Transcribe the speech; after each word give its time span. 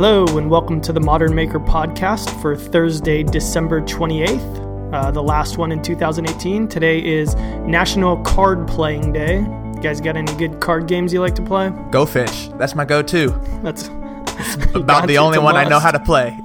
Hello, 0.00 0.24
and 0.38 0.48
welcome 0.48 0.80
to 0.82 0.92
the 0.92 1.00
Modern 1.00 1.34
Maker 1.34 1.58
podcast 1.58 2.40
for 2.40 2.54
Thursday, 2.54 3.24
December 3.24 3.80
28th, 3.80 4.94
uh, 4.94 5.10
the 5.10 5.20
last 5.20 5.58
one 5.58 5.72
in 5.72 5.82
2018. 5.82 6.68
Today 6.68 7.04
is 7.04 7.34
National 7.34 8.16
Card 8.22 8.68
Playing 8.68 9.12
Day. 9.12 9.38
You 9.38 9.80
guys 9.82 10.00
got 10.00 10.16
any 10.16 10.32
good 10.36 10.60
card 10.60 10.86
games 10.86 11.12
you 11.12 11.18
like 11.20 11.34
to 11.34 11.42
play? 11.42 11.72
Go 11.90 12.06
Fish. 12.06 12.46
That's 12.58 12.76
my 12.76 12.84
go-to. 12.84 13.30
That's, 13.64 13.88
that's 13.88 14.54
About 14.76 15.08
the 15.08 15.18
only 15.18 15.40
one 15.40 15.56
I 15.56 15.64
know 15.64 15.80
how 15.80 15.90
to 15.90 15.98
play. 15.98 16.38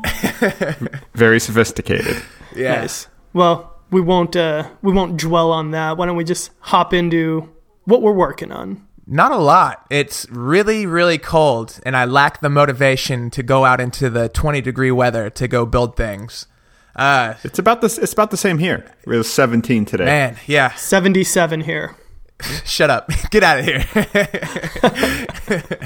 Very 1.14 1.40
sophisticated. 1.40 2.24
yeah. 2.56 2.78
Nice. 2.78 3.08
Well, 3.34 3.78
we 3.92 4.02
won't 4.02 4.36
uh, 4.36 4.68
we 4.82 4.94
won't 4.94 5.18
dwell 5.18 5.52
on 5.52 5.70
that. 5.72 5.96
Why 5.96 6.08
don't 6.08 6.16
we 6.16 6.24
just 6.24 6.50
hop 6.58 6.92
into 6.92 7.54
what 7.84 8.02
we're 8.02 8.14
working 8.14 8.52
on? 8.52 8.88
Not 9.06 9.32
a 9.32 9.38
lot. 9.38 9.86
It's 9.90 10.26
really, 10.30 10.86
really 10.86 11.18
cold, 11.18 11.80
and 11.86 11.96
I 11.98 12.06
lack 12.06 12.40
the 12.42 12.50
motivation 12.50 13.30
to 13.32 13.44
go 13.44 13.66
out 13.66 13.82
into 13.82 14.10
the 14.10 14.30
20 14.30 14.62
degree 14.62 14.92
weather 14.92 15.30
to 15.32 15.48
go 15.48 15.66
build 15.66 15.98
things. 15.98 16.48
Uh, 16.96 17.34
It's 17.44 17.60
about 17.60 17.82
this. 17.82 17.98
It's 17.98 18.14
about 18.14 18.32
the 18.32 18.38
same 18.38 18.60
here. 18.60 18.86
It 19.06 19.10
was 19.10 19.32
17 19.32 19.86
today. 19.86 20.06
man, 20.06 20.38
yeah. 20.48 20.74
77 20.76 21.62
here. 21.62 21.96
Shut 22.66 22.90
up. 22.90 23.10
Get 23.32 23.44
out 23.44 23.60
of 23.60 23.66
here. 23.66 23.86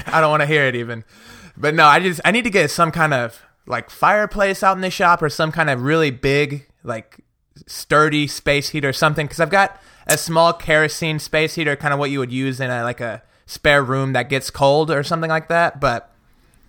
I 0.06 0.20
don't 0.20 0.30
want 0.30 0.42
to 0.42 0.46
hear 0.46 0.64
it 0.66 0.74
even. 0.76 1.04
But 1.56 1.74
no, 1.74 1.86
I 1.86 2.00
just 2.00 2.20
I 2.24 2.30
need 2.30 2.44
to 2.44 2.50
get 2.50 2.70
some 2.70 2.90
kind 2.92 3.12
of 3.14 3.40
like 3.66 3.90
fireplace 3.90 4.62
out 4.62 4.76
in 4.76 4.80
the 4.80 4.90
shop 4.90 5.22
or 5.22 5.28
some 5.28 5.50
kind 5.52 5.70
of 5.70 5.82
really 5.82 6.10
big 6.10 6.66
like 6.84 7.18
sturdy 7.66 8.26
space 8.26 8.68
heater 8.70 8.90
or 8.90 8.92
something 8.92 9.26
because 9.26 9.40
I've 9.40 9.50
got 9.50 9.80
a 10.08 10.16
small 10.18 10.52
kerosene 10.52 11.18
space 11.18 11.54
heater 11.54 11.76
kind 11.76 11.92
of 11.92 11.98
what 12.00 12.10
you 12.10 12.18
would 12.18 12.32
use 12.32 12.60
in 12.60 12.70
a 12.70 12.82
like 12.82 13.00
a 13.00 13.22
spare 13.46 13.82
room 13.82 14.12
that 14.12 14.28
gets 14.28 14.50
cold 14.50 14.90
or 14.90 15.02
something 15.02 15.30
like 15.30 15.48
that, 15.48 15.80
but 15.80 16.10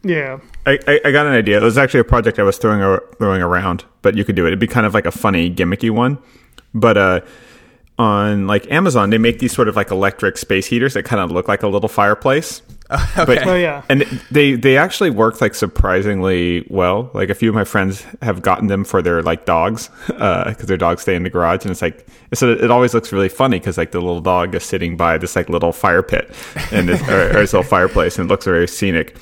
Yeah. 0.04 0.40
I, 0.66 0.80
I, 0.88 1.02
I 1.06 1.12
got 1.12 1.26
an 1.28 1.34
idea. 1.34 1.58
It 1.58 1.64
was 1.64 1.78
actually 1.78 2.00
a 2.02 2.06
project 2.06 2.40
I 2.40 2.44
was 2.44 2.58
throwing 2.58 2.82
ar- 2.82 3.04
throwing 3.18 3.42
around, 3.42 3.84
but 4.02 4.16
you 4.16 4.24
could 4.24 4.36
do 4.36 4.46
it. 4.46 4.50
It'd 4.50 4.60
be 4.60 4.68
kind 4.68 4.86
of 4.86 4.94
like 4.94 5.06
a 5.06 5.12
funny, 5.12 5.50
gimmicky 5.54 5.90
one. 5.92 6.18
But 6.74 6.98
uh, 6.98 7.22
on 7.98 8.48
like 8.48 8.70
Amazon, 8.72 9.10
they 9.10 9.18
make 9.18 9.40
these 9.40 9.52
sort 9.52 9.68
of 9.68 9.76
like 9.76 9.92
electric 9.92 10.38
space 10.38 10.68
heaters 10.68 10.94
that 10.94 11.04
kind 11.04 11.22
of 11.22 11.32
look 11.32 11.48
like 11.48 11.64
a 11.64 11.68
little 11.68 11.90
fireplace. 11.90 12.62
But, 13.16 13.46
Oh, 13.48 13.56
yeah. 13.56 13.84
and 13.90 14.02
they 14.32 14.54
they 14.56 14.78
actually 14.78 15.10
work 15.12 15.42
like 15.42 15.54
surprisingly 15.56 16.66
well. 16.70 17.12
Like 17.14 17.30
a 17.30 17.36
few 17.36 17.50
of 17.50 17.56
my 17.56 17.64
friends 17.64 18.06
have 18.22 18.42
gotten 18.42 18.68
them 18.68 18.84
for 18.84 19.02
their 19.02 19.22
like 19.22 19.46
dogs 19.46 19.90
uh, 20.18 20.50
because 20.50 20.66
their 20.68 20.78
dogs 20.78 21.02
stay 21.04 21.16
in 21.16 21.24
the 21.24 21.30
garage, 21.30 21.64
and 21.64 21.72
it's 21.72 21.82
like 21.82 22.08
so 22.34 22.50
it 22.52 22.72
always 22.72 22.94
looks 22.94 23.12
really 23.12 23.30
funny 23.30 23.60
because 23.60 23.78
like 23.78 23.92
the 23.92 24.00
little 24.02 24.22
dog 24.22 24.56
is 24.56 24.64
sitting 24.64 24.98
by 24.98 25.18
this 25.18 25.36
like 25.36 25.50
little 25.50 25.72
fire 25.72 26.02
pit 26.04 26.32
and 26.72 26.90
this, 26.90 27.02
or, 27.10 27.30
or 27.30 27.34
this 27.42 27.54
little 27.54 27.64
fireplace, 27.70 28.18
and 28.18 28.30
it 28.30 28.32
looks 28.32 28.46
very 28.46 28.68
scenic. 28.68 29.16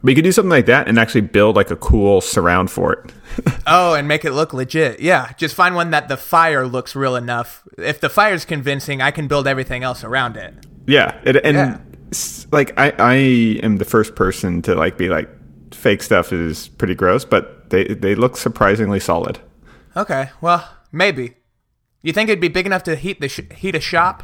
But 0.00 0.10
you 0.10 0.14
could 0.14 0.24
do 0.24 0.30
something 0.30 0.50
like 0.50 0.66
that 0.66 0.86
and 0.86 0.96
actually 0.96 1.22
build 1.22 1.56
like 1.56 1.72
a 1.72 1.76
cool 1.76 2.20
surround 2.20 2.70
for 2.70 2.92
it. 2.92 3.12
Oh, 3.66 3.94
and 3.94 4.08
make 4.08 4.24
it 4.24 4.32
look 4.32 4.52
legit. 4.54 4.98
Yeah, 5.00 5.32
just 5.36 5.54
find 5.54 5.74
one 5.74 5.90
that 5.90 6.08
the 6.08 6.16
fire 6.16 6.66
looks 6.66 6.96
real 6.96 7.14
enough. 7.16 7.62
If 7.76 8.00
the 8.00 8.08
fire's 8.08 8.44
convincing, 8.44 9.02
I 9.02 9.10
can 9.10 9.28
build 9.28 9.46
everything 9.46 9.82
else 9.84 10.02
around 10.02 10.36
it. 10.36 10.54
Yeah, 10.86 11.20
it, 11.24 11.36
and 11.44 11.56
Yeah. 11.56 11.78
Like 12.52 12.78
I, 12.78 12.92
I 12.98 13.14
am 13.62 13.76
the 13.76 13.84
first 13.84 14.14
person 14.14 14.62
to 14.62 14.74
like 14.74 14.96
be 14.98 15.08
like 15.08 15.28
fake 15.72 16.02
stuff 16.02 16.32
is 16.32 16.68
pretty 16.68 16.94
gross, 16.94 17.24
but 17.24 17.70
they 17.70 17.84
they 17.84 18.14
look 18.14 18.36
surprisingly 18.36 19.00
solid. 19.00 19.38
Okay, 19.96 20.30
well, 20.40 20.68
maybe. 20.92 21.34
You 22.02 22.12
think 22.12 22.28
it'd 22.30 22.40
be 22.40 22.48
big 22.48 22.66
enough 22.66 22.84
to 22.84 22.94
heat 22.96 23.20
the 23.20 23.28
sh- 23.28 23.40
heat 23.56 23.74
a 23.74 23.80
shop? 23.80 24.22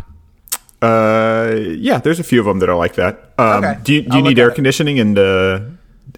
Uh, 0.81 1.55
yeah, 1.57 1.99
there's 1.99 2.21
a 2.21 2.25
few 2.25 2.39
of 2.41 2.47
them 2.47 2.59
that 2.61 2.69
are 2.69 2.77
like 2.77 2.95
that. 2.95 3.33
Um, 3.39 3.65
Okay. 3.65 3.79
Do 3.83 3.93
you, 3.95 4.03
do 4.03 4.17
you 4.19 4.23
need 4.23 4.39
air 4.39 4.51
it. 4.51 4.55
conditioning 4.55 4.99
in 4.99 5.15
the 5.15 5.73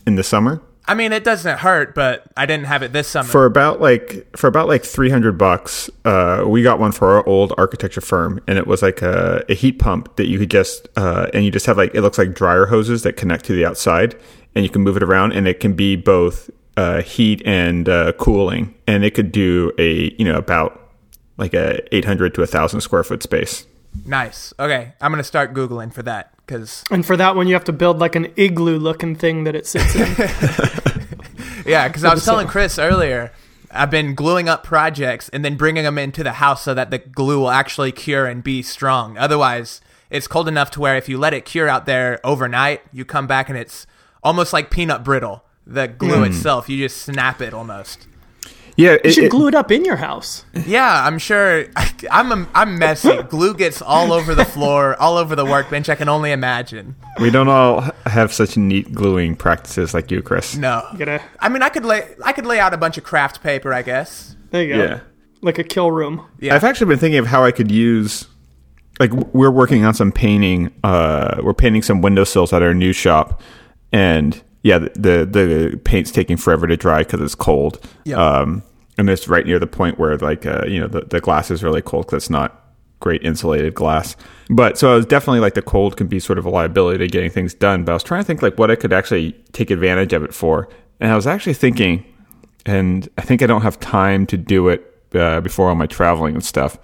in 0.07 0.17
the 0.17 0.23
summer? 0.25 0.61
I 0.89 0.95
mean, 0.95 1.13
it 1.13 1.25
doesn't 1.25 1.59
hurt, 1.59 1.95
but 1.95 2.25
I 2.37 2.47
didn't 2.47 2.67
have 2.67 2.83
it 2.83 2.93
this 2.93 3.09
summer. 3.09 3.29
For 3.29 3.45
about 3.45 3.81
like 3.81 4.37
for 4.37 4.47
about 4.47 4.69
like 4.69 4.85
three 4.85 5.11
hundred 5.11 5.37
bucks, 5.37 5.91
uh, 6.05 6.45
we 6.47 6.63
got 6.63 6.79
one 6.79 6.93
for 6.93 7.13
our 7.13 7.27
old 7.27 7.53
architecture 7.59 8.01
firm, 8.01 8.41
and 8.47 8.57
it 8.57 8.67
was 8.67 8.83
like 8.83 9.03
a, 9.03 9.45
a 9.49 9.55
heat 9.55 9.79
pump 9.81 10.15
that 10.17 10.29
you 10.29 10.39
could 10.39 10.51
just 10.51 10.89
uh, 10.97 11.29
and 11.35 11.45
you 11.45 11.51
just 11.51 11.67
have 11.67 11.77
like 11.77 11.95
it 11.95 12.03
looks 12.03 12.19
like 12.19 12.35
dryer 12.35 12.67
hoses 12.67 13.03
that 13.03 13.15
connect 13.17 13.45
to 13.47 13.53
the 13.53 13.67
outside, 13.67 14.17
and 14.55 14.65
you 14.65 14.71
can 14.71 14.83
move 14.83 14.97
it 14.97 15.03
around, 15.03 15.33
and 15.33 15.49
it 15.49 15.59
can 15.59 15.75
be 15.75 15.97
both 15.97 16.51
uh, 16.77 17.03
heat 17.03 17.43
and 17.45 17.89
uh, 17.89 18.13
cooling, 18.13 18.75
and 18.87 19.05
it 19.05 19.15
could 19.15 19.33
do 19.33 19.73
a 19.79 20.15
you 20.19 20.25
know 20.25 20.39
about 20.39 20.93
like 21.37 21.53
a 21.53 21.83
eight 21.95 22.05
hundred 22.05 22.33
to 22.35 22.43
a 22.43 22.47
thousand 22.47 22.81
square 22.81 23.03
foot 23.03 23.25
space. 23.25 23.67
nice. 24.05 24.55
Okay, 24.61 24.93
I'm 25.01 25.11
gonna 25.11 25.25
start 25.25 25.53
googling 25.53 25.93
for 25.93 26.05
that 26.05 26.33
because 26.47 26.85
And 26.91 27.05
for 27.05 27.17
that 27.17 27.37
one, 27.37 27.49
you 27.49 27.55
have 27.55 27.65
to 27.65 27.73
build 27.73 27.99
like 27.99 28.15
an 28.15 28.33
igloo 28.37 28.79
looking 28.79 29.17
thing 29.17 29.45
that 29.45 29.55
it 29.55 29.67
sits 29.67 29.95
in. 29.95 30.07
yeah, 31.67 31.89
because 31.89 32.05
I 32.05 32.15
was 32.15 32.25
telling. 32.25 32.47
Chris 32.47 32.79
earlier, 32.79 33.33
I've 33.71 33.91
been 33.91 34.15
gluing 34.15 34.49
up 34.49 34.63
projects 34.63 35.29
and 35.31 35.45
then 35.45 35.57
bringing 35.57 35.85
them 35.85 35.99
into 35.99 36.23
the 36.23 36.35
house 36.35 36.63
so 36.63 36.75
that 36.75 36.91
the 36.91 36.99
glue 36.99 37.41
will 37.41 37.51
actually 37.51 37.93
cure 37.93 38.27
and 38.27 38.43
be 38.43 38.63
strong. 38.63 39.19
Otherwise, 39.19 39.81
it's 40.11 40.29
cold 40.29 40.49
enough 40.49 40.71
to 40.73 40.81
where 40.81 40.97
if 40.97 41.09
you 41.09 41.19
let 41.19 41.35
it 41.35 41.45
cure 41.45 41.69
out 41.69 41.87
there 41.87 42.21
overnight, 42.25 42.83
you 42.93 43.05
come 43.05 43.27
back 43.27 43.49
and 43.49 43.59
it's 43.59 43.87
almost 44.23 44.53
like 44.53 44.71
peanut 44.71 45.03
brittle. 45.03 45.45
The 45.67 45.89
glue 45.89 46.19
hmm. 46.19 46.33
itself, 46.33 46.69
you 46.69 46.79
just 46.79 47.03
snap 47.03 47.41
it 47.41 47.53
almost. 47.53 48.07
Yeah, 48.77 48.93
You 48.93 48.99
it, 49.05 49.13
should 49.13 49.25
it- 49.25 49.31
glue 49.31 49.49
it 49.49 49.55
up 49.55 49.71
in 49.73 49.85
your 49.85 49.97
house. 49.97 50.45
Yeah, 50.67 51.05
I'm 51.07 51.19
sure. 51.19 51.65
I, 51.77 51.91
I'm 52.11 52.31
a, 52.33 52.49
I'm 52.55 52.79
messy. 52.79 53.23
Glue 53.23 53.55
gets 53.55 53.81
all 53.81 54.13
over 54.13 54.35
the 54.35 54.45
floor, 54.45 54.95
all 55.01 55.17
over 55.17 55.35
the 55.35 55.45
workbench. 55.47 55.89
I 55.89 55.95
can 55.95 56.09
only 56.11 56.31
imagine. 56.31 56.95
we 57.21 57.31
don't 57.31 57.49
all 57.49 57.81
have 58.05 58.33
such 58.33 58.57
neat 58.59 58.93
gluing 58.93 59.35
practices 59.35 59.95
like 59.95 60.11
you, 60.11 60.21
Chris. 60.23 60.57
No, 60.57 60.87
You 60.93 60.99
gotta, 60.99 61.23
I 61.41 61.49
mean 61.49 61.63
I 61.63 61.71
could 61.71 61.85
lay 61.87 62.07
I 62.25 62.33
could 62.33 62.45
lay 62.47 62.61
out 62.61 62.75
a 62.75 62.77
bunch 62.77 62.99
of 62.99 63.05
craft 63.05 63.43
paper, 63.43 63.73
I 63.73 63.83
guess. 63.83 64.37
there 64.51 64.63
you 64.63 64.75
go. 64.75 64.83
Yeah. 64.83 65.01
Like 65.43 65.59
a 65.59 65.65
kill 65.65 65.91
room. 65.91 66.27
Yeah. 66.41 66.55
I've 66.55 66.65
actually 66.65 66.89
been 66.89 66.99
thinking 66.99 67.19
of 67.19 67.27
how 67.27 67.45
I 67.45 67.53
could 67.53 67.71
use 67.71 68.27
like 69.01 69.13
we're 69.35 69.51
working 69.51 69.85
on 69.85 69.95
some 69.95 70.11
painting 70.13 70.73
uh 70.85 71.41
we're 71.43 71.55
painting 71.55 71.83
some 71.83 72.01
windowsills 72.03 72.53
at 72.53 72.63
our 72.63 72.75
new 72.75 72.93
shop 72.93 73.41
and 73.93 74.43
yeah 74.67 74.79
the 74.79 74.89
the, 75.37 75.43
the 75.71 75.81
paint's 75.85 76.11
taking 76.11 76.37
forever 76.37 76.67
to 76.67 76.77
dry 76.77 77.05
cuz 77.05 77.21
it's 77.21 77.35
cold. 77.35 77.75
Yeah. 78.05 78.19
Um 78.19 78.63
and 78.99 79.09
it's 79.11 79.29
right 79.29 79.47
near 79.47 79.59
the 79.59 79.73
point 79.81 79.99
where 79.99 80.17
like 80.19 80.45
uh 80.47 80.65
you 80.67 80.81
know 80.81 80.89
the 80.89 81.03
the 81.03 81.21
glass 81.21 81.51
is 81.51 81.63
really 81.63 81.83
cold 81.83 82.09
cuz 82.09 82.25
it's 82.25 82.31
not 82.31 82.49
great 83.01 83.23
insulated 83.23 83.75
glass. 83.75 84.17
But 84.51 84.79
so 84.79 84.93
I 84.93 84.97
was 84.97 85.07
definitely 85.07 85.41
like 85.41 85.55
the 85.55 85.63
cold 85.63 85.97
can 85.97 86.07
be 86.07 86.19
sort 86.19 86.39
of 86.39 86.47
a 86.47 86.51
liability 86.51 86.99
to 86.99 87.09
getting 87.09 87.31
things 87.31 87.55
done, 87.55 87.85
but 87.85 87.93
I 87.93 87.95
was 87.95 88.03
trying 88.03 88.23
to 88.23 88.27
think 88.27 88.43
like 88.43 88.59
what 88.59 88.71
I 88.71 88.77
could 88.77 88.93
actually 88.93 89.33
take 89.53 89.71
advantage 89.71 90.13
of 90.13 90.23
it 90.25 90.35
for. 90.35 90.69
And 91.01 91.13
I 91.13 91.17
was 91.17 91.27
actually 91.27 91.55
thinking 91.55 92.05
and 92.65 93.09
I 93.19 93.23
think 93.23 93.43
I 93.43 93.47
don't 93.47 93.63
have 93.63 93.79
time 93.79 94.27
to 94.27 94.37
do 94.37 94.69
it 94.69 94.81
uh, 95.15 95.41
before 95.41 95.69
all 95.69 95.75
my 95.75 95.87
traveling 95.87 96.35
and 96.35 96.45
stuff. 96.45 96.79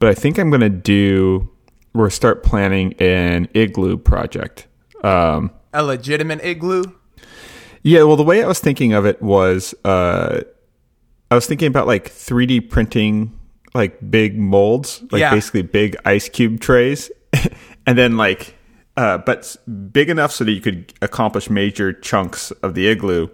But 0.00 0.08
I 0.08 0.14
think 0.14 0.38
I'm 0.38 0.50
going 0.50 0.60
to 0.60 0.68
do 0.96 1.48
or 1.94 2.10
start 2.10 2.42
planning 2.42 2.94
an 2.94 3.48
igloo 3.54 3.96
project. 3.96 4.66
Um, 5.04 5.52
A 5.72 5.82
legitimate 5.82 6.44
igloo. 6.44 6.84
Yeah, 7.84 8.02
well, 8.02 8.16
the 8.16 8.24
way 8.24 8.42
I 8.42 8.46
was 8.48 8.58
thinking 8.58 8.92
of 8.94 9.06
it 9.06 9.22
was 9.22 9.74
uh, 9.84 10.40
I 11.30 11.34
was 11.34 11.46
thinking 11.46 11.68
about 11.68 11.86
like 11.86 12.10
3D 12.10 12.68
printing 12.70 13.38
like 13.74 13.98
big 14.10 14.36
molds, 14.38 15.02
like 15.12 15.20
Yeah. 15.20 15.30
basically 15.34 15.62
big 15.62 15.96
ice 16.04 16.28
cube 16.28 16.60
trays, 16.60 17.10
and 17.86 17.96
then 17.98 18.16
like, 18.16 18.56
uh, 18.96 19.18
but 19.18 19.56
big 19.92 20.08
enough 20.10 20.32
so 20.32 20.44
that 20.44 20.52
you 20.52 20.60
could 20.60 20.92
accomplish 21.02 21.50
major 21.50 21.92
chunks 21.92 22.50
of 22.62 22.74
the 22.74 22.86
igloo, 22.88 23.28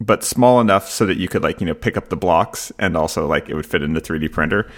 but 0.00 0.22
small 0.24 0.60
enough 0.60 0.88
so 0.88 1.04
that 1.06 1.16
you 1.18 1.28
could 1.28 1.42
like 1.42 1.60
you 1.60 1.66
know 1.66 1.74
pick 1.74 1.96
up 1.96 2.08
the 2.08 2.16
blocks 2.16 2.72
and 2.78 2.96
also 2.96 3.26
like 3.26 3.48
it 3.48 3.54
would 3.54 3.66
fit 3.66 3.82
in 3.82 3.92
the 3.94 4.00
3D 4.00 4.30
printer. 4.32 4.70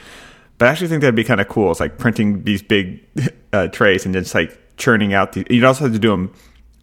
But 0.58 0.69
I 0.69 0.70
actually 0.72 0.88
think 0.88 1.02
that'd 1.02 1.14
be 1.14 1.25
kind 1.25 1.40
of 1.40 1.48
cool. 1.48 1.70
It's 1.70 1.81
like 1.81 1.98
printing 1.98 2.42
these 2.44 2.62
big 2.62 3.04
uh, 3.52 3.69
trays 3.69 4.06
and 4.06 4.14
then 4.14 4.22
just 4.22 4.34
like 4.34 4.58
churning 4.78 5.12
out 5.12 5.32
the. 5.32 5.46
You'd 5.50 5.64
also 5.64 5.84
have 5.84 5.92
to 5.92 5.98
do 5.98 6.08
them 6.10 6.32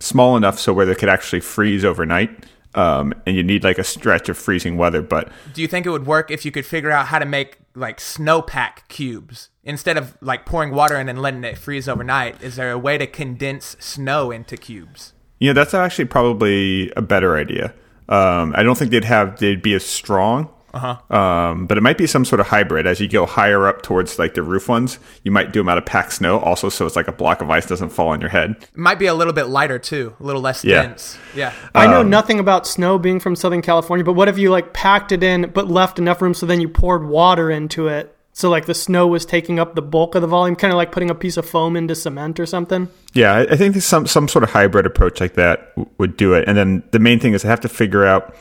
small 0.03 0.35
enough 0.37 0.59
so 0.59 0.73
where 0.73 0.85
they 0.85 0.95
could 0.95 1.09
actually 1.09 1.39
freeze 1.39 1.83
overnight. 1.85 2.45
Um, 2.75 3.13
and 3.27 3.35
you 3.35 3.43
need 3.43 3.63
like 3.63 3.77
a 3.77 3.83
stretch 3.83 4.29
of 4.29 4.37
freezing 4.37 4.77
weather, 4.77 5.03
but 5.03 5.31
Do 5.53 5.61
you 5.61 5.67
think 5.67 5.85
it 5.85 5.91
would 5.91 6.07
work 6.07 6.31
if 6.31 6.43
you 6.43 6.51
could 6.51 6.65
figure 6.65 6.89
out 6.89 7.07
how 7.07 7.19
to 7.19 7.25
make 7.25 7.59
like 7.75 7.99
snowpack 7.99 8.87
cubes 8.87 9.49
instead 9.63 9.95
of 9.95 10.17
like 10.21 10.45
pouring 10.45 10.71
water 10.71 10.95
in 10.99 11.07
and 11.07 11.21
letting 11.21 11.43
it 11.43 11.57
freeze 11.57 11.87
overnight? 11.87 12.41
Is 12.41 12.55
there 12.55 12.71
a 12.71 12.77
way 12.79 12.97
to 12.97 13.05
condense 13.05 13.75
snow 13.79 14.31
into 14.31 14.57
cubes? 14.57 15.13
you 15.39 15.49
know 15.49 15.53
that's 15.53 15.73
actually 15.73 16.05
probably 16.05 16.89
a 16.95 17.01
better 17.01 17.35
idea. 17.35 17.73
Um, 18.07 18.53
I 18.55 18.63
don't 18.63 18.77
think 18.77 18.91
they'd 18.91 19.03
have 19.03 19.39
they'd 19.39 19.61
be 19.61 19.73
as 19.73 19.83
strong. 19.85 20.49
Uh-huh. 20.73 21.15
Um, 21.15 21.67
but 21.67 21.77
it 21.77 21.81
might 21.81 21.97
be 21.97 22.07
some 22.07 22.25
sort 22.25 22.39
of 22.39 22.47
hybrid. 22.47 22.87
As 22.87 22.99
you 22.99 23.07
go 23.07 23.25
higher 23.25 23.67
up 23.67 23.83
towards 23.83 24.17
like 24.17 24.33
the 24.33 24.41
roof 24.41 24.67
ones, 24.67 24.97
you 25.23 25.31
might 25.31 25.51
do 25.53 25.59
them 25.59 25.69
out 25.69 25.77
of 25.77 25.85
packed 25.85 26.13
snow, 26.13 26.39
also 26.39 26.69
so 26.69 26.85
it's 26.85 26.95
like 26.95 27.07
a 27.07 27.11
block 27.11 27.41
of 27.41 27.49
ice 27.49 27.65
doesn't 27.67 27.89
fall 27.89 28.09
on 28.09 28.19
your 28.21 28.29
head. 28.31 28.55
It 28.61 28.75
might 28.77 28.97
be 28.99 29.05
a 29.05 29.13
little 29.13 29.33
bit 29.33 29.45
lighter 29.45 29.77
too, 29.77 30.15
a 30.19 30.23
little 30.23 30.41
less 30.41 30.63
Yeah. 30.65 30.81
dense. 30.83 31.17
Yeah. 31.35 31.53
I 31.75 31.85
Um, 31.85 31.91
know 31.91 32.03
nothing 32.03 32.39
about 32.39 32.65
snow 32.65 32.97
being 32.97 33.19
from 33.19 33.35
Southern 33.35 33.61
California, 33.61 34.03
but 34.03 34.13
what 34.13 34.27
if 34.27 34.37
you 34.37 34.49
like 34.49 34.73
packed 34.73 35.11
it 35.11 35.21
in 35.23 35.51
but 35.53 35.67
left 35.69 35.99
enough 35.99 36.21
room 36.21 36.33
so 36.33 36.45
then 36.45 36.59
you 36.59 36.67
poured 36.69 37.05
water 37.07 37.51
into 37.51 37.87
it 37.87 38.15
So 38.35 38.49
like 38.49 38.65
the 38.65 38.73
snow 38.73 39.05
was 39.05 39.27
taking 39.27 39.59
up 39.59 39.75
the 39.75 39.81
bulk 39.83 40.15
of 40.15 40.23
the 40.23 40.27
volume, 40.27 40.55
kind 40.55 40.73
of 40.73 40.77
like 40.77 40.91
putting 40.91 41.11
a 41.11 41.13
piece 41.13 41.37
of 41.37 41.45
foam 41.47 41.75
into 41.75 41.93
cement 41.93 42.39
or 42.39 42.47
something. 42.47 42.89
Yeah, 43.13 43.31
I, 43.31 43.41
I 43.41 43.55
think 43.55 43.75
there's 43.75 43.85
some 43.85 44.07
some 44.07 44.27
sort 44.27 44.43
of 44.43 44.49
hybrid 44.49 44.87
approach 44.87 45.21
like 45.21 45.35
that 45.35 45.75
w- 45.75 45.87
would 45.99 46.17
do 46.17 46.33
it. 46.33 46.45
And 46.47 46.57
then 46.57 46.81
the 46.89 46.97
main 46.97 47.19
thing 47.19 47.33
is 47.35 47.45
I 47.45 47.49
have 47.49 47.59
to 47.61 47.69
figure 47.69 48.03
out 48.07 48.35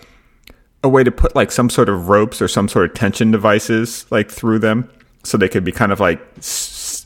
a 0.85 0.89
way 0.89 1.05
to 1.05 1.11
put 1.11 1.35
like 1.35 1.53
some 1.53 1.71
sort 1.71 1.89
of 1.89 2.09
ropes 2.09 2.43
or 2.43 2.49
some 2.49 2.69
sort 2.69 2.91
of 2.91 2.95
tension 2.95 3.31
devices 3.31 4.07
like 4.11 4.31
through 4.31 4.59
them, 4.59 4.91
so 5.23 5.39
they 5.39 5.49
could 5.49 5.65
be 5.65 5.73
kind 5.73 5.93
of 5.93 6.01
like, 6.01 6.21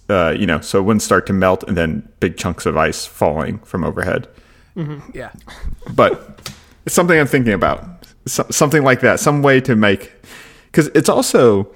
uh, 0.09 0.35
you 0.39 0.47
know, 0.47 0.61
so 0.61 0.79
it 0.79 0.83
wouldn't 0.83 1.03
start 1.03 1.27
to 1.27 1.33
melt 1.33 1.63
and 1.65 1.77
then 1.77 2.09
big 2.21 2.37
chunks 2.37 2.67
of 2.67 2.77
ice 2.77 3.05
falling 3.05 3.59
from 3.61 3.85
overhead. 3.85 4.29
Yeah. 5.15 5.33
But 5.95 6.53
it's 6.85 6.95
something 6.95 7.19
I'm 7.19 7.27
thinking 7.27 7.53
about. 7.53 8.07
So, 8.27 8.45
something 8.51 8.83
like 8.83 9.01
that, 9.01 9.21
some 9.21 9.43
way 9.43 9.61
to 9.63 9.77
make 9.77 10.13
because 10.67 10.89
it's 10.89 11.09
also 11.09 11.73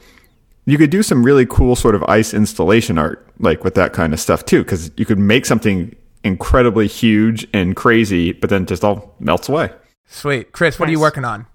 you 0.66 0.76
could 0.76 0.90
do 0.90 1.02
some 1.02 1.24
really 1.24 1.46
cool 1.46 1.74
sort 1.74 1.94
of 1.94 2.02
ice 2.04 2.34
installation 2.34 2.98
art 2.98 3.26
like 3.38 3.64
with 3.64 3.74
that 3.74 3.92
kind 3.92 4.12
of 4.12 4.20
stuff 4.20 4.44
too 4.44 4.62
because 4.62 4.90
you 4.96 5.06
could 5.06 5.18
make 5.18 5.46
something 5.46 5.94
incredibly 6.22 6.86
huge 6.86 7.46
and 7.54 7.76
crazy 7.76 8.32
but 8.32 8.50
then 8.50 8.66
just 8.66 8.84
all 8.84 9.14
melts 9.20 9.48
away 9.48 9.70
Sweet. 10.10 10.50
Chris, 10.50 10.78
what 10.78 10.88
are 10.88 10.92
you 10.92 11.00
working 11.00 11.24
on? 11.24 11.46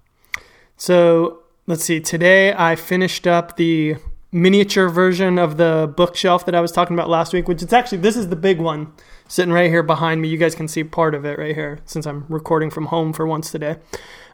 So 0.76 1.42
let's 1.66 1.84
see. 1.84 2.00
Today 2.00 2.52
I 2.52 2.76
finished 2.76 3.26
up 3.26 3.56
the 3.56 3.96
miniature 4.32 4.88
version 4.88 5.38
of 5.38 5.56
the 5.56 5.92
bookshelf 5.96 6.44
that 6.46 6.54
I 6.54 6.60
was 6.60 6.72
talking 6.72 6.94
about 6.94 7.08
last 7.08 7.32
week, 7.32 7.48
which 7.48 7.62
is 7.62 7.72
actually 7.72 7.98
this 7.98 8.16
is 8.16 8.28
the 8.28 8.36
big 8.36 8.60
one 8.60 8.92
sitting 9.28 9.52
right 9.52 9.70
here 9.70 9.82
behind 9.82 10.20
me. 10.20 10.28
You 10.28 10.36
guys 10.36 10.54
can 10.54 10.68
see 10.68 10.84
part 10.84 11.14
of 11.14 11.24
it 11.24 11.38
right 11.38 11.54
here 11.54 11.80
since 11.84 12.06
I'm 12.06 12.26
recording 12.28 12.70
from 12.70 12.86
home 12.86 13.12
for 13.12 13.26
once 13.26 13.50
today. 13.50 13.76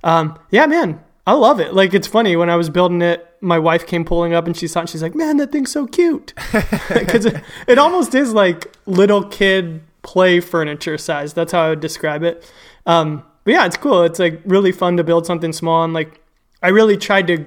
Um, 0.02 0.38
yeah, 0.50 0.66
man, 0.66 1.00
I 1.26 1.34
love 1.34 1.60
it. 1.60 1.74
Like 1.74 1.94
it's 1.94 2.08
funny 2.08 2.34
when 2.34 2.50
I 2.50 2.56
was 2.56 2.68
building 2.68 3.02
it, 3.02 3.28
my 3.40 3.58
wife 3.58 3.86
came 3.86 4.04
pulling 4.04 4.34
up 4.34 4.46
and 4.46 4.56
she 4.56 4.66
saw 4.66 4.80
it. 4.80 4.82
And 4.82 4.90
she's 4.90 5.02
like, 5.02 5.14
"Man, 5.14 5.36
that 5.36 5.52
thing's 5.52 5.70
so 5.70 5.86
cute," 5.86 6.34
because 6.88 7.26
it, 7.26 7.42
it 7.68 7.78
almost 7.78 8.14
is 8.14 8.32
like 8.34 8.74
little 8.86 9.22
kid 9.24 9.82
play 10.02 10.40
furniture 10.40 10.98
size. 10.98 11.32
That's 11.32 11.52
how 11.52 11.62
I 11.62 11.68
would 11.70 11.80
describe 11.80 12.24
it. 12.24 12.50
Um, 12.86 13.22
but 13.44 13.52
yeah, 13.52 13.66
it's 13.66 13.76
cool. 13.76 14.02
It's 14.02 14.18
like 14.18 14.40
really 14.44 14.72
fun 14.72 14.96
to 14.96 15.04
build 15.04 15.26
something 15.26 15.52
small 15.52 15.84
and 15.84 15.92
like 15.92 16.20
I 16.62 16.68
really 16.68 16.96
tried 16.96 17.26
to 17.28 17.46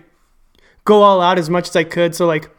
go 0.84 1.02
all 1.02 1.22
out 1.22 1.40
as 1.40 1.50
much 1.50 1.70
as 1.70 1.76
I 1.76 1.84
could. 1.84 2.16
So 2.16 2.26
like 2.26 2.50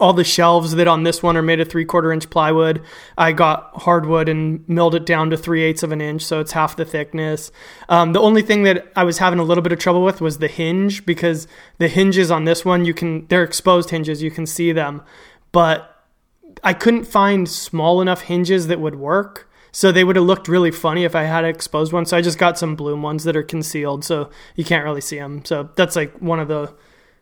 all 0.00 0.12
the 0.12 0.24
shelves 0.24 0.74
that 0.76 0.86
on 0.86 1.02
this 1.02 1.22
one 1.22 1.36
are 1.36 1.42
made 1.42 1.60
of 1.60 1.68
three 1.68 1.84
quarter 1.84 2.12
inch 2.12 2.30
plywood. 2.30 2.82
I 3.16 3.32
got 3.32 3.70
hardwood 3.82 4.28
and 4.28 4.66
milled 4.68 4.94
it 4.94 5.04
down 5.04 5.30
to 5.30 5.36
three 5.36 5.62
eighths 5.62 5.82
of 5.82 5.92
an 5.92 6.00
inch, 6.00 6.22
so 6.22 6.40
it's 6.40 6.52
half 6.52 6.76
the 6.76 6.84
thickness. 6.84 7.50
Um, 7.88 8.12
the 8.12 8.20
only 8.20 8.42
thing 8.42 8.62
that 8.62 8.92
I 8.94 9.04
was 9.04 9.18
having 9.18 9.38
a 9.38 9.44
little 9.44 9.62
bit 9.62 9.72
of 9.72 9.78
trouble 9.78 10.04
with 10.04 10.20
was 10.20 10.38
the 10.38 10.48
hinge 10.48 11.04
because 11.04 11.48
the 11.78 11.88
hinges 11.88 12.30
on 12.30 12.44
this 12.44 12.64
one 12.64 12.84
you 12.84 12.94
can 12.94 13.26
they're 13.26 13.42
exposed 13.42 13.90
hinges, 13.90 14.22
you 14.22 14.30
can 14.30 14.46
see 14.46 14.72
them, 14.72 15.02
but 15.50 16.04
I 16.62 16.74
couldn't 16.74 17.04
find 17.04 17.48
small 17.48 18.00
enough 18.00 18.22
hinges 18.22 18.68
that 18.68 18.80
would 18.80 18.94
work. 18.94 19.47
So 19.78 19.92
they 19.92 20.02
would 20.02 20.16
have 20.16 20.24
looked 20.24 20.48
really 20.48 20.72
funny 20.72 21.04
if 21.04 21.14
I 21.14 21.22
had 21.22 21.44
an 21.44 21.50
exposed 21.50 21.92
one. 21.92 22.04
So 22.04 22.16
I 22.16 22.20
just 22.20 22.36
got 22.36 22.58
some 22.58 22.74
Blum 22.74 23.00
ones 23.00 23.22
that 23.22 23.36
are 23.36 23.44
concealed, 23.44 24.04
so 24.04 24.28
you 24.56 24.64
can't 24.64 24.82
really 24.82 25.00
see 25.00 25.20
them. 25.20 25.44
So 25.44 25.70
that's 25.76 25.94
like 25.94 26.20
one 26.20 26.40
of 26.40 26.48
the 26.48 26.74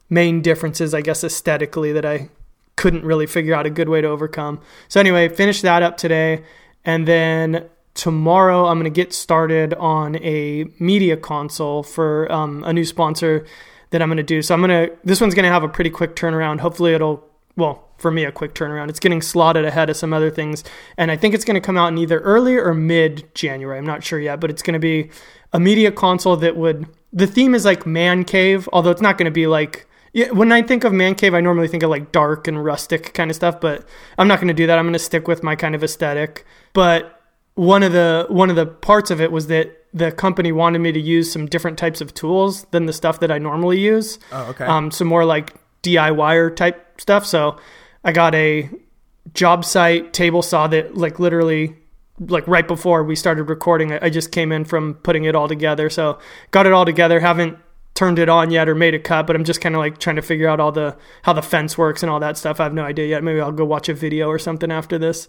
main 0.08 0.41
differences, 0.41 0.94
I 0.94 1.03
guess, 1.03 1.23
aesthetically 1.23 1.93
that 1.93 2.06
I 2.06 2.31
couldn't 2.76 3.05
really 3.05 3.26
figure 3.26 3.55
out 3.55 3.67
a 3.67 3.70
good 3.70 3.91
way 3.91 4.00
to 4.00 4.08
overcome. 4.08 4.62
So 4.88 4.99
anyway, 5.00 5.29
finish 5.29 5.61
that 5.61 5.82
up 5.82 5.99
today, 5.99 6.44
and 6.82 7.06
then 7.06 7.69
tomorrow 7.93 8.64
I'm 8.64 8.81
going 8.81 8.91
to 8.91 9.00
get 9.03 9.12
started 9.12 9.75
on 9.75 10.17
a 10.25 10.64
media 10.79 11.19
console 11.19 11.82
for 11.82 12.32
um, 12.32 12.64
a 12.64 12.73
new 12.73 12.87
sponsor 12.87 13.44
that 13.91 14.00
I'm 14.00 14.08
going 14.08 14.17
to 14.17 14.23
do. 14.23 14.41
So 14.41 14.55
I'm 14.55 14.62
going 14.62 14.88
to 14.88 14.97
this 15.05 15.20
one's 15.20 15.35
going 15.35 15.44
to 15.44 15.53
have 15.53 15.62
a 15.62 15.69
pretty 15.69 15.91
quick 15.91 16.17
turnaround. 16.17 16.61
Hopefully 16.61 16.94
it'll 16.94 17.23
well 17.55 17.86
for 17.98 18.10
me 18.10 18.25
a 18.25 18.32
quick 18.32 18.54
turnaround. 18.54 18.88
It's 18.88 19.00
getting 19.00 19.22
slotted 19.22 19.64
ahead 19.64 19.90
of 19.90 19.96
some 19.96 20.12
other 20.12 20.31
things, 20.31 20.64
and 20.96 21.10
I 21.10 21.16
think 21.16 21.34
it's 21.34 21.44
going 21.44 21.54
to 21.54 21.60
come 21.60 21.76
out 21.76 21.88
in 21.88 21.98
either 21.98 22.20
early 22.20 22.56
or 22.56 22.75
mid 22.75 23.32
January. 23.34 23.78
I'm 23.78 23.87
not 23.87 24.04
sure 24.04 24.19
yet, 24.19 24.40
but 24.40 24.50
it's 24.50 24.62
going 24.62 24.75
to 24.75 24.81
be 24.81 25.10
a 25.52 25.60
media 25.60 25.90
console 25.90 26.37
that 26.37 26.56
would. 26.56 26.87
The 27.12 27.26
theme 27.26 27.54
is 27.54 27.64
like 27.64 27.87
man 27.87 28.25
cave, 28.25 28.69
although 28.72 28.90
it's 28.90 29.02
not 29.02 29.19
going 29.19 29.26
to 29.26 29.31
be 29.31 29.46
like. 29.46 29.87
When 30.32 30.50
I 30.50 30.62
think 30.62 30.84
of 30.84 30.94
man 30.94 31.14
cave, 31.14 31.34
I 31.34 31.43
normally 31.43 31.69
think 31.69 31.82
of 31.82 31.90
like 31.90 32.10
dark 32.10 32.48
and 32.48 32.64
rustic 32.64 33.12
kind 33.12 33.31
of 33.31 33.37
stuff, 33.37 33.60
but 33.60 33.87
I'm 34.16 34.26
not 34.26 34.38
going 34.38 34.48
to 34.48 34.54
do 34.54 34.66
that. 34.66 34.78
I'm 34.78 34.87
going 34.87 34.94
to 34.94 34.98
stick 34.98 35.28
with 35.28 35.43
my 35.43 35.56
kind 35.56 35.75
of 35.75 35.84
aesthetic. 35.84 36.46
But 36.72 37.20
one 37.56 37.82
of 37.82 37.93
the 37.93 38.26
one 38.31 38.48
of 38.48 38.56
the 38.56 38.64
parts 38.64 39.10
of 39.10 39.20
it 39.20 39.31
was 39.32 39.48
that 39.48 39.84
the 39.93 40.12
company 40.12 40.52
wanted 40.52 40.78
me 40.78 40.93
to 40.93 41.00
use 41.00 41.32
some 41.32 41.46
different 41.46 41.78
types 41.78 42.00
of 42.02 42.12
tools 42.12 42.64
than 42.70 42.84
the 42.84 42.93
stuff 42.93 43.20
that 43.20 43.31
I 43.31 43.38
normally 43.38 43.81
use. 43.81 44.19
Oh, 44.31 44.50
okay. 44.50 44.64
Um, 44.64 44.90
some 44.90 45.08
more 45.08 45.25
like 45.25 45.54
DIYer 45.82 46.54
type 46.54 47.00
stuff. 47.00 47.25
So 47.25 47.58
I 48.06 48.12
got 48.12 48.37
a 48.37 48.70
job 49.35 49.64
site 49.64 50.12
table 50.12 50.41
saw 50.41 50.69
that 50.69 50.97
like 50.97 51.19
literally 51.19 51.76
like 52.20 52.47
right 52.47 52.67
before 52.67 53.03
we 53.03 53.17
started 53.17 53.43
recording 53.44 53.93
I 53.93 54.08
just 54.08 54.31
came 54.31 54.53
in 54.53 54.64
from 54.64 54.94
putting 54.94 55.25
it 55.25 55.35
all 55.35 55.49
together. 55.49 55.91
So 55.91 56.20
got 56.53 56.67
it 56.67 56.73
all 56.73 56.85
together. 56.85 57.19
Haven't 57.19 57.58
turned 57.94 58.20
it 58.20 58.29
on 58.29 58.50
yet 58.53 58.69
or 58.69 58.76
made 58.76 58.94
a 58.94 59.00
cut, 59.00 59.26
but 59.26 59.35
I'm 59.35 59.43
just 59.43 59.61
kind 59.61 59.75
of 59.75 59.81
like 59.81 59.99
trying 59.99 60.17
to 60.17 60.23
figure 60.23 60.49
out 60.49 60.61
all 60.61 60.70
the 60.70 60.97
how 61.23 61.32
the 61.32 61.43
fence 61.43 61.76
works 61.76 62.05
and 62.05 62.11
all 62.11 62.20
that 62.20 62.38
stuff. 62.38 62.61
I 62.61 62.62
have 62.62 62.75
no 62.75 62.85
idea 62.85 63.06
yet. 63.06 63.25
Maybe 63.25 63.41
I'll 63.41 63.50
go 63.50 63.64
watch 63.64 63.88
a 63.88 63.94
video 63.94 64.29
or 64.29 64.38
something 64.38 64.70
after 64.70 64.99
this. 64.99 65.26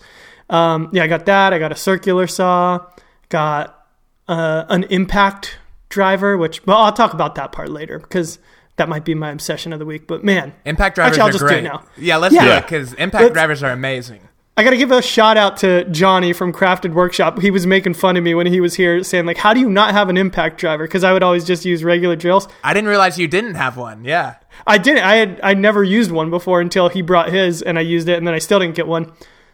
Um, 0.50 0.92
yeah, 0.94 1.04
I 1.04 1.08
got 1.08 1.26
that. 1.26 1.54
I 1.54 1.60
got 1.60 1.72
a 1.72 1.76
circular 1.76 2.28
saw. 2.28 2.86
Got 3.30 3.88
uh, 4.28 4.66
an 4.70 4.84
impact 4.84 5.58
driver, 5.90 6.38
which 6.38 6.64
well, 6.68 6.78
I'll 6.78 6.94
talk 6.94 7.14
about 7.14 7.34
that 7.36 7.52
part 7.52 7.70
later 7.70 7.98
because 7.98 8.38
that 8.78 8.88
might 8.90 9.04
be 9.06 9.14
my 9.16 9.32
obsession 9.32 9.74
of 9.74 9.80
the 9.80 9.86
week. 9.86 10.08
But 10.08 10.24
man, 10.24 10.54
Impact 10.66 10.96
drivers 10.96 11.18
Actually, 11.18 11.22
I'll 11.22 11.28
are 11.28 11.32
just 11.32 11.42
do 11.44 11.48
great. 11.48 11.60
it 11.60 11.68
now. 11.68 11.84
Yeah, 11.98 12.18
let's 12.18 12.34
Yeah. 12.34 12.46
do 12.46 12.52
it 12.52 12.62
because 12.64 12.94
impact 12.94 13.22
Let's- 13.24 13.34
drivers 13.34 13.64
are 13.64 13.72
amazing. 13.72 14.22
I 14.60 14.64
got 14.64 14.72
to 14.72 14.78
give 14.78 14.92
a 14.92 15.04
shout 15.04 15.38
out 15.38 15.58
to 15.58 15.84
Johnny 15.86 16.34
from 16.34 16.52
Crafted 16.52 16.94
Workshop. 16.94 17.40
He 17.42 17.52
was 17.52 17.68
making 17.68 17.94
fun 17.94 18.18
of 18.18 18.24
me 18.24 18.34
when 18.34 18.48
he 18.48 18.60
was 18.60 18.74
here, 18.74 19.04
saying 19.04 19.28
like, 19.28 19.38
"How 19.38 19.54
do 19.54 19.60
you 19.60 19.70
not 19.70 19.92
have 19.92 20.10
an 20.10 20.18
impact 20.18 20.60
driver?" 20.60 20.86
Because 20.88 21.04
I 21.04 21.14
would 21.14 21.22
always 21.22 21.46
just 21.46 21.64
use 21.64 21.84
regular 21.84 22.16
drills. 22.16 22.48
I 22.64 22.74
didn't 22.74 22.90
realize 22.90 23.20
you 23.20 23.28
didn't 23.28 23.54
have 23.54 23.78
one. 23.78 24.04
Yeah. 24.04 24.34
I 24.66 24.80
didn't. 24.80 25.04
I 25.04 25.18
had 25.18 25.40
I 25.44 25.54
never 25.54 25.84
used 25.84 26.12
one 26.12 26.32
before 26.32 26.60
until 26.60 26.90
he 26.90 27.04
brought 27.04 27.30
his, 27.30 27.62
and 27.62 27.78
I 27.78 27.82
used 27.84 28.10
it, 28.10 28.18
and 28.18 28.26
then 28.26 28.34
I 28.34 28.40
still 28.40 28.58
didn't 28.60 28.74
get 28.74 28.88
one. 28.88 29.12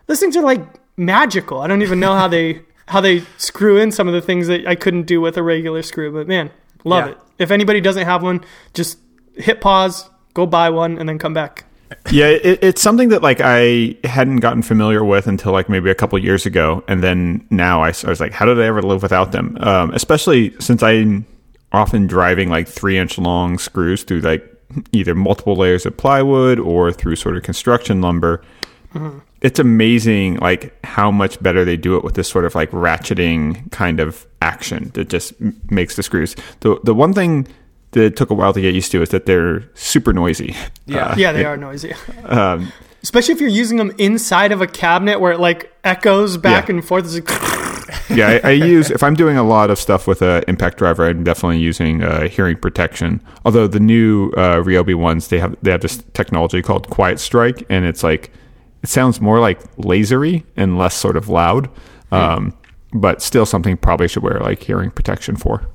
Those 0.08 0.22
things 0.22 0.38
are 0.38 0.42
like 0.42 0.62
magical. 0.96 1.60
I 1.60 1.68
don't 1.68 1.82
even 1.82 2.00
know 2.00 2.14
how 2.16 2.30
they 2.30 2.62
how 2.88 3.02
they 3.02 3.24
screw 3.38 3.78
in 3.78 3.92
some 3.92 4.08
of 4.08 4.14
the 4.14 4.22
things 4.22 4.48
that 4.48 4.66
I 4.66 4.76
couldn't 4.76 5.04
do 5.04 5.20
with 5.20 5.36
a 5.36 5.44
regular 5.44 5.82
screw. 5.82 6.14
But 6.14 6.30
man, 6.30 6.50
love 6.86 7.08
Yeah. 7.08 7.12
it. 7.12 7.18
If 7.40 7.52
anybody 7.52 7.82
doesn't 7.82 8.06
have 8.06 8.24
one, 8.24 8.40
just 8.74 9.00
hit 9.36 9.62
pause, 9.62 10.10
go 10.34 10.46
buy 10.46 10.70
one, 10.70 10.98
and 10.98 11.08
then 11.08 11.18
come 11.20 11.34
back. 11.34 11.66
yeah 12.12 12.26
it, 12.26 12.58
it's 12.64 12.82
something 12.82 13.10
that 13.10 13.22
like 13.22 13.40
i 13.44 13.96
hadn't 14.04 14.38
gotten 14.38 14.64
familiar 14.64 15.04
with 15.06 15.28
until 15.28 15.52
like 15.52 15.70
maybe 15.70 15.92
a 15.92 15.96
couple 15.96 16.18
years 16.18 16.44
ago 16.44 16.84
and 16.88 17.04
then 17.04 17.46
now 17.52 17.84
I 17.84 17.90
was 17.90 18.20
like 18.20 18.32
how 18.32 18.46
did 18.48 18.60
i 18.60 18.66
ever 18.66 18.82
live 18.82 19.04
without 19.04 19.32
them? 19.32 19.58
Um, 19.60 19.92
especially 19.94 20.56
since 20.60 20.82
i'm 20.82 21.24
often 21.72 22.08
driving 22.08 22.50
like 22.50 22.68
three 22.68 22.98
inch 22.98 23.20
long 23.20 23.60
screws 23.60 24.02
through 24.04 24.22
like 24.22 24.44
either 24.92 25.14
multiple 25.14 25.56
layers 25.56 25.86
of 25.86 25.96
plywood 25.96 26.58
or 26.60 26.92
through 26.92 27.16
sort 27.16 27.38
of 27.38 27.44
construction 27.44 28.02
lumber. 28.02 28.42
It's 29.42 29.60
amazing 29.60 30.38
like 30.38 30.74
how 30.86 31.12
much 31.12 31.42
better 31.44 31.66
they 31.66 31.78
do 31.78 31.96
it 31.98 32.04
with 32.04 32.16
this 32.16 32.28
sort 32.30 32.46
of 32.46 32.56
like 32.56 32.72
ratcheting 32.72 33.70
kind 33.72 34.00
of 34.00 34.26
action 34.42 34.90
that 34.94 35.10
just 35.10 35.34
m- 35.42 35.60
makes 35.70 35.96
the 35.96 36.04
screws. 36.04 36.36
The 36.62 36.80
the 36.84 36.94
one 36.96 37.14
thing 37.14 37.48
that 37.94 38.04
it 38.04 38.16
took 38.16 38.30
a 38.30 38.34
while 38.34 38.54
to 38.54 38.62
get 38.62 38.74
used 38.74 38.92
to 38.92 39.02
is 39.02 39.10
that 39.10 39.26
they're 39.26 39.64
super 39.74 40.14
noisy 40.14 40.56
Yeah. 40.86 41.08
Uh, 41.08 41.16
Yeah, 41.18 41.32
they 41.32 41.46
are 41.46 41.58
noisy. 41.58 41.94
um, 42.26 42.72
Especially 43.02 43.34
if 43.34 43.42
you're 43.42 43.50
using 43.50 43.78
them 43.78 43.92
inside 43.98 44.52
of 44.54 44.62
a 44.62 44.68
cabinet 44.68 45.20
where 45.20 45.34
it 45.34 45.40
like 45.40 45.74
echoes 45.84 46.38
back 46.38 46.68
Yeah. 46.70 46.76
and 46.76 46.86
forth. 46.86 47.04
It's 47.06 47.16
like, 47.16 48.10
yeah, 48.18 48.40
I, 48.44 48.50
I 48.50 48.52
use 48.52 48.90
if 48.92 49.04
I'm 49.04 49.14
doing 49.14 49.36
a 49.36 49.44
lot 49.44 49.70
of 49.70 49.78
stuff 49.78 50.08
with 50.08 50.22
a 50.22 50.42
impact 50.48 50.78
driver, 50.78 51.06
I'm 51.06 51.24
definitely 51.26 51.60
using 51.60 52.02
uh, 52.02 52.30
hearing 52.30 52.56
protection. 52.56 53.20
Although 53.44 53.68
the 53.68 53.82
new 53.82 54.30
uh, 54.38 54.62
Ryobi 54.64 54.96
ones, 54.96 55.28
they 55.28 55.40
have 55.40 55.54
they 55.62 55.72
have 55.72 55.82
this 55.82 55.98
technology 56.14 56.62
called 56.62 56.90
Quiet 56.90 57.20
Strike, 57.20 57.66
and 57.70 57.84
it's 57.84 58.04
like 58.04 58.32
it 58.84 58.88
sounds 58.90 59.20
more 59.20 59.40
like 59.42 59.60
lasery 59.76 60.44
and 60.56 60.78
less 60.78 60.96
sort 60.96 61.18
of 61.18 61.28
loud, 61.28 61.70
um, 62.14 62.54
but 62.94 63.22
still 63.22 63.46
something 63.46 63.76
probably 63.76 64.08
should 64.08 64.24
wear 64.24 64.40
like 64.40 64.64
hearing 64.64 64.92
protection 64.92 65.36
for. 65.36 65.68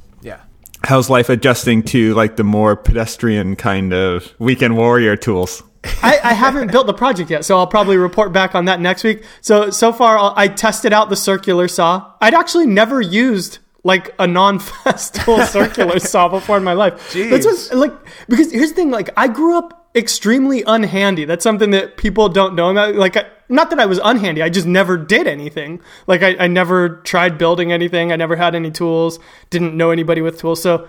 How's 0.88 1.10
life 1.10 1.28
adjusting 1.28 1.82
to 1.82 2.14
like 2.14 2.36
the 2.36 2.44
more 2.44 2.74
pedestrian 2.74 3.56
kind 3.56 3.92
of 3.92 4.32
weekend 4.38 4.74
warrior 4.74 5.16
tools? 5.16 5.62
I, 6.02 6.18
I 6.24 6.32
haven't 6.32 6.72
built 6.72 6.86
the 6.86 6.94
project 6.94 7.28
yet, 7.28 7.44
so 7.44 7.58
I'll 7.58 7.66
probably 7.66 7.98
report 7.98 8.32
back 8.32 8.54
on 8.54 8.64
that 8.64 8.80
next 8.80 9.04
week. 9.04 9.22
So 9.42 9.68
so 9.68 9.92
far, 9.92 10.16
I'll, 10.16 10.32
I 10.34 10.48
tested 10.48 10.94
out 10.94 11.10
the 11.10 11.14
circular 11.14 11.68
saw. 11.68 12.14
I'd 12.22 12.32
actually 12.32 12.64
never 12.64 13.02
used 13.02 13.58
like 13.84 14.14
a 14.18 14.26
non-festool 14.26 15.44
circular 15.52 15.98
saw 15.98 16.26
before 16.30 16.56
in 16.56 16.64
my 16.64 16.72
life. 16.72 17.12
That's 17.12 17.44
what's 17.44 17.70
like 17.70 17.92
because 18.26 18.50
here's 18.50 18.70
the 18.70 18.76
thing: 18.76 18.90
like 18.90 19.10
I 19.14 19.28
grew 19.28 19.58
up 19.58 19.90
extremely 19.94 20.62
unhandy. 20.62 21.26
That's 21.26 21.44
something 21.44 21.70
that 21.72 21.98
people 21.98 22.30
don't 22.30 22.54
know 22.54 22.70
about. 22.70 22.94
Like 22.94 23.14
not 23.48 23.70
that 23.70 23.80
I 23.80 23.86
was 23.86 23.98
unhandy, 24.00 24.42
I 24.42 24.48
just 24.48 24.66
never 24.66 24.96
did 24.96 25.26
anything. 25.26 25.80
Like 26.06 26.22
I, 26.22 26.36
I 26.36 26.46
never 26.46 26.96
tried 26.98 27.38
building 27.38 27.72
anything. 27.72 28.12
I 28.12 28.16
never 28.16 28.36
had 28.36 28.54
any 28.54 28.70
tools. 28.70 29.18
Didn't 29.50 29.76
know 29.76 29.90
anybody 29.90 30.20
with 30.20 30.38
tools. 30.38 30.62
So 30.62 30.88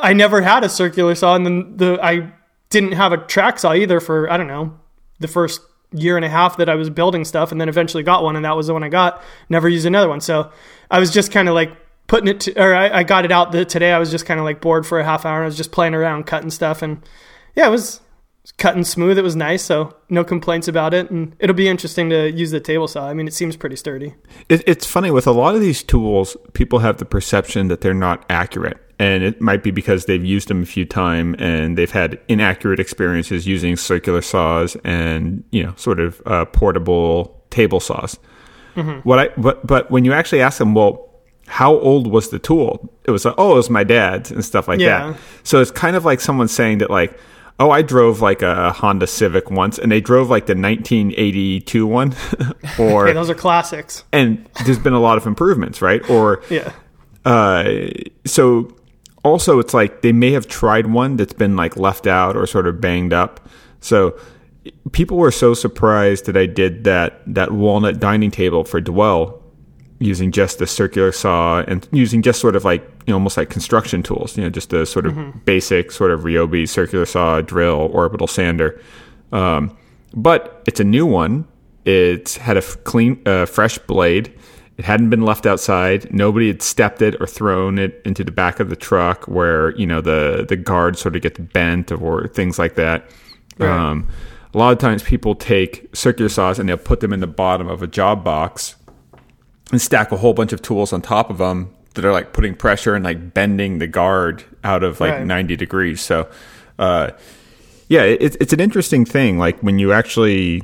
I 0.00 0.12
never 0.12 0.42
had 0.42 0.64
a 0.64 0.68
circular 0.68 1.14
saw, 1.14 1.34
and 1.34 1.46
then 1.46 1.76
the 1.76 1.98
I 2.02 2.32
didn't 2.70 2.92
have 2.92 3.12
a 3.12 3.16
track 3.16 3.58
saw 3.58 3.72
either 3.72 4.00
for 4.00 4.30
I 4.30 4.36
don't 4.36 4.46
know 4.46 4.78
the 5.18 5.28
first 5.28 5.60
year 5.92 6.16
and 6.16 6.24
a 6.24 6.28
half 6.28 6.58
that 6.58 6.68
I 6.68 6.74
was 6.74 6.90
building 6.90 7.24
stuff, 7.24 7.50
and 7.52 7.60
then 7.60 7.68
eventually 7.68 8.02
got 8.02 8.22
one, 8.22 8.36
and 8.36 8.44
that 8.44 8.56
was 8.56 8.66
the 8.66 8.74
one 8.74 8.84
I 8.84 8.88
got. 8.88 9.22
Never 9.48 9.68
used 9.68 9.86
another 9.86 10.08
one, 10.08 10.20
so 10.20 10.52
I 10.90 10.98
was 10.98 11.10
just 11.10 11.32
kind 11.32 11.48
of 11.48 11.54
like 11.54 11.72
putting 12.06 12.28
it 12.28 12.40
to, 12.40 12.62
or 12.62 12.74
I, 12.74 12.98
I 12.98 13.02
got 13.02 13.24
it 13.24 13.32
out 13.32 13.52
the, 13.52 13.64
today. 13.64 13.92
I 13.92 13.98
was 13.98 14.10
just 14.10 14.26
kind 14.26 14.38
of 14.38 14.44
like 14.44 14.60
bored 14.60 14.86
for 14.86 15.00
a 15.00 15.04
half 15.04 15.24
hour. 15.24 15.42
I 15.42 15.46
was 15.46 15.56
just 15.56 15.72
playing 15.72 15.94
around, 15.94 16.24
cutting 16.26 16.50
stuff, 16.50 16.82
and 16.82 17.02
yeah, 17.56 17.66
it 17.66 17.70
was 17.70 18.00
cutting 18.56 18.84
smooth. 18.84 19.18
It 19.18 19.22
was 19.22 19.36
nice, 19.36 19.62
so 19.62 19.94
no 20.08 20.24
complaints 20.24 20.66
about 20.66 20.94
it. 20.94 21.10
And 21.10 21.36
it'll 21.38 21.54
be 21.54 21.68
interesting 21.68 22.10
to 22.10 22.30
use 22.30 22.50
the 22.50 22.60
table 22.60 22.88
saw. 22.88 23.08
I 23.08 23.14
mean, 23.14 23.28
it 23.28 23.34
seems 23.34 23.56
pretty 23.56 23.76
sturdy. 23.76 24.14
It, 24.48 24.62
it's 24.66 24.86
funny 24.86 25.10
with 25.10 25.26
a 25.26 25.32
lot 25.32 25.54
of 25.54 25.60
these 25.60 25.82
tools, 25.82 26.36
people 26.54 26.80
have 26.80 26.96
the 26.98 27.04
perception 27.04 27.68
that 27.68 27.82
they're 27.82 27.94
not 27.94 28.24
accurate. 28.30 28.78
And 28.98 29.22
it 29.22 29.40
might 29.40 29.62
be 29.62 29.70
because 29.70 30.06
they've 30.06 30.24
used 30.24 30.48
them 30.48 30.62
a 30.62 30.66
few 30.66 30.84
times 30.84 31.36
and 31.38 31.78
they've 31.78 31.90
had 31.90 32.18
inaccurate 32.26 32.80
experiences 32.80 33.46
using 33.46 33.76
circular 33.76 34.22
saws 34.22 34.76
and, 34.82 35.44
you 35.52 35.62
know, 35.62 35.72
sort 35.76 36.00
of 36.00 36.20
uh, 36.26 36.44
portable 36.46 37.40
table 37.50 37.78
saws. 37.78 38.18
Mm-hmm. 38.74 39.08
What 39.08 39.18
I, 39.20 39.28
but, 39.36 39.64
but 39.64 39.88
when 39.92 40.04
you 40.04 40.12
actually 40.12 40.40
ask 40.40 40.58
them, 40.58 40.74
well, 40.74 41.04
how 41.46 41.76
old 41.78 42.08
was 42.08 42.30
the 42.30 42.40
tool? 42.40 42.92
It 43.04 43.12
was 43.12 43.24
like, 43.24 43.34
oh, 43.38 43.52
it 43.52 43.56
was 43.56 43.70
my 43.70 43.84
dad's 43.84 44.32
and 44.32 44.44
stuff 44.44 44.66
like 44.66 44.80
yeah. 44.80 45.12
that. 45.12 45.20
So 45.44 45.60
it's 45.60 45.70
kind 45.70 45.94
of 45.94 46.04
like 46.04 46.20
someone 46.20 46.48
saying 46.48 46.78
that, 46.78 46.90
like, 46.90 47.16
oh, 47.58 47.70
I 47.70 47.82
drove 47.82 48.20
like 48.20 48.42
a 48.42 48.72
Honda 48.72 49.06
Civic 49.06 49.50
once, 49.50 49.78
and 49.78 49.90
they 49.90 50.00
drove 50.00 50.30
like 50.30 50.46
the 50.46 50.54
1982 50.54 51.86
one, 51.86 52.14
or 52.78 53.04
okay, 53.04 53.12
those 53.12 53.30
are 53.30 53.34
classics. 53.34 54.04
And 54.12 54.48
there's 54.64 54.78
been 54.78 54.92
a 54.92 55.00
lot 55.00 55.18
of 55.18 55.26
improvements, 55.26 55.82
right? 55.82 56.08
Or 56.08 56.42
yeah. 56.50 56.72
Uh, 57.24 57.88
so 58.24 58.74
also, 59.24 59.58
it's 59.58 59.74
like 59.74 60.02
they 60.02 60.12
may 60.12 60.32
have 60.32 60.46
tried 60.48 60.86
one 60.86 61.16
that's 61.16 61.32
been 61.32 61.56
like 61.56 61.76
left 61.76 62.06
out 62.06 62.36
or 62.36 62.46
sort 62.46 62.66
of 62.66 62.80
banged 62.80 63.12
up. 63.12 63.48
So 63.80 64.18
people 64.92 65.16
were 65.16 65.30
so 65.30 65.54
surprised 65.54 66.26
that 66.26 66.36
I 66.36 66.46
did 66.46 66.84
that 66.84 67.22
that 67.26 67.52
walnut 67.52 68.00
dining 68.00 68.30
table 68.30 68.64
for 68.64 68.80
Dwell 68.80 69.37
using 70.00 70.30
just 70.30 70.58
the 70.58 70.66
circular 70.66 71.10
saw 71.10 71.60
and 71.66 71.88
using 71.90 72.22
just 72.22 72.40
sort 72.40 72.54
of 72.54 72.64
like 72.64 72.82
you 73.06 73.12
know 73.12 73.14
almost 73.14 73.36
like 73.36 73.50
construction 73.50 74.02
tools 74.02 74.36
you 74.36 74.44
know 74.44 74.50
just 74.50 74.70
the 74.70 74.86
sort 74.86 75.06
of 75.06 75.12
mm-hmm. 75.14 75.36
basic 75.40 75.90
sort 75.90 76.10
of 76.10 76.20
ryobi 76.20 76.68
circular 76.68 77.04
saw 77.06 77.40
drill 77.40 77.90
orbital 77.92 78.26
sander. 78.26 78.80
Um, 79.32 79.76
but 80.14 80.62
it's 80.66 80.80
a 80.80 80.84
new 80.84 81.04
one. 81.04 81.46
It's 81.84 82.36
had 82.36 82.56
a 82.56 82.60
f- 82.62 82.82
clean 82.84 83.20
uh, 83.26 83.46
fresh 83.46 83.78
blade. 83.78 84.32
It 84.78 84.84
hadn't 84.84 85.10
been 85.10 85.22
left 85.22 85.44
outside. 85.44 86.12
Nobody 86.12 86.46
had 86.46 86.62
stepped 86.62 87.02
it 87.02 87.20
or 87.20 87.26
thrown 87.26 87.78
it 87.78 88.00
into 88.04 88.22
the 88.22 88.30
back 88.30 88.60
of 88.60 88.70
the 88.70 88.76
truck 88.76 89.26
where 89.26 89.76
you 89.76 89.86
know 89.86 90.00
the 90.00 90.46
the 90.48 90.56
guard 90.56 90.96
sort 90.96 91.16
of 91.16 91.22
gets 91.22 91.38
bent 91.38 91.90
or 91.90 92.28
things 92.28 92.58
like 92.58 92.76
that. 92.76 93.10
Right. 93.58 93.68
um, 93.68 94.08
a 94.54 94.58
lot 94.58 94.72
of 94.72 94.78
times 94.78 95.02
people 95.02 95.34
take 95.34 95.94
circular 95.94 96.28
saws 96.28 96.58
and 96.58 96.68
they'll 96.68 96.78
put 96.78 97.00
them 97.00 97.12
in 97.12 97.20
the 97.20 97.26
bottom 97.26 97.68
of 97.68 97.82
a 97.82 97.86
job 97.86 98.24
box 98.24 98.76
and 99.70 99.80
stack 99.80 100.12
a 100.12 100.16
whole 100.16 100.34
bunch 100.34 100.52
of 100.52 100.62
tools 100.62 100.92
on 100.92 101.02
top 101.02 101.30
of 101.30 101.38
them 101.38 101.74
that 101.94 102.04
are 102.04 102.12
like 102.12 102.32
putting 102.32 102.54
pressure 102.54 102.94
and 102.94 103.04
like 103.04 103.34
bending 103.34 103.78
the 103.78 103.86
guard 103.86 104.44
out 104.64 104.82
of 104.82 105.00
like 105.00 105.12
right. 105.12 105.26
90 105.26 105.56
degrees. 105.56 106.00
So, 106.00 106.28
uh, 106.78 107.10
yeah, 107.88 108.02
it, 108.02 108.36
it's 108.40 108.52
an 108.52 108.60
interesting 108.60 109.04
thing. 109.04 109.38
Like 109.38 109.60
when 109.60 109.78
you 109.78 109.92
actually 109.92 110.62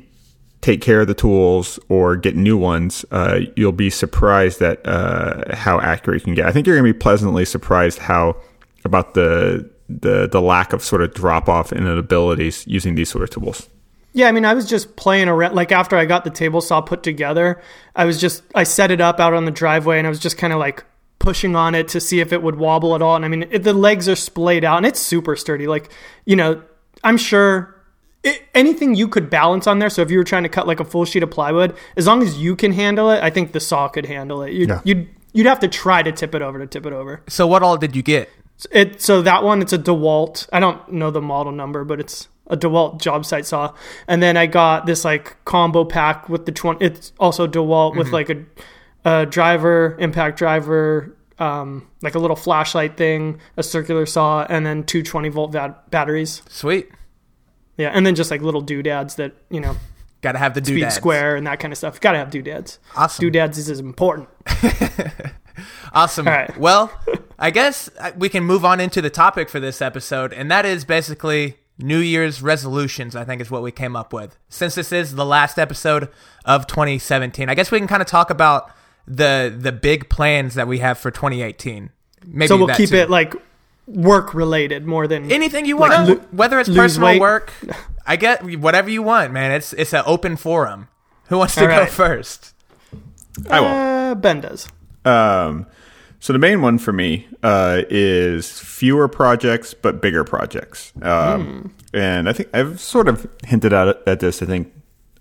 take 0.61 0.81
care 0.81 1.01
of 1.01 1.07
the 1.07 1.15
tools 1.15 1.79
or 1.89 2.17
get 2.17 2.37
new 2.37 2.57
ones, 2.57 3.05
uh, 3.11 3.41
you'll 3.57 3.73
be 3.73 3.91
surprised 3.91 4.63
at 4.63 4.81
uh, 4.87 5.55
how 5.55 5.81
accurate 5.81 6.21
you 6.21 6.25
can 6.25 6.35
get. 6.35 6.47
I 6.47 6.53
think 6.53 6.67
you're 6.67 6.77
going 6.77 6.87
to 6.87 6.95
be 6.95 6.99
pleasantly 6.99 7.45
surprised 7.45 7.99
how 7.99 8.37
about 8.85 9.15
the 9.15 9.69
the 9.89 10.27
the 10.27 10.41
lack 10.41 10.73
of 10.73 10.83
sort 10.83 11.03
of 11.03 11.13
drop 11.13 11.49
off 11.49 11.71
in 11.71 11.87
abilities 11.87 12.67
using 12.67 12.95
these 12.95 13.11
sort 13.11 13.25
of 13.25 13.31
tools. 13.31 13.69
Yeah, 14.17 14.29
I 14.29 14.33
mean, 14.33 14.45
I 14.45 14.55
was 14.55 14.67
just 14.67 14.95
playing 14.95 15.29
around. 15.29 15.57
Like 15.57 15.73
after 15.73 15.97
I 15.97 16.05
got 16.05 16.23
the 16.23 16.31
table 16.31 16.61
saw 16.61 16.81
put 16.81 17.03
together, 17.03 17.61
I 17.97 18.05
was 18.05 18.21
just 18.21 18.45
I 18.55 18.63
set 18.63 18.93
it 18.93 19.01
up 19.01 19.19
out 19.19 19.35
on 19.35 19.45
the 19.45 19.51
driveway, 19.51 19.99
and 19.99 20.07
I 20.07 20.11
was 20.11 20.21
just 20.21 20.39
kind 20.39 20.53
of 20.53 20.61
like 20.61 20.85
pushing 21.19 21.57
on 21.57 21.75
it 21.75 21.89
to 21.89 22.01
see 22.01 22.21
if 22.21 22.33
it 22.33 22.41
would 22.41 22.55
wobble 22.55 22.95
at 22.95 23.03
all. 23.03 23.17
And 23.17 23.25
I 23.25 23.29
mean, 23.29 23.49
it, 23.51 23.65
the 23.65 23.75
legs 23.75 24.09
are 24.09 24.15
splayed 24.15 24.65
out, 24.65 24.77
and 24.77 24.87
it's 24.87 25.01
super 25.01 25.35
sturdy. 25.35 25.67
Like 25.67 25.91
you 26.25 26.37
know, 26.37 26.63
I'm 27.03 27.17
sure 27.17 27.75
it, 28.23 28.41
anything 28.55 28.95
you 28.95 29.09
could 29.09 29.29
balance 29.31 29.67
on 29.67 29.81
there. 29.81 29.91
So 29.91 30.01
if 30.01 30.13
you 30.13 30.19
were 30.19 30.25
trying 30.25 30.45
to 30.45 30.49
cut 30.49 30.69
like 30.69 30.79
a 30.79 30.85
full 30.85 31.05
sheet 31.05 31.25
of 31.25 31.33
plywood, 31.33 31.77
as 31.97 32.07
long 32.07 32.23
as 32.23 32.39
you 32.39 32.55
can 32.55 32.73
handle 32.73 33.11
it, 33.11 33.21
I 33.21 33.31
think 33.31 33.51
the 33.51 33.61
saw 33.61 33.89
could 33.89 34.07
handle 34.07 34.43
it. 34.43 34.53
You'd, 34.53 34.69
yeah. 34.69 34.81
you'd 34.85 35.09
you'd 35.33 35.47
have 35.47 35.59
to 35.59 35.69
try 35.69 36.05
to 36.05 36.13
tip 36.13 36.37
it 36.37 36.43
over 36.43 36.61
to 36.61 36.69
tip 36.69 36.87
it 36.87 36.93
over. 36.93 37.21
So 37.29 37.49
what 37.49 37.65
all 37.65 37.77
did 37.77 37.97
you 37.97 38.03
get? 38.03 38.31
It 38.71 39.03
so 39.03 39.23
that 39.23 39.43
one 39.43 39.61
it's 39.61 39.73
a 39.73 39.79
DeWalt. 39.79 40.49
I 40.53 40.61
don't 40.61 40.93
know 40.93 41.11
the 41.11 41.21
model 41.21 41.51
number, 41.51 41.83
but 41.83 41.99
it's 41.99 42.29
a 42.47 42.57
DeWalt 42.57 43.01
job 43.01 43.25
site 43.25 43.47
saw, 43.47 43.75
and 44.07 44.23
then 44.23 44.37
I 44.37 44.47
got 44.47 44.87
this 44.87 45.05
like 45.05 45.43
combo 45.45 45.85
pack 45.85 46.29
with 46.29 46.47
the 46.47 46.53
twenty. 46.53 46.85
It's 46.87 47.13
also 47.19 47.47
DeWalt 47.47 47.91
mm-hmm. 47.91 47.99
with 47.99 48.13
like 48.13 48.31
a, 48.31 48.45
a, 49.05 49.27
driver, 49.27 49.97
impact 49.99 50.39
driver, 50.39 51.17
um, 51.39 51.89
like 52.03 52.15
a 52.15 52.19
little 52.19 52.37
flashlight 52.37 52.97
thing, 52.97 53.41
a 53.57 53.63
circular 53.63 54.07
saw, 54.07 54.47
and 54.49 54.65
then 54.65 54.85
two 54.85 55.03
20 55.03 55.29
volt 55.31 55.53
bat- 55.53 55.91
batteries. 55.91 56.43
Sweet. 56.49 56.91
Yeah, 57.77 57.89
and 57.89 58.07
then 58.07 58.15
just 58.15 58.31
like 58.31 58.41
little 58.41 58.61
doodads 58.61 59.17
that 59.17 59.33
you 59.51 59.61
know. 59.61 59.77
Got 60.21 60.33
to 60.33 60.39
have 60.39 60.55
the 60.55 60.63
doodads. 60.63 60.95
Speed 60.95 61.03
square 61.03 61.37
and 61.37 61.47
that 61.47 61.61
kind 61.61 61.71
of 61.71 61.77
stuff. 61.77 62.01
Got 62.01 62.13
to 62.13 62.19
have 62.19 62.31
doodads. 62.31 62.79
Awesome. 62.97 63.23
Doodads 63.23 63.59
is 63.59 63.79
important. 63.79 64.29
awesome. 65.93 66.27
All 66.27 66.33
right. 66.33 66.57
Well, 66.57 66.91
I 67.39 67.51
guess 67.51 67.91
uh, 67.99 68.13
we 68.17 68.31
can 68.31 68.43
move 68.43 68.65
on 68.65 68.81
into 68.81 69.03
the 69.03 69.11
topic 69.11 69.51
for 69.51 69.61
this 69.61 69.83
episode, 69.83 70.33
and 70.33 70.51
that 70.51 70.65
is 70.65 70.87
basically 70.87 71.59
New 71.79 71.99
Year's 71.99 72.41
resolutions, 72.41 73.17
I 73.17 73.25
think 73.25 73.41
is 73.41 73.51
what 73.51 73.63
we 73.63 73.73
came 73.73 73.97
up 73.97 74.13
with. 74.13 74.37
Since 74.49 74.77
this 74.77 74.93
is 74.93 75.15
the 75.15 75.25
last 75.25 75.59
episode 75.59 76.09
of 76.45 76.67
2017, 76.67 77.49
I 77.49 77.55
guess 77.55 77.71
we 77.71 77.79
can 77.79 77.89
kind 77.89 78.03
of 78.03 78.09
talk 78.09 78.31
about 78.31 78.71
the 79.07 79.55
the 79.57 79.73
big 79.73 80.09
plans 80.09 80.55
that 80.55 80.69
we 80.69 80.79
have 80.79 80.99
for 80.99 81.11
2018. 81.11 81.91
Maybe 82.27 82.47
so 82.47 82.57
we'll 82.57 82.75
keep 82.75 82.91
too. 82.91 82.97
it 82.97 83.11
like 83.11 83.35
work 83.87 84.33
related 84.35 84.87
more 84.87 85.07
than 85.07 85.31
anything 85.31 85.67
you 85.67 85.77
want, 85.77 85.93
like, 85.93 86.19
lo- 86.19 86.25
whether 86.31 86.59
it's 86.59 86.69
personal 86.69 87.11
weight. 87.11 87.21
work. 87.21 87.53
I 88.07 88.17
get 88.17 88.59
whatever 88.59 88.89
you 88.89 89.03
want, 89.03 89.33
man. 89.33 89.53
It's 89.53 89.73
it's 89.73 89.93
an 89.93 90.05
open 90.07 90.37
forum. 90.37 90.89
Who 91.29 91.39
wants 91.39 91.55
to 91.57 91.67
right. 91.67 91.87
go 91.87 91.91
first? 91.91 92.55
I 93.51 93.61
will. 93.61 93.69
Uh, 93.69 94.15
ben 94.15 94.41
does. 94.41 94.69
Um, 95.05 95.67
so 96.25 96.33
the 96.33 96.39
main 96.39 96.63
one 96.63 96.79
for 96.79 96.91
me 96.91 97.27
uh, 97.43 97.83
is 97.91 98.59
fewer 98.59 99.09
projects 99.09 99.75
but 99.75 100.01
bigger 100.01 100.25
projects, 100.25 100.91
um, 101.03 101.05
mm. 101.05 101.71
and 101.93 102.31
I 102.31 102.33
think 102.33 102.49
I've 102.55 102.81
sort 102.81 103.09
of 103.09 103.31
hinted 103.45 103.75
at, 103.75 104.03
at 104.09 104.21
this. 104.21 104.41
I 104.41 104.47
think 104.47 104.73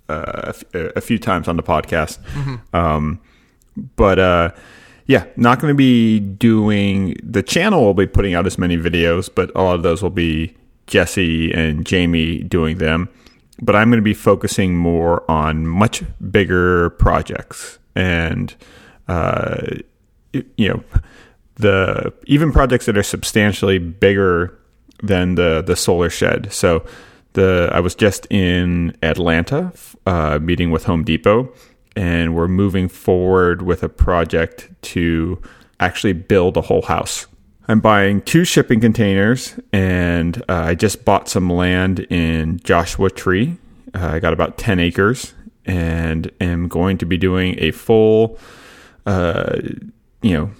uh, 0.07 0.53
a 0.74 1.01
few 1.01 1.19
times 1.19 1.50
on 1.50 1.57
the 1.57 1.62
podcast, 1.62 2.19
mm-hmm. 2.36 2.74
um, 2.74 3.19
but 3.98 4.17
uh, 4.17 4.51
yeah, 5.05 5.25
not 5.36 5.60
going 5.60 5.74
to 5.74 5.75
be 5.75 6.22
doing 6.22 7.17
the 7.22 7.43
channel. 7.43 7.83
Will 7.83 7.93
be 7.93 8.07
putting 8.07 8.33
out 8.33 8.48
as 8.48 8.57
many 8.57 8.77
videos, 8.77 9.29
but 9.33 9.51
a 9.55 9.62
lot 9.62 9.75
of 9.75 9.83
those 9.83 10.01
will 10.01 10.10
be 10.10 10.55
Jesse 10.88 11.51
and 11.51 11.86
Jamie 11.86 12.43
doing 12.43 12.77
them. 12.77 13.10
But 13.62 13.75
I'm 13.75 13.89
going 13.89 14.00
to 14.00 14.01
be 14.01 14.13
focusing 14.13 14.77
more 14.77 15.29
on 15.29 15.67
much 15.67 16.01
bigger 16.31 16.91
projects 16.91 17.77
and 17.93 18.55
uh, 19.10 19.65
you 20.57 20.69
know 20.69 20.83
the 21.55 22.13
even 22.25 22.51
projects 22.51 22.85
that 22.85 22.97
are 22.97 23.03
substantially 23.03 23.77
bigger 23.77 24.57
than 25.01 25.35
the 25.35 25.61
the 25.61 25.75
solar 25.75 26.09
shed. 26.09 26.51
So 26.51 26.85
the 27.33 27.69
I 27.71 27.79
was 27.79 27.95
just 27.95 28.25
in 28.29 28.95
Atlanta 29.01 29.73
uh, 30.05 30.39
meeting 30.39 30.71
with 30.71 30.85
Home 30.85 31.03
Depot, 31.03 31.53
and 31.95 32.35
we're 32.35 32.47
moving 32.47 32.87
forward 32.87 33.61
with 33.61 33.83
a 33.83 33.89
project 33.89 34.69
to 34.93 35.41
actually 35.79 36.13
build 36.13 36.57
a 36.57 36.61
whole 36.61 36.83
house. 36.83 37.27
I'm 37.67 37.79
buying 37.79 38.21
two 38.21 38.43
shipping 38.43 38.81
containers, 38.81 39.57
and 39.71 40.37
uh, 40.49 40.63
I 40.65 40.75
just 40.75 41.05
bought 41.05 41.29
some 41.29 41.49
land 41.49 42.01
in 42.09 42.59
Joshua 42.63 43.09
Tree. 43.09 43.57
Uh, 43.93 44.07
I 44.07 44.19
got 44.19 44.33
about 44.33 44.57
10 44.57 44.79
acres, 44.79 45.33
and 45.65 46.29
am 46.41 46.67
going 46.67 46.97
to 46.97 47.05
be 47.05 47.17
doing 47.17 47.55
a 47.59 47.71
full 47.71 48.37
uh, 49.05 49.59
you 50.24 50.34
know, 50.34 50.51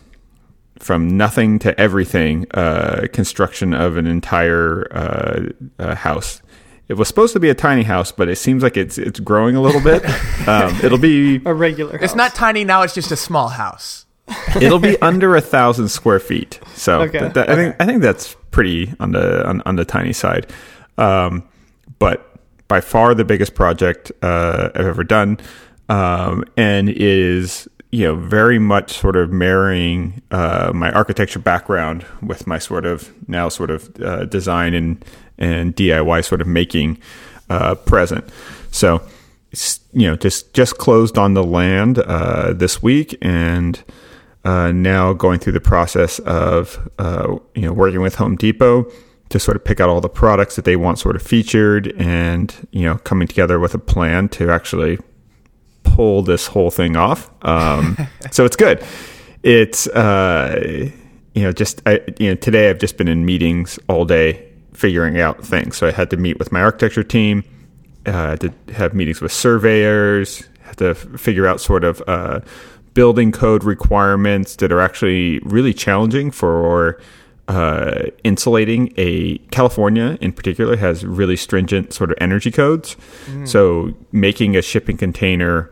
from 0.80 1.18
nothing 1.18 1.60
to 1.60 1.80
everything 1.80 2.46
uh, 2.54 3.08
construction 3.14 3.74
of 3.74 3.98
an 3.98 4.06
entire 4.06 4.88
uh, 4.92 5.50
uh, 5.80 5.96
house. 5.96 6.42
It 6.90 6.96
was 6.96 7.08
supposed 7.08 7.34
to 7.34 7.40
be 7.40 7.50
a 7.50 7.56
tiny 7.56 7.84
house, 7.84 8.12
but 8.12 8.28
it 8.28 8.36
seems 8.36 8.62
like 8.62 8.78
it's 8.78 8.98
it's 8.98 9.20
growing 9.20 9.56
a 9.56 9.62
little 9.62 9.82
bit. 9.82 10.04
Um, 10.46 10.78
it'll 10.84 10.98
be 10.98 11.42
a 11.46 11.54
regular. 11.54 11.94
House. 11.94 12.02
It's 12.02 12.16
not 12.16 12.36
tiny 12.36 12.66
now; 12.66 12.82
it's 12.82 12.94
just 12.94 13.14
a 13.14 13.16
small 13.16 13.48
house. 13.48 14.06
it'll 14.62 14.78
be 14.78 15.02
under 15.02 15.38
a 15.38 15.42
thousand 15.42 15.88
square 15.88 16.20
feet. 16.20 16.60
So 16.76 17.04
okay. 17.04 17.20
th- 17.20 17.34
th- 17.34 17.48
I 17.48 17.56
think 17.56 17.76
I 17.80 17.86
think 17.86 18.02
that's 18.02 18.36
pretty 18.52 18.94
on 19.00 19.12
the 19.12 19.48
on, 19.48 19.62
on 19.66 19.78
the 19.78 19.86
tiny 19.86 20.12
side. 20.12 20.52
Um, 20.98 21.48
but 21.98 22.36
by 22.68 22.82
far 22.82 23.16
the 23.16 23.24
biggest 23.24 23.56
project 23.56 24.12
uh, 24.22 24.70
I've 24.76 24.86
ever 24.86 25.06
done, 25.06 25.38
um, 25.88 26.44
and 26.58 26.90
is 26.90 27.70
you 27.94 28.06
know, 28.06 28.16
very 28.16 28.60
much 28.60 28.94
sort 29.00 29.16
of 29.16 29.32
marrying 29.32 30.22
uh, 30.32 30.72
my 30.74 30.92
architecture 30.92 31.40
background 31.40 32.06
with 32.22 32.48
my 32.48 32.58
sort 32.58 32.86
of 32.86 33.14
now 33.30 33.50
sort 33.50 33.70
of 33.70 33.80
uh, 34.02 34.26
design 34.26 34.74
and 34.74 35.06
and 35.38 35.76
DIY 35.76 36.26
sort 36.26 36.42
of 36.42 36.48
making. 36.48 36.98
uh, 37.50 37.76
present. 37.76 38.26
So, 38.72 39.02
you 39.94 40.08
know, 40.10 40.16
just 40.16 40.54
just 40.54 40.78
closed 40.78 41.18
on 41.18 41.34
the 41.34 41.44
land 41.44 42.00
uh, 42.00 42.54
this 42.54 42.82
week, 42.82 43.16
and 43.22 43.82
uh, 44.44 44.72
now 44.72 45.14
going 45.14 45.40
through 45.40 45.54
the 45.54 45.62
process 45.62 46.20
of 46.20 46.90
uh, 46.98 47.38
you 47.54 47.62
know 47.62 47.74
working 47.74 48.02
with 48.02 48.16
Home 48.16 48.36
Depot 48.36 48.92
to 49.30 49.40
sort 49.40 49.56
of 49.56 49.64
pick 49.64 49.80
out 49.80 49.90
all 49.90 50.02
the 50.02 50.10
products 50.10 50.56
that 50.56 50.66
they 50.66 50.76
want 50.76 51.00
sort 51.00 51.16
of 51.16 51.22
featured, 51.22 51.94
and 51.98 52.68
you 52.72 52.84
know 52.84 52.96
coming 53.00 53.28
together 53.28 53.60
with 53.60 53.76
a 53.76 53.80
plan 53.80 54.30
to 54.30 54.50
actually 54.50 54.98
pull 55.94 56.24
this 56.24 56.48
whole 56.48 56.72
thing 56.72 56.96
off. 56.96 57.30
Um, 57.44 57.98
so 58.32 58.46
it's 58.46 58.56
good. 58.56 58.84
It's 59.44 59.88
uh, 59.88 60.90
you 61.34 61.44
know 61.44 61.52
just 61.52 61.82
I, 61.86 62.02
you 62.20 62.30
know 62.30 62.36
today 62.36 62.70
I've 62.70 62.80
just 62.80 62.98
been 62.98 63.08
in 63.08 63.26
meetings 63.26 63.80
all 63.88 64.06
day 64.06 64.50
figuring 64.74 65.20
out 65.20 65.46
things. 65.46 65.78
So 65.78 65.88
I 65.88 65.92
had 65.92 66.10
to 66.10 66.18
meet 66.18 66.40
with 66.40 66.52
my 66.52 66.62
architecture 66.62 67.04
team, 67.04 67.44
uh, 68.06 68.12
had 68.12 68.42
to 68.42 68.54
have 68.74 68.94
meetings 68.94 69.22
with 69.22 69.32
surveyors, 69.32 70.44
had 70.62 70.78
to 70.78 70.96
figure 70.96 71.46
out 71.46 71.62
sort 71.62 71.84
of 71.84 72.02
uh, 72.08 72.40
building 72.94 73.32
code 73.32 73.64
requirements 73.64 74.56
that 74.58 74.72
are 74.72 74.82
actually 74.82 75.40
really 75.40 75.74
challenging 75.74 76.32
for 76.32 77.00
uh, 77.48 78.04
insulating 78.24 78.94
a 78.98 79.38
California 79.52 80.18
in 80.22 80.32
particular 80.32 80.78
has 80.78 81.06
really 81.06 81.36
stringent 81.36 81.94
sort 81.94 82.10
of 82.10 82.18
energy 82.22 82.50
codes. 82.50 82.96
So 83.46 83.94
making 84.12 84.56
a 84.56 84.62
shipping 84.62 84.98
container 84.98 85.70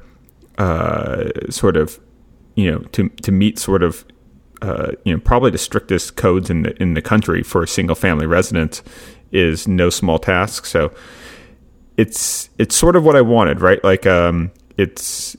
uh, 0.57 1.29
sort 1.49 1.77
of 1.77 1.99
you 2.55 2.71
know 2.71 2.79
to 2.91 3.09
to 3.09 3.31
meet 3.31 3.59
sort 3.59 3.83
of 3.83 4.05
uh, 4.61 4.91
you 5.05 5.13
know 5.13 5.19
probably 5.19 5.51
the 5.51 5.57
strictest 5.57 6.15
codes 6.15 6.49
in 6.49 6.63
the 6.63 6.81
in 6.81 6.93
the 6.93 7.01
country 7.01 7.43
for 7.43 7.63
a 7.63 7.67
single 7.67 7.95
family 7.95 8.25
residence 8.25 8.83
is 9.31 9.67
no 9.67 9.89
small 9.89 10.19
task. 10.19 10.65
So 10.65 10.93
it's 11.97 12.49
it's 12.57 12.75
sort 12.75 12.95
of 12.95 13.03
what 13.03 13.15
I 13.15 13.21
wanted, 13.21 13.61
right? 13.61 13.83
Like 13.83 14.05
um, 14.05 14.51
it's 14.77 15.35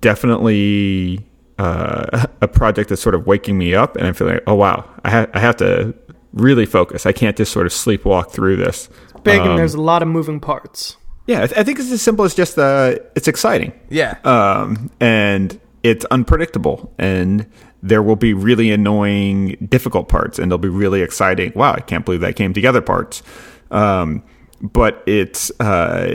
definitely 0.00 1.26
uh, 1.58 2.26
a 2.40 2.48
project 2.48 2.88
that's 2.90 3.02
sort 3.02 3.14
of 3.14 3.26
waking 3.26 3.58
me 3.58 3.74
up, 3.74 3.96
and 3.96 4.06
I'm 4.06 4.14
feeling 4.14 4.34
like, 4.34 4.44
oh 4.46 4.54
wow, 4.54 4.88
I, 5.04 5.10
ha- 5.10 5.26
I 5.34 5.40
have 5.40 5.56
to 5.56 5.94
really 6.32 6.66
focus. 6.66 7.06
I 7.06 7.12
can't 7.12 7.36
just 7.36 7.52
sort 7.52 7.66
of 7.66 7.72
sleepwalk 7.72 8.30
through 8.30 8.56
this. 8.56 8.88
Big 9.22 9.40
and 9.40 9.58
there's 9.58 9.74
a 9.74 9.80
lot 9.80 10.02
of 10.02 10.08
moving 10.08 10.38
parts. 10.38 10.96
Yeah, 11.26 11.42
I, 11.42 11.46
th- 11.46 11.58
I 11.58 11.64
think 11.64 11.78
it's 11.80 11.90
as 11.90 12.02
simple 12.02 12.24
as 12.24 12.34
just 12.34 12.58
uh, 12.58 12.96
it's 13.14 13.28
exciting. 13.28 13.72
Yeah. 13.90 14.16
um, 14.24 14.90
and 15.00 15.58
it's 15.82 16.04
unpredictable 16.06 16.92
and 16.98 17.46
there 17.82 18.02
will 18.02 18.16
be 18.16 18.34
really 18.34 18.70
annoying 18.72 19.56
difficult 19.68 20.08
parts 20.08 20.38
and 20.38 20.50
there'll 20.50 20.58
be 20.58 20.68
really 20.68 21.02
exciting. 21.02 21.52
Wow 21.54 21.72
i 21.74 21.80
can't 21.80 22.04
believe 22.04 22.20
that 22.22 22.34
came 22.36 22.52
together 22.52 22.80
parts. 22.80 23.22
Um, 23.70 24.22
but 24.62 25.02
it's 25.06 25.50
uh, 25.60 26.06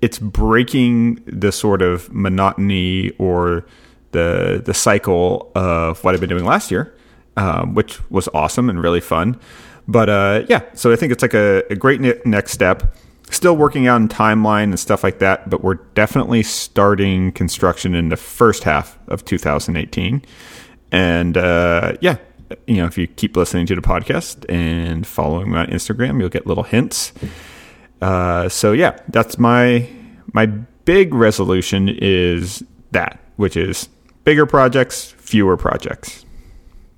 it's 0.00 0.18
breaking 0.18 1.22
the 1.26 1.50
sort 1.52 1.82
of 1.82 2.12
monotony 2.12 3.10
or 3.18 3.66
the 4.12 4.62
the 4.64 4.72
cycle 4.72 5.50
of 5.54 6.02
what 6.04 6.14
i've 6.14 6.20
been 6.20 6.30
doing 6.30 6.44
last 6.44 6.70
year 6.70 6.94
um, 7.36 7.74
which 7.74 7.98
was 8.10 8.28
awesome 8.32 8.70
and 8.70 8.82
really 8.82 9.00
fun. 9.00 9.38
But 9.86 10.08
uh, 10.08 10.44
yeah 10.48 10.62
so 10.74 10.92
i 10.92 10.96
think 10.96 11.12
it's 11.12 11.22
like 11.22 11.34
a, 11.34 11.64
a 11.70 11.76
great 11.76 12.00
ne- 12.00 12.20
next 12.24 12.52
step 12.52 12.94
still 13.30 13.56
working 13.56 13.86
out 13.86 14.00
in 14.00 14.08
timeline 14.08 14.64
and 14.64 14.78
stuff 14.78 15.02
like 15.02 15.18
that, 15.18 15.48
but 15.48 15.62
we're 15.62 15.74
definitely 15.94 16.42
starting 16.42 17.32
construction 17.32 17.94
in 17.94 18.08
the 18.08 18.16
first 18.16 18.64
half 18.64 18.98
of 19.08 19.24
2018. 19.24 20.24
And 20.90 21.36
uh, 21.36 21.94
yeah, 22.00 22.16
you 22.66 22.76
know, 22.76 22.86
if 22.86 22.96
you 22.96 23.06
keep 23.06 23.36
listening 23.36 23.66
to 23.66 23.74
the 23.74 23.80
podcast 23.80 24.44
and 24.48 25.06
following 25.06 25.52
me 25.52 25.58
on 25.58 25.66
Instagram, 25.66 26.20
you'll 26.20 26.28
get 26.28 26.46
little 26.46 26.64
hints. 26.64 27.12
Uh, 28.00 28.48
so 28.48 28.72
yeah, 28.72 28.98
that's 29.08 29.38
my 29.38 29.88
my 30.32 30.46
big 30.46 31.12
resolution 31.14 31.88
is 31.88 32.62
that, 32.92 33.20
which 33.36 33.56
is 33.56 33.88
bigger 34.24 34.46
projects, 34.46 35.10
fewer 35.18 35.56
projects. 35.56 36.24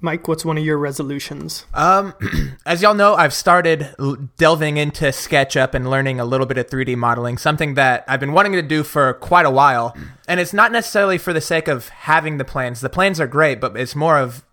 Mike, 0.03 0.27
what's 0.29 0.45
one 0.45 0.57
of 0.57 0.65
your 0.65 0.79
resolutions? 0.79 1.67
Um, 1.75 2.15
as 2.67 2.81
y'all 2.81 2.95
know, 2.95 3.15
I've 3.15 3.35
started 3.35 3.95
l- 3.99 4.17
delving 4.39 4.79
into 4.79 5.07
SketchUp 5.07 5.75
and 5.75 5.91
learning 5.91 6.19
a 6.19 6.25
little 6.25 6.47
bit 6.47 6.57
of 6.57 6.69
3D 6.69 6.97
modeling, 6.97 7.37
something 7.37 7.75
that 7.75 8.05
I've 8.09 8.21
been 8.21 8.33
wanting 8.33 8.53
to 8.53 8.63
do 8.63 8.83
for 8.83 9.13
quite 9.15 9.47
a 9.47 9.51
while. 9.51 9.95
And 10.27 10.41
it's 10.41 10.55
not 10.55 10.73
necessarily 10.73 11.19
for 11.19 11.33
the 11.33 11.41
sake 11.41 11.69
of 11.69 11.89
having 11.89 12.39
the 12.39 12.45
plans. 12.45 12.81
The 12.81 12.89
plans 12.89 13.21
are 13.21 13.27
great, 13.27 13.61
but 13.61 13.77
it's 13.77 13.95
more 13.95 14.19
of 14.19 14.45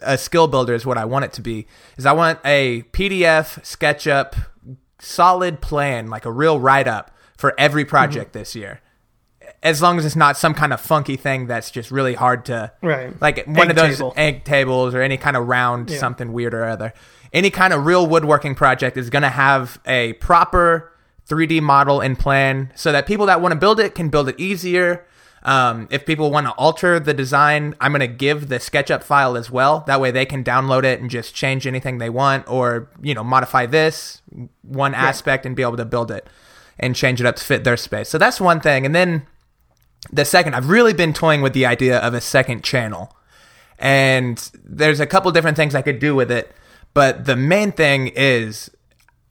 a 0.00 0.18
skill 0.18 0.48
builder 0.48 0.74
is 0.74 0.84
what 0.84 0.98
I 0.98 1.04
want 1.04 1.24
it 1.24 1.32
to 1.34 1.42
be. 1.42 1.66
Is 1.96 2.06
I 2.06 2.12
want 2.12 2.40
a 2.44 2.82
PDF 2.92 3.60
SketchUp 3.62 4.34
solid 5.00 5.60
plan, 5.60 6.08
like 6.08 6.24
a 6.24 6.32
real 6.32 6.58
write 6.58 6.88
up 6.88 7.14
for 7.36 7.54
every 7.58 7.84
project 7.84 8.32
this 8.32 8.56
year. 8.56 8.80
As 9.62 9.82
long 9.82 9.98
as 9.98 10.04
it's 10.06 10.14
not 10.16 10.36
some 10.36 10.54
kind 10.54 10.72
of 10.72 10.80
funky 10.80 11.16
thing 11.16 11.46
that's 11.48 11.70
just 11.70 11.90
really 11.90 12.14
hard 12.14 12.44
to 12.46 12.70
Right. 12.82 13.12
like 13.20 13.44
one 13.46 13.58
Egg 13.58 13.70
of 13.70 13.76
those 13.76 13.96
table. 13.96 14.12
egg 14.16 14.44
tables 14.44 14.94
or 14.94 15.02
any 15.02 15.16
kind 15.16 15.36
of 15.36 15.48
round 15.48 15.90
Yeah. 15.90 15.98
something 15.98 16.32
weird 16.32 16.54
or 16.54 16.64
other. 16.64 16.92
Any 17.32 17.50
kind 17.50 17.72
of 17.72 17.84
real 17.84 18.06
woodworking 18.06 18.54
project 18.54 18.96
is 18.96 19.10
going 19.10 19.22
to 19.22 19.28
have 19.30 19.80
a 19.84 20.12
proper 20.14 20.92
3D 21.28 21.60
model 21.60 22.00
and 22.00 22.18
plan 22.18 22.72
so 22.74 22.92
that 22.92 23.04
people 23.06 23.26
that 23.26 23.40
want 23.40 23.52
to 23.52 23.58
build 23.58 23.80
it 23.80 23.94
can 23.94 24.08
build 24.08 24.28
it 24.28 24.38
easier. 24.38 25.04
Um, 25.42 25.86
if 25.90 26.06
people 26.06 26.30
want 26.30 26.46
to 26.46 26.52
alter 26.52 26.98
the 26.98 27.12
design, 27.14 27.74
I'm 27.80 27.92
going 27.92 28.00
to 28.00 28.06
give 28.06 28.48
the 28.48 28.56
SketchUp 28.56 29.02
file 29.02 29.36
as 29.36 29.50
well. 29.50 29.84
That 29.86 30.00
way 30.00 30.10
they 30.10 30.24
can 30.26 30.42
download 30.42 30.84
it 30.84 31.00
and 31.00 31.10
just 31.10 31.34
change 31.34 31.66
anything 31.66 31.98
they 31.98 32.10
want 32.10 32.44
or, 32.48 32.88
you 33.02 33.14
know, 33.14 33.22
modify 33.24 33.66
this 33.66 34.20
one 34.62 34.94
aspect 34.94 35.44
and 35.46 35.54
be 35.54 35.62
able 35.62 35.76
to 35.76 35.84
build 35.84 36.10
it 36.10 36.28
and 36.78 36.94
change 36.94 37.20
it 37.20 37.26
up 37.26 37.36
to 37.36 37.44
fit 37.44 37.64
their 37.64 37.76
space. 37.76 38.08
So 38.08 38.18
that's 38.18 38.40
one 38.40 38.60
thing. 38.60 38.84
And 38.86 38.94
then 38.94 39.26
the 40.12 40.24
second, 40.24 40.54
I've 40.54 40.68
really 40.68 40.92
been 40.92 41.12
toying 41.12 41.42
with 41.42 41.52
the 41.52 41.66
idea 41.66 41.98
of 41.98 42.14
a 42.14 42.20
second 42.20 42.64
channel. 42.64 43.14
And 43.78 44.38
there's 44.64 45.00
a 45.00 45.06
couple 45.06 45.30
different 45.30 45.56
things 45.56 45.74
I 45.74 45.82
could 45.82 45.98
do 45.98 46.14
with 46.14 46.30
it. 46.30 46.52
But 46.94 47.26
the 47.26 47.36
main 47.36 47.72
thing 47.72 48.08
is, 48.08 48.70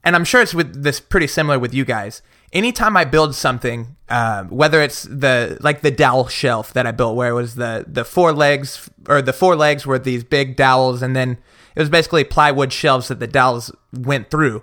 and 0.04 0.16
I'm 0.16 0.24
sure 0.24 0.40
it's 0.40 0.54
with 0.54 0.82
this 0.82 1.00
pretty 1.00 1.26
similar 1.26 1.58
with 1.58 1.74
you 1.74 1.84
guys. 1.84 2.22
Anytime 2.52 2.96
I 2.96 3.04
build 3.04 3.34
something, 3.34 3.96
uh, 4.08 4.44
whether 4.44 4.80
it's 4.80 5.02
the 5.02 5.58
like 5.60 5.82
the 5.82 5.90
dowel 5.90 6.28
shelf 6.28 6.72
that 6.72 6.86
I 6.86 6.92
built, 6.92 7.14
where 7.14 7.28
it 7.28 7.34
was 7.34 7.56
the 7.56 7.84
the 7.86 8.06
four 8.06 8.32
legs 8.32 8.88
or 9.06 9.20
the 9.20 9.34
four 9.34 9.54
legs 9.54 9.84
were 9.86 9.98
these 9.98 10.24
big 10.24 10.56
dowels, 10.56 11.02
and 11.02 11.14
then 11.14 11.36
it 11.76 11.80
was 11.80 11.90
basically 11.90 12.24
plywood 12.24 12.72
shelves 12.72 13.08
that 13.08 13.20
the 13.20 13.26
dowels 13.26 13.70
went 13.92 14.30
through. 14.30 14.62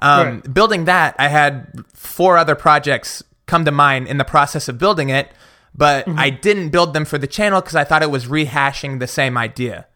Um, 0.00 0.26
Right. 0.26 0.54
Building 0.54 0.86
that, 0.86 1.16
I 1.18 1.28
had 1.28 1.84
four 1.92 2.38
other 2.38 2.54
projects 2.54 3.22
come 3.48 3.64
to 3.64 3.72
mind 3.72 4.06
in 4.06 4.18
the 4.18 4.24
process 4.24 4.68
of 4.68 4.78
building 4.78 5.08
it, 5.08 5.32
but 5.74 6.06
mm-hmm. 6.06 6.18
I 6.18 6.30
didn't 6.30 6.70
build 6.70 6.94
them 6.94 7.04
for 7.04 7.18
the 7.18 7.26
channel 7.26 7.60
because 7.60 7.74
I 7.74 7.84
thought 7.84 8.02
it 8.02 8.10
was 8.10 8.26
rehashing 8.26 9.00
the 9.00 9.06
same 9.06 9.36
idea 9.36 9.86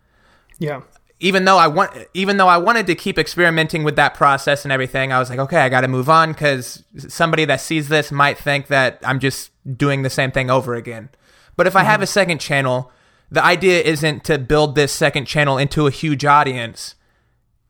Yeah. 0.58 0.82
even 1.20 1.44
though 1.44 1.58
I 1.58 1.68
want, 1.68 1.90
even 2.14 2.36
though 2.36 2.48
I 2.48 2.58
wanted 2.58 2.86
to 2.88 2.94
keep 2.94 3.18
experimenting 3.18 3.84
with 3.84 3.96
that 3.96 4.14
process 4.14 4.64
and 4.64 4.72
everything, 4.72 5.12
I 5.12 5.18
was 5.18 5.30
like, 5.30 5.38
okay, 5.38 5.58
I 5.60 5.68
got 5.68 5.82
to 5.82 5.88
move 5.88 6.08
on 6.08 6.32
because 6.32 6.82
somebody 6.96 7.44
that 7.44 7.60
sees 7.60 7.88
this 7.88 8.10
might 8.10 8.38
think 8.38 8.66
that 8.66 8.98
I'm 9.04 9.20
just 9.20 9.50
doing 9.76 10.02
the 10.02 10.10
same 10.10 10.32
thing 10.32 10.50
over 10.50 10.74
again. 10.74 11.10
But 11.56 11.66
if 11.66 11.76
I 11.76 11.84
have 11.84 11.96
mm-hmm. 11.96 12.02
a 12.02 12.06
second 12.06 12.40
channel, 12.40 12.90
the 13.30 13.44
idea 13.44 13.80
isn't 13.80 14.24
to 14.24 14.38
build 14.38 14.74
this 14.74 14.92
second 14.92 15.26
channel 15.26 15.58
into 15.58 15.86
a 15.86 15.90
huge 15.90 16.24
audience. 16.24 16.96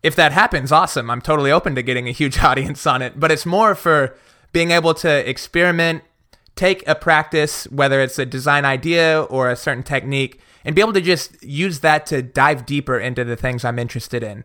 If 0.03 0.17
that 0.17 0.33
happens, 0.33 0.73
awesome. 0.73 1.09
I'm 1.09 1.21
totally 1.21 1.53
open 1.53 1.75
to 1.77 1.83
getting 1.83 2.09
a 2.09 2.13
huge 2.13 2.39
audience 2.43 2.87
on 2.87 3.01
it. 3.03 3.21
But 3.21 3.31
it's 3.31 3.47
more 3.47 3.75
for 3.75 4.17
being 4.53 4.71
able 4.71 4.95
to 4.95 5.29
experiment, 5.29 6.03
take 6.57 6.87
a 6.87 6.95
practice, 6.95 7.65
whether 7.65 8.01
it's 8.01 8.19
a 8.19 8.27
design 8.27 8.65
idea 8.65 9.23
or 9.23 9.51
a 9.51 9.57
certain 9.57 9.83
technique, 9.83 10.41
and 10.65 10.75
be 10.75 10.81
able 10.81 10.93
to 10.93 11.01
just 11.01 11.43
use 11.43 11.81
that 11.81 12.07
to 12.07 12.23
dive 12.23 12.67
deeper 12.67 12.99
into 12.99 13.25
the 13.25 13.37
things 13.37 13.65
I'm 13.65 13.79
interested 13.79 14.23
in. 14.23 14.45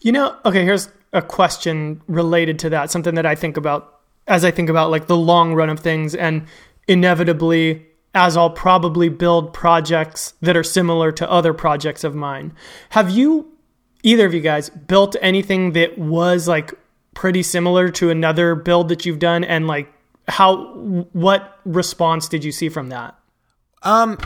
You 0.00 0.12
know, 0.12 0.36
okay, 0.44 0.64
here's 0.64 0.88
a 1.12 1.22
question 1.22 2.02
related 2.06 2.58
to 2.60 2.70
that, 2.70 2.90
something 2.90 3.14
that 3.14 3.26
I 3.26 3.34
think 3.34 3.56
about 3.56 3.90
as 4.26 4.44
I 4.44 4.50
think 4.50 4.70
about 4.70 4.90
like 4.90 5.06
the 5.06 5.16
long 5.16 5.54
run 5.54 5.68
of 5.68 5.80
things 5.80 6.14
and 6.14 6.46
inevitably 6.88 7.86
as 8.14 8.36
I'll 8.36 8.50
probably 8.50 9.08
build 9.08 9.52
projects 9.52 10.34
that 10.40 10.56
are 10.56 10.62
similar 10.62 11.12
to 11.12 11.30
other 11.30 11.52
projects 11.52 12.04
of 12.04 12.14
mine. 12.14 12.52
Have 12.90 13.10
you 13.10 13.52
either 14.02 14.26
of 14.26 14.34
you 14.34 14.40
guys 14.40 14.70
built 14.70 15.16
anything 15.20 15.72
that 15.72 15.98
was 15.98 16.46
like 16.46 16.72
pretty 17.14 17.42
similar 17.42 17.90
to 17.90 18.10
another 18.10 18.54
build 18.54 18.88
that 18.88 19.06
you've 19.06 19.18
done 19.18 19.44
and 19.44 19.66
like 19.66 19.92
how 20.28 20.64
what 21.12 21.58
response 21.64 22.28
did 22.28 22.44
you 22.44 22.52
see 22.52 22.68
from 22.68 22.88
that? 22.88 23.14
Um, 23.82 24.18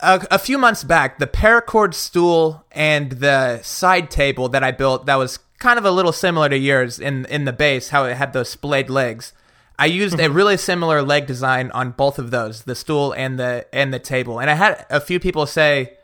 a, 0.00 0.26
a 0.30 0.38
few 0.38 0.58
months 0.58 0.84
back, 0.84 1.18
the 1.18 1.26
paracord 1.26 1.94
stool 1.94 2.64
and 2.72 3.12
the 3.12 3.60
side 3.62 4.10
table 4.10 4.48
that 4.48 4.64
I 4.64 4.70
built 4.70 5.06
that 5.06 5.16
was 5.16 5.38
kind 5.58 5.78
of 5.78 5.84
a 5.84 5.90
little 5.90 6.12
similar 6.12 6.48
to 6.48 6.56
yours 6.56 6.98
in 6.98 7.26
in 7.26 7.44
the 7.44 7.52
base, 7.52 7.90
how 7.90 8.04
it 8.04 8.16
had 8.16 8.32
those 8.32 8.48
splayed 8.48 8.90
legs. 8.90 9.32
I 9.78 9.86
used 9.86 10.18
a 10.18 10.30
really 10.30 10.56
similar 10.56 11.02
leg 11.02 11.26
design 11.26 11.70
on 11.72 11.92
both 11.92 12.18
of 12.18 12.30
those, 12.30 12.62
the 12.62 12.74
stool 12.74 13.12
and 13.12 13.38
the 13.38 13.66
and 13.72 13.92
the 13.92 13.98
table. 13.98 14.40
And 14.40 14.50
I 14.50 14.54
had 14.54 14.86
a 14.90 15.00
few 15.00 15.20
people 15.20 15.46
say 15.46 15.98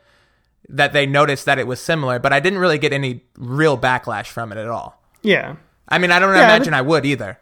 that 0.69 0.93
they 0.93 1.05
noticed 1.05 1.45
that 1.45 1.57
it 1.57 1.65
was 1.65 1.79
similar, 1.79 2.19
but 2.19 2.31
I 2.31 2.39
didn't 2.39 2.59
really 2.59 2.77
get 2.77 2.93
any 2.93 3.23
real 3.37 3.77
backlash 3.77 4.27
from 4.27 4.51
it 4.51 4.57
at 4.57 4.67
all. 4.67 5.01
Yeah. 5.23 5.55
I 5.89 5.97
mean, 5.97 6.11
I 6.11 6.19
don't 6.19 6.33
Yeah, 6.35 6.43
imagine 6.55 6.73
I 6.73 6.81
would 6.81 7.05
either. 7.05 7.39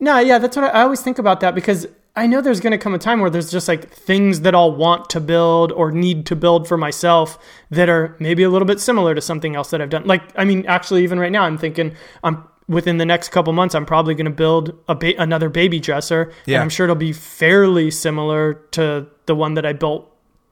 No, 0.00 0.18
yeah, 0.18 0.38
that's 0.38 0.56
what 0.56 0.64
I, 0.66 0.80
I 0.80 0.82
always 0.82 1.00
think 1.00 1.18
about 1.18 1.40
that 1.40 1.54
because 1.54 1.86
I 2.16 2.26
know 2.26 2.40
there's 2.40 2.60
going 2.60 2.72
to 2.72 2.78
come 2.78 2.94
a 2.94 2.98
time 2.98 3.20
where 3.20 3.30
there's 3.30 3.50
just 3.50 3.68
like 3.68 3.88
things 3.90 4.40
that 4.40 4.54
I'll 4.54 4.72
want 4.74 5.08
to 5.10 5.20
build 5.20 5.70
or 5.72 5.92
need 5.92 6.26
to 6.26 6.36
build 6.36 6.66
for 6.66 6.76
myself 6.76 7.38
that 7.70 7.88
are 7.88 8.16
maybe 8.18 8.42
a 8.42 8.50
little 8.50 8.66
bit 8.66 8.80
similar 8.80 9.14
to 9.14 9.20
something 9.20 9.54
else 9.54 9.70
that 9.70 9.80
I've 9.80 9.90
done. 9.90 10.04
Like, 10.04 10.22
I 10.36 10.44
mean, 10.44 10.66
actually, 10.66 11.04
even 11.04 11.18
right 11.20 11.30
now, 11.32 11.44
I'm 11.44 11.58
thinking 11.58 11.94
I'm 12.24 12.44
within 12.66 12.98
the 12.98 13.06
next 13.06 13.30
couple 13.30 13.52
months, 13.52 13.74
I'm 13.74 13.86
probably 13.86 14.14
going 14.14 14.26
to 14.26 14.30
build 14.30 14.76
a 14.88 14.94
ba- 14.94 15.14
another 15.20 15.48
baby 15.48 15.80
dresser, 15.80 16.32
Yeah. 16.44 16.56
and 16.56 16.62
I'm 16.62 16.68
sure 16.68 16.84
it'll 16.84 16.96
be 16.96 17.12
fairly 17.14 17.90
similar 17.90 18.54
to 18.72 19.06
the 19.26 19.34
one 19.34 19.54
that 19.54 19.64
I 19.64 19.72
built 19.72 20.06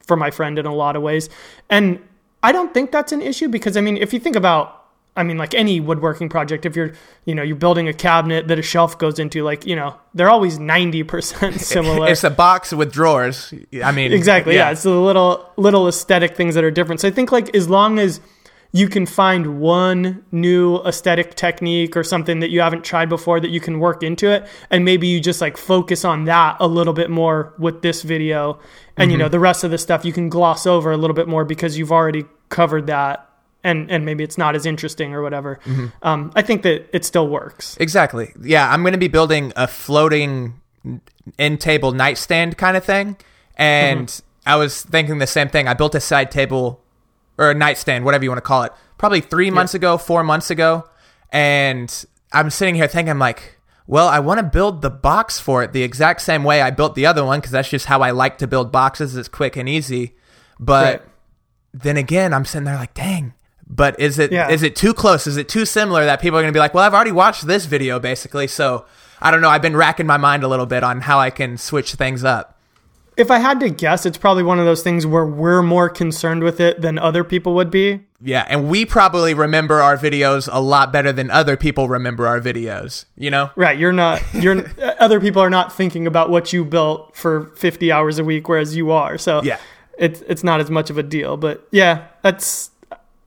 for 0.07 0.17
my 0.17 0.31
friend 0.31 0.59
in 0.59 0.65
a 0.67 0.75
lot 0.75 0.97
of 0.97 1.03
ways. 1.03 1.29
And 1.69 1.99
I 2.43 2.53
don't 2.53 2.73
think 2.73 2.91
that's 2.91 3.13
an 3.13 3.21
issue 3.21 3.49
because 3.49 3.77
I 3.77 3.81
mean, 3.83 3.97
if 3.97 4.13
you 4.15 4.19
think 4.21 4.35
about 4.37 4.86
I 5.17 5.23
mean, 5.23 5.39
like 5.39 5.55
any 5.55 5.81
woodworking 5.81 6.29
project, 6.29 6.67
if 6.67 6.77
you're, 6.77 6.93
you 7.25 7.35
know, 7.35 7.43
you're 7.43 7.57
building 7.57 7.89
a 7.89 7.93
cabinet 7.93 8.49
that 8.49 8.59
a 8.59 8.63
shelf 8.63 8.99
goes 8.99 9.19
into, 9.19 9.43
like, 9.43 9.67
you 9.67 9.75
know, 9.75 9.97
they're 10.15 10.29
always 10.29 10.59
90% 10.59 11.59
similar. 11.59 12.09
It's 12.09 12.25
a 12.25 12.31
box 12.31 12.73
with 12.73 12.93
drawers. 12.93 13.53
I 13.83 13.93
mean, 13.93 14.13
exactly. 14.13 14.55
Yeah. 14.55 14.71
It's 14.71 14.83
the 14.83 14.91
little, 14.91 15.51
little 15.57 15.89
aesthetic 15.89 16.37
things 16.37 16.55
that 16.55 16.65
are 16.65 16.71
different. 16.71 17.01
So 17.01 17.09
I 17.09 17.11
think 17.11 17.33
like 17.33 17.55
as 17.55 17.69
long 17.69 17.99
as 17.99 18.21
you 18.73 18.89
can 18.89 19.07
find 19.07 19.59
one 19.59 20.23
new 20.31 20.79
aesthetic 20.81 21.35
technique 21.35 21.97
or 21.97 22.05
something 22.05 22.41
that 22.41 22.51
you 22.51 22.61
haven't 22.61 22.85
tried 22.85 23.09
before 23.09 23.41
that 23.41 23.49
you 23.49 23.61
can 23.61 23.79
work 23.79 24.03
into 24.03 24.31
it 24.31 24.47
and 24.71 24.85
maybe 24.85 25.07
you 25.07 25.19
just 25.19 25.41
like 25.41 25.57
focus 25.57 26.05
on 26.05 26.25
that 26.25 26.57
a 26.61 26.67
little 26.67 26.93
bit 26.93 27.09
more 27.09 27.55
with 27.59 27.81
this 27.81 28.03
video 28.03 28.59
and 28.97 29.11
you 29.11 29.17
mm-hmm. 29.17 29.25
know 29.25 29.29
the 29.29 29.41
rest 29.41 29.65
of 29.65 29.71
the 29.71 29.79
stuff 29.79 30.05
you 30.05 30.13
can 30.13 30.29
gloss 30.29 30.67
over 30.67 30.93
a 30.93 30.97
little 30.97 31.15
bit 31.15 31.29
more 31.29 31.45
because 31.45 31.79
you've 31.79 31.93
already 31.93 32.27
covered 32.49 32.87
that 32.89 33.31
and 33.67 33.91
and 33.91 34.05
maybe 34.07 34.23
it's 34.25 34.39
not 34.39 34.55
as 34.55 34.65
interesting 34.65 35.13
or 35.13 35.21
whatever 35.23 35.59
um, 36.03 36.31
i 36.35 36.43
think 36.43 36.63
that 36.63 36.79
it 36.97 37.05
still 37.05 37.29
works 37.29 37.77
Exactly. 37.79 38.33
Yeah, 38.43 38.71
I'm 38.73 38.83
going 38.83 38.93
to 38.95 38.99
be 38.99 39.09
building 39.09 39.53
a 39.57 39.67
floating 39.67 40.61
end 41.39 41.61
table 41.61 41.93
nightstand 41.93 42.57
kind 42.57 42.77
of 42.77 42.85
thing. 42.85 43.17
And 43.57 44.09
Mm-hmm. 44.09 44.49
I 44.49 44.55
was 44.57 44.83
thinking 44.83 45.19
the 45.19 45.27
same 45.27 45.49
thing. 45.49 45.67
I 45.67 45.75
built 45.75 45.95
a 45.97 46.01
side 46.01 46.31
table 46.31 46.81
or 47.37 47.51
a 47.51 47.55
nightstand, 47.55 48.05
whatever 48.05 48.23
you 48.23 48.31
want 48.31 48.39
to 48.39 48.49
call 48.53 48.63
it, 48.63 48.73
probably 48.97 49.21
three 49.21 49.51
months 49.51 49.75
ago, 49.75 49.99
four 49.99 50.23
months 50.23 50.51
ago. 50.51 50.85
And 51.33 51.89
I'm 52.33 52.51
sitting 52.51 52.77
here 52.77 52.87
thinking, 52.87 53.11
I'm 53.11 53.19
like, 53.19 53.59
well, 53.89 54.07
I 54.07 54.21
want 54.21 54.39
to 54.39 54.45
build 54.45 54.83
the 54.83 54.91
box 54.91 55.41
for 55.41 55.65
it 55.65 55.73
the 55.73 55.83
exact 55.83 56.21
same 56.23 56.45
way 56.45 56.63
I 56.63 56.71
built 56.71 56.95
the 56.95 57.07
other 57.07 57.25
one 57.25 57.41
because 57.41 57.51
that's 57.51 57.69
just 57.69 57.87
how 57.87 58.03
I 58.03 58.13
like 58.13 58.39
to 58.39 58.47
build 58.47 58.71
boxes. 58.71 59.17
It's 59.17 59.29
quick 59.29 59.57
and 59.57 59.69
easy. 59.69 60.15
But 60.61 61.01
Right. 61.01 61.03
then 61.75 61.97
again, 61.97 62.33
I'm 62.33 62.45
sitting 62.45 62.65
there 62.67 62.77
like, 62.77 62.95
dang. 62.95 63.35
But 63.69 63.99
is 63.99 64.19
it 64.19 64.31
is 64.33 64.63
Yeah. 64.63 64.67
it 64.69 64.77
too 64.77 64.95
close? 64.95 65.27
Is 65.27 65.37
it 65.37 65.49
too 65.49 65.65
similar 65.65 66.05
that 66.05 66.21
people 66.21 66.39
are 66.39 66.43
going 66.43 66.53
to 66.53 66.57
be 66.57 66.61
like, 66.61 66.73
well, 66.75 66.85
I've 66.85 66.95
already 66.95 67.13
watched 67.13 67.47
this 67.47 67.67
video 67.67 67.99
basically, 67.99 68.47
so 68.47 68.85
I 69.21 69.31
don't 69.31 69.41
know. 69.41 69.49
I've 69.49 69.63
been 69.63 69.77
racking 69.77 70.07
my 70.07 70.17
mind 70.19 70.45
a 70.45 70.49
little 70.49 70.67
bit 70.67 70.85
on 70.85 71.01
how 71.03 71.19
I 71.19 71.31
can 71.31 71.57
switch 71.59 71.95
things 71.95 72.23
up. 72.25 72.53
if 73.17 73.31
i 73.31 73.39
had 73.39 73.59
to 73.61 73.71
guess 73.71 74.05
it's 74.05 74.19
probably 74.19 74.43
one 74.43 74.59
of 74.59 74.67
those 74.67 74.83
things 74.83 75.07
where 75.07 75.25
we're 75.25 75.63
more 75.63 75.89
concerned 75.89 76.43
with 76.43 76.61
it 76.61 76.83
than 76.83 76.99
other 76.99 77.25
people 77.25 77.55
would 77.55 77.71
be 77.71 78.01
Yeah, 78.21 78.45
and 78.49 78.69
we 78.69 78.85
probably 78.85 79.33
remember 79.33 79.81
our 79.81 79.97
videos 79.97 80.49
a 80.53 80.61
lot 80.61 80.93
better 80.93 81.13
than 81.13 81.31
other 81.31 81.57
people 81.57 81.89
remember 81.89 82.27
our 82.27 82.41
videos. 82.41 83.07
You 83.17 83.31
know? 83.31 83.51
Right, 83.57 83.79
you're 83.79 83.93
not. 83.93 84.23
You're 84.35 84.65
other 85.01 85.19
people 85.21 85.41
are 85.43 85.51
not 85.51 85.73
thinking 85.73 86.07
about 86.07 86.29
what 86.31 86.53
you 86.53 86.63
built 86.65 87.17
for 87.17 87.47
50 87.57 87.91
hours 87.91 88.19
a 88.19 88.25
week, 88.25 88.49
whereas 88.49 88.77
you 88.77 88.91
are. 88.91 89.17
So 89.19 89.43
Yeah. 89.43 89.59
it's 89.99 90.21
it's 90.29 90.45
not 90.45 90.61
as 90.61 90.71
much 90.71 90.89
of 90.91 90.99
a 90.99 91.03
deal. 91.03 91.37
But 91.37 91.67
yeah, 91.73 92.05
that's. 92.23 92.71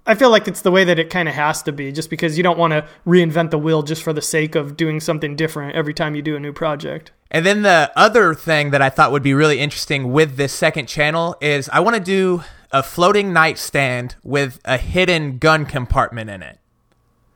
I 0.09 0.15
feel 0.15 0.31
like 0.31 0.47
it's 0.47 0.61
the 0.61 0.71
way 0.71 0.83
that 0.85 0.97
it 0.97 1.11
kind 1.11 1.29
of 1.29 1.35
has 1.35 1.61
to 1.63 1.71
be, 1.71 1.91
just 1.91 2.09
because 2.09 2.35
you 2.35 2.41
don't 2.41 2.57
want 2.57 2.73
to 2.73 2.83
reinvent 3.05 3.51
the 3.51 3.59
wheel 3.59 3.83
just 3.83 4.01
for 4.01 4.11
the 4.11 4.23
sake 4.23 4.55
of 4.55 4.75
doing 4.75 4.99
something 4.99 5.35
different 5.35 5.75
every 5.75 5.93
time 5.93 6.15
you 6.15 6.23
do 6.23 6.35
a 6.35 6.39
new 6.39 6.51
project. 6.51 7.11
And 7.29 7.45
then 7.45 7.61
the 7.61 7.91
other 7.95 8.33
thing 8.33 8.71
that 8.71 8.81
I 8.81 8.89
thought 8.89 9.11
would 9.11 9.21
be 9.21 9.35
really 9.35 9.59
interesting 9.59 10.11
with 10.11 10.35
this 10.35 10.51
second 10.51 10.87
channel 10.87 11.35
is 11.41 11.69
I 11.69 11.81
want 11.81 11.95
to 11.95 12.01
do 12.01 12.43
a 12.71 12.81
floating 12.81 13.31
nightstand 13.33 14.15
with 14.23 14.59
a 14.65 14.79
hidden 14.79 15.37
gun 15.37 15.67
compartment 15.67 16.31
in 16.31 16.41
it. 16.41 16.57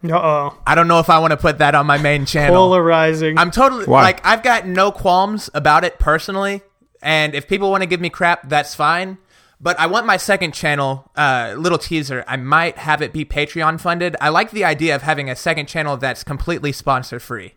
Uh 0.03 0.15
oh, 0.15 0.57
I 0.65 0.73
don't 0.73 0.87
know 0.87 0.99
if 0.99 1.11
I 1.11 1.19
want 1.19 1.29
to 1.29 1.37
put 1.37 1.59
that 1.59 1.75
on 1.75 1.85
my 1.85 1.99
main 1.99 2.25
channel. 2.25 2.55
polarizing. 2.55 3.37
I'm 3.37 3.51
totally 3.51 3.85
Why? 3.85 4.01
like 4.01 4.25
I've 4.25 4.41
got 4.41 4.65
no 4.65 4.91
qualms 4.91 5.47
about 5.53 5.83
it 5.83 5.99
personally, 5.99 6.63
and 7.03 7.35
if 7.35 7.47
people 7.47 7.69
want 7.69 7.83
to 7.83 7.87
give 7.87 8.01
me 8.01 8.09
crap, 8.09 8.49
that's 8.49 8.73
fine. 8.73 9.19
But 9.63 9.79
I 9.79 9.87
want 9.87 10.05
my 10.05 10.17
second 10.17 10.53
channel, 10.53 11.09
uh, 11.15 11.55
little 11.57 11.77
teaser. 11.77 12.25
I 12.27 12.35
might 12.35 12.77
have 12.77 13.01
it 13.01 13.13
be 13.13 13.23
Patreon 13.23 13.79
funded. 13.79 14.17
I 14.19 14.27
like 14.27 14.51
the 14.51 14.65
idea 14.65 14.93
of 14.93 15.03
having 15.03 15.29
a 15.29 15.37
second 15.37 15.67
channel 15.67 15.95
that's 15.95 16.21
completely 16.21 16.73
sponsor 16.73 17.17
free. 17.17 17.53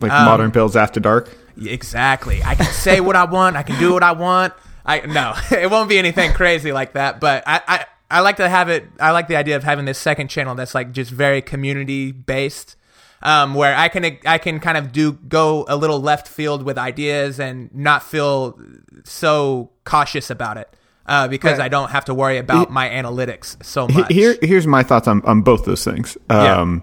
Like 0.00 0.12
Um, 0.12 0.24
modern 0.24 0.50
builds 0.50 0.76
after 0.76 0.98
dark. 0.98 1.36
Exactly. 1.62 2.42
I 2.42 2.54
can 2.54 2.72
say 2.72 3.00
what 3.00 3.16
I 3.16 3.24
want. 3.24 3.56
I 3.56 3.62
can 3.62 3.78
do 3.78 3.92
what 3.92 4.02
I 4.02 4.12
want. 4.12 4.54
I 4.86 5.00
no, 5.00 5.34
it 5.50 5.70
won't 5.70 5.90
be 5.90 5.98
anything 5.98 6.32
crazy 6.32 6.72
like 6.72 6.94
that. 6.94 7.20
But 7.20 7.44
I, 7.46 7.60
I, 7.68 7.86
I 8.10 8.20
like 8.20 8.36
to 8.36 8.48
have 8.48 8.70
it. 8.70 8.86
I 8.98 9.10
like 9.10 9.28
the 9.28 9.36
idea 9.36 9.54
of 9.56 9.62
having 9.62 9.84
this 9.84 9.98
second 9.98 10.28
channel 10.28 10.54
that's 10.54 10.74
like 10.74 10.92
just 10.92 11.10
very 11.10 11.42
community 11.42 12.12
based, 12.12 12.76
um, 13.22 13.52
where 13.54 13.76
I 13.76 13.88
can 13.88 14.18
I 14.24 14.38
can 14.38 14.58
kind 14.58 14.78
of 14.78 14.90
do 14.90 15.12
go 15.12 15.66
a 15.68 15.76
little 15.76 16.00
left 16.00 16.28
field 16.28 16.62
with 16.62 16.78
ideas 16.78 17.38
and 17.38 17.72
not 17.74 18.02
feel 18.02 18.58
so 19.04 19.70
cautious 19.84 20.30
about 20.30 20.56
it. 20.56 20.74
Uh, 21.06 21.26
because 21.28 21.58
Right. 21.58 21.64
I 21.64 21.68
don't 21.68 21.90
have 21.90 22.04
to 22.06 22.14
worry 22.14 22.38
about 22.38 22.70
my 22.70 22.88
analytics 22.88 23.62
so 23.64 23.88
much. 23.88 24.12
Here, 24.12 24.36
here's 24.40 24.66
my 24.66 24.82
thoughts 24.82 25.08
on, 25.08 25.20
on 25.22 25.42
both 25.42 25.64
those 25.64 25.84
things. 25.84 26.16
Yeah. 26.30 26.60
Um, 26.60 26.82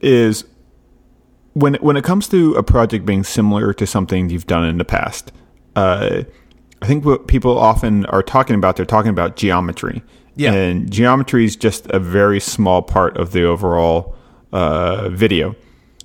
Is 0.00 0.44
when 1.52 1.74
when 1.74 1.96
it 1.96 2.04
comes 2.04 2.26
to 2.28 2.54
a 2.54 2.62
project 2.62 3.04
being 3.04 3.24
similar 3.24 3.74
to 3.74 3.86
something 3.86 4.30
you've 4.30 4.46
done 4.46 4.64
in 4.64 4.78
the 4.78 4.84
past, 4.84 5.30
uh, 5.76 6.22
I 6.80 6.86
think 6.86 7.04
what 7.04 7.26
people 7.26 7.58
often 7.58 8.06
are 8.06 8.22
talking 8.22 8.56
about, 8.56 8.76
they're 8.76 8.86
talking 8.86 9.10
about 9.10 9.36
geometry. 9.36 10.02
Yeah. 10.36 10.52
And 10.54 10.90
geometry 10.90 11.44
is 11.44 11.54
just 11.56 11.86
a 11.90 11.98
very 11.98 12.40
small 12.40 12.80
part 12.80 13.18
of 13.18 13.32
the 13.32 13.44
overall 13.44 14.14
uh, 14.52 15.10
video. 15.10 15.54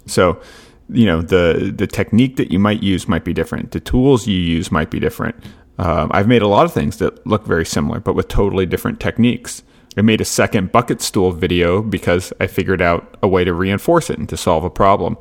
So, 0.07 0.41
you 0.89 1.05
know, 1.05 1.21
the 1.21 1.73
the 1.75 1.87
technique 1.87 2.35
that 2.35 2.51
you 2.51 2.59
might 2.59 2.83
use 2.83 3.07
might 3.07 3.23
be 3.23 3.31
different. 3.33 3.71
The 3.71 3.79
tools 3.79 4.27
you 4.27 4.37
use 4.37 4.71
might 4.71 4.91
be 4.91 4.99
different. 4.99 5.35
Um, 5.77 6.09
I've 6.13 6.27
made 6.27 6.41
a 6.41 6.47
lot 6.47 6.65
of 6.65 6.73
things 6.73 6.97
that 6.97 7.25
look 7.27 7.45
very 7.45 7.65
similar, 7.65 7.99
but 7.99 8.15
with 8.15 8.27
totally 8.27 8.65
different 8.65 8.99
techniques. 8.99 9.63
I 9.97 10.01
made 10.01 10.19
a 10.21 10.25
second 10.25 10.71
bucket 10.71 11.01
stool 11.01 11.31
video 11.31 11.81
because 11.81 12.33
I 12.39 12.47
figured 12.47 12.81
out 12.81 13.17
a 13.23 13.27
way 13.27 13.43
to 13.45 13.53
reinforce 13.53 14.09
it 14.09 14.17
and 14.19 14.27
to 14.29 14.37
solve 14.37 14.63
a 14.65 14.69
problem. 14.69 15.17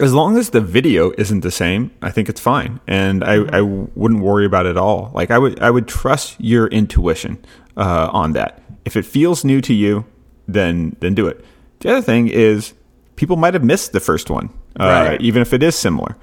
As 0.00 0.14
long 0.14 0.38
as 0.38 0.50
the 0.50 0.62
video 0.62 1.12
isn't 1.18 1.40
the 1.40 1.50
same, 1.50 1.90
I 2.00 2.10
think 2.10 2.30
it's 2.30 2.40
fine, 2.40 2.80
and 2.86 3.22
I, 3.22 3.34
I 3.58 3.60
wouldn't 3.60 4.22
worry 4.22 4.46
about 4.46 4.64
it 4.64 4.70
at 4.70 4.76
all. 4.78 5.10
Like 5.14 5.30
I 5.30 5.36
would, 5.38 5.60
I 5.60 5.70
would 5.70 5.86
trust 5.86 6.36
your 6.40 6.68
intuition 6.68 7.44
uh, 7.76 8.08
on 8.10 8.32
that. 8.32 8.62
If 8.86 8.96
it 8.96 9.04
feels 9.04 9.44
new 9.44 9.60
to 9.60 9.74
you, 9.74 10.06
then 10.48 10.96
then 11.00 11.14
do 11.14 11.26
it. 11.26 11.44
The 11.80 11.90
other 11.90 12.02
thing 12.02 12.28
is 12.28 12.72
people 13.16 13.36
might 13.36 13.52
have 13.52 13.62
missed 13.64 13.92
the 13.92 14.00
first 14.00 14.30
one, 14.30 14.48
uh, 14.80 15.06
Right. 15.10 15.20
even 15.20 15.42
if 15.42 15.52
it 15.52 15.62
is 15.62 15.74
similar, 15.76 16.16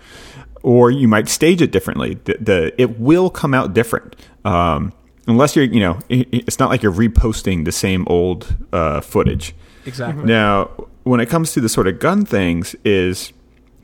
or 0.63 0.91
you 0.91 1.08
might 1.08 1.28
stage 1.28 1.62
it 1.62 1.71
differently. 1.71 2.17
The, 2.26 2.38
the 2.39 2.82
it 2.82 3.00
will 3.00 3.30
come 3.30 3.54
out 3.54 3.74
different. 3.74 4.15
Um, 4.45 4.93
unless 5.28 5.56
you're, 5.56 5.65
you 5.65 5.80
know, 5.80 6.00
i- 6.10 6.26
i- 6.34 6.43
it's 6.47 6.60
not 6.60 6.69
like 6.69 6.82
you're 6.84 6.91
reposting 6.91 7.65
the 7.65 7.71
same 7.71 8.04
old 8.08 8.56
uh, 8.74 9.02
footage. 9.02 9.54
exactly. 9.86 10.26
Now, 10.26 10.69
when 11.04 11.19
it 11.19 11.28
comes 11.30 11.54
to 11.54 11.62
the 11.62 11.69
sort 11.69 11.88
of 11.88 12.00
gun 12.00 12.26
things, 12.26 12.76
is 12.86 13.34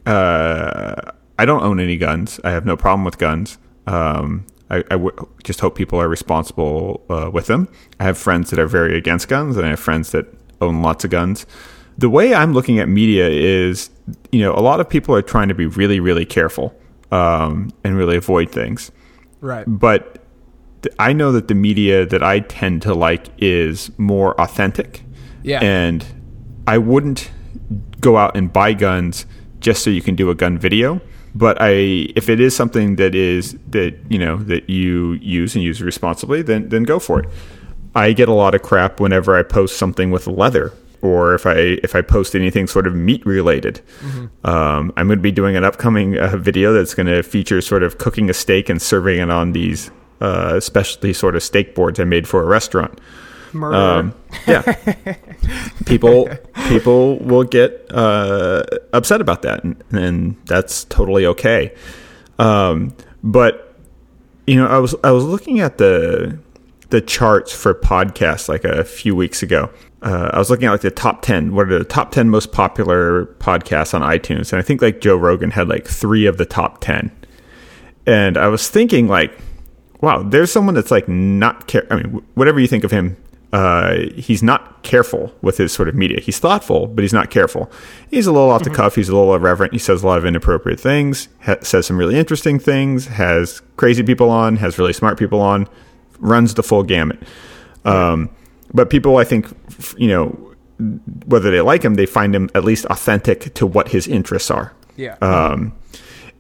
uh, 0.06 0.96
I 1.40 1.46
don't 1.46 1.64
own 1.64 1.80
any 1.80 1.98
guns. 1.98 2.40
I 2.44 2.52
have 2.52 2.66
no 2.66 2.76
problem 2.78 3.04
with 3.04 3.18
guns. 3.18 3.58
Um, 3.86 4.46
I, 4.70 4.78
I 4.78 4.98
w- 4.98 5.28
just 5.44 5.60
hope 5.62 5.76
people 5.76 6.00
are 6.00 6.08
responsible 6.10 7.04
uh, 7.10 7.30
with 7.32 7.48
them. 7.48 7.68
I 8.00 8.04
have 8.04 8.18
friends 8.18 8.50
that 8.50 8.60
are 8.60 8.68
very 8.68 8.98
against 8.98 9.28
guns, 9.28 9.58
and 9.58 9.66
I 9.66 9.70
have 9.70 9.80
friends 9.80 10.12
that 10.12 10.26
own 10.62 10.82
lots 10.82 11.04
of 11.06 11.12
guns. 11.12 11.46
The 11.98 12.10
way 12.10 12.34
I'm 12.36 12.54
looking 12.54 12.80
at 12.80 12.88
media 12.88 13.28
is, 13.28 13.90
you 14.32 14.42
know, 14.42 14.54
a 14.54 14.62
lot 14.62 14.80
of 14.80 14.88
people 14.90 15.16
are 15.16 15.22
trying 15.22 15.48
to 15.48 15.56
be 15.56 15.66
really, 15.66 16.00
really 16.00 16.26
careful 16.26 16.76
um, 17.12 17.72
and 17.84 17.96
really 17.98 18.18
avoid 18.18 18.52
things 18.52 18.92
Right. 19.42 19.64
but 19.68 20.20
th- 20.82 20.94
I 21.00 21.14
know 21.14 21.32
that 21.32 21.48
the 21.48 21.56
media 21.56 22.06
that 22.06 22.22
I 22.24 22.42
tend 22.42 22.82
to 22.84 22.94
like 22.94 23.28
is 23.38 23.92
more 23.98 24.40
authentic. 24.42 25.04
Yeah. 25.44 25.60
And 25.64 26.06
I 26.68 26.78
wouldn't 26.80 27.32
go 28.02 28.18
out 28.18 28.36
and 28.36 28.52
buy 28.52 28.74
guns 28.74 29.26
just 29.60 29.84
so 29.84 29.90
you 29.90 30.02
can 30.02 30.16
do 30.16 30.30
a 30.30 30.36
gun 30.36 30.58
video. 30.58 31.00
But 31.34 31.58
I, 31.62 31.70
if 32.16 32.30
it 32.30 32.40
is 32.40 32.56
something 32.56 32.96
that 32.98 33.14
is 33.16 33.56
that 33.70 33.96
you 34.10 34.18
know 34.20 34.38
that 34.38 34.70
you 34.70 35.14
use 35.14 35.56
and 35.56 35.64
use 35.64 35.82
responsibly, 35.82 36.42
then 36.42 36.70
then 36.70 36.84
go 36.84 37.00
for 37.00 37.20
it. 37.22 37.30
I 37.96 38.12
get 38.14 38.28
a 38.28 38.34
lot 38.34 38.54
of 38.56 38.62
crap 38.64 39.00
whenever 39.00 39.36
I 39.38 39.44
post 39.44 39.78
something 39.78 40.10
with 40.12 40.26
leather, 40.28 40.74
or 41.02 41.34
if 41.34 41.46
I 41.46 41.80
if 41.84 41.96
I 41.96 42.02
post 42.02 42.36
anything 42.36 42.68
sort 42.68 42.88
of 42.88 42.96
meat 42.96 43.26
related. 43.26 43.82
Um, 44.44 44.94
I'm 44.98 45.08
going 45.08 45.20
to 45.20 45.24
be 45.24 45.32
doing 45.32 45.56
an 45.56 45.64
upcoming 45.64 46.18
uh, 46.18 46.38
video 46.38 46.74
that's 46.74 46.94
going 46.94 47.08
to 47.08 47.24
feature 47.24 47.62
sort 47.62 47.84
of 47.84 47.98
cooking 47.98 48.30
a 48.30 48.34
steak 48.34 48.70
and 48.70 48.82
serving 48.82 49.20
it 49.20 49.30
on 49.30 49.52
these 49.52 49.92
uh, 50.22 50.60
specialty 50.60 51.14
sort 51.14 51.36
of 51.36 51.44
steak 51.44 51.76
boards 51.76 52.00
I 52.00 52.04
made 52.04 52.28
for 52.28 52.42
a 52.42 52.46
restaurant. 52.46 53.00
Murder. 53.54 53.76
Um, 53.78 54.16
yeah, 54.46 55.16
people 55.86 56.30
people 56.68 57.18
will 57.20 57.44
get 57.44 57.86
uh, 57.92 58.64
upset 58.94 59.22
about 59.22 59.42
that, 59.44 59.64
and, 59.64 59.82
and 59.92 60.36
that's 60.46 60.84
totally 60.86 61.26
okay. 61.26 61.74
Um, 62.40 62.96
but 63.24 63.76
you 64.46 64.56
know, 64.56 64.68
I 64.68 64.80
was 64.80 64.96
I 65.04 65.12
was 65.12 65.24
looking 65.24 65.60
at 65.60 65.78
the 65.78 66.40
the 66.90 67.02
charts 67.02 67.54
for 67.54 67.74
podcasts 67.74 68.48
like 68.48 68.64
a 68.64 68.84
few 68.84 69.16
weeks 69.16 69.44
ago. 69.44 69.70
Uh, 70.02 70.30
I 70.34 70.38
was 70.38 70.50
looking 70.50 70.68
at 70.68 70.72
like 70.72 70.82
the 70.82 70.92
top 70.92 71.22
ten. 71.22 71.56
What 71.56 71.72
are 71.72 71.80
the 71.80 71.86
top 71.86 72.12
ten 72.12 72.30
most 72.30 72.52
popular 72.52 73.26
podcasts 73.40 73.94
on 73.94 74.02
iTunes? 74.02 74.52
And 74.52 74.60
I 74.60 74.62
think 74.62 74.82
like 74.82 75.02
Joe 75.02 75.16
Rogan 75.16 75.52
had 75.52 75.68
like 75.68 75.88
three 75.88 76.26
of 76.26 76.38
the 76.38 76.46
top 76.46 76.82
ten. 76.82 77.12
And 78.06 78.38
I 78.38 78.48
was 78.48 78.70
thinking 78.70 79.08
like, 79.08 79.38
wow, 80.02 80.24
there's 80.24 80.52
someone 80.52 80.76
that's 80.76 80.92
like 80.92 81.08
not 81.08 81.68
care. 81.68 81.86
I 81.90 81.96
mean, 81.96 82.24
whatever 82.36 82.60
you 82.60 82.68
think 82.68 82.84
of 82.84 82.92
him, 82.92 83.18
uh, 83.54 83.96
he's 84.16 84.44
not 84.44 84.84
careful 84.84 85.34
with 85.42 85.58
his 85.58 85.72
sort 85.72 85.90
of 85.90 85.96
media. 85.96 86.20
He's 86.20 86.38
thoughtful, 86.38 86.88
but 86.88 87.02
he's 87.02 87.14
not 87.14 87.30
careful. 87.30 87.72
He's 88.12 88.28
a 88.28 88.32
little 88.32 88.50
off 88.50 88.64
the 88.64 88.70
cuff. 88.70 88.96
He's 88.96 89.10
a 89.10 89.16
little 89.16 89.34
irreverent. 89.34 89.74
He 89.74 89.80
says 89.80 90.04
a 90.04 90.08
lot 90.08 90.18
of 90.18 90.26
inappropriate 90.26 90.80
things. 90.80 91.28
Ha- 91.42 91.58
says 91.62 91.88
some 91.88 91.98
really 91.98 92.18
interesting 92.18 92.60
things. 92.60 93.08
Has 93.08 93.62
crazy 93.78 94.04
people 94.04 94.30
on. 94.30 94.58
Has 94.58 94.78
really 94.78 94.94
smart 94.94 95.18
people 95.18 95.42
on. 95.42 95.68
Runs 96.20 96.54
the 96.54 96.64
full 96.64 96.84
gamut. 96.84 97.20
Um, 97.86 98.30
but 98.74 98.90
people, 98.90 99.18
I 99.18 99.24
think, 99.24 99.48
you 99.98 100.08
know, 100.08 100.48
whether 101.26 101.50
they 101.50 101.62
like 101.62 101.84
him, 101.84 101.96
they 101.96 102.06
find 102.06 102.36
him 102.36 102.50
at 102.54 102.64
least 102.64 102.86
authentic 102.86 103.54
to 103.56 103.66
what 103.66 103.90
his 103.90 104.08
interests 104.08 104.52
are. 104.52 104.74
Yeah. 104.96 105.16
Um, 105.22 105.74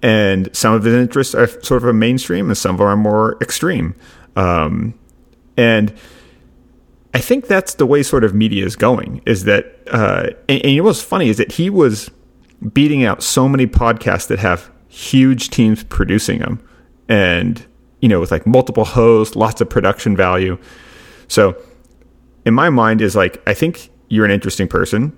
and 0.01 0.49
some 0.55 0.73
of 0.73 0.83
his 0.83 0.93
interests 0.93 1.33
are 1.33 1.47
sort 1.47 1.81
of 1.83 1.89
a 1.89 1.93
mainstream, 1.93 2.47
and 2.47 2.57
some 2.57 2.75
of 2.75 2.79
them 2.79 2.87
are 2.87 2.97
more 2.97 3.37
extreme. 3.41 3.95
Um, 4.35 4.93
and 5.55 5.93
I 7.13 7.19
think 7.19 7.47
that's 7.47 7.75
the 7.75 7.85
way 7.85 8.03
sort 8.03 8.23
of 8.23 8.35
media 8.35 8.65
is 8.65 8.75
going. 8.75 9.21
Is 9.25 9.45
that 9.45 9.79
uh, 9.87 10.29
and, 10.47 10.61
and 10.61 10.71
you 10.71 10.81
know 10.81 10.87
what's 10.87 11.01
funny 11.01 11.29
is 11.29 11.37
that 11.37 11.53
he 11.53 11.69
was 11.69 12.11
beating 12.73 13.03
out 13.03 13.23
so 13.23 13.49
many 13.49 13.65
podcasts 13.65 14.27
that 14.27 14.39
have 14.39 14.69
huge 14.87 15.49
teams 15.49 15.83
producing 15.83 16.39
them, 16.39 16.61
and 17.09 17.65
you 18.01 18.09
know 18.09 18.19
with 18.19 18.29
like 18.29 18.45
multiple 18.45 18.85
hosts, 18.85 19.35
lots 19.35 19.61
of 19.61 19.69
production 19.69 20.15
value. 20.15 20.59
So 21.27 21.57
in 22.47 22.53
my 22.53 22.69
mind 22.69 23.01
is 23.01 23.15
like 23.15 23.41
I 23.45 23.53
think 23.53 23.89
you're 24.07 24.25
an 24.25 24.31
interesting 24.31 24.67
person. 24.67 25.15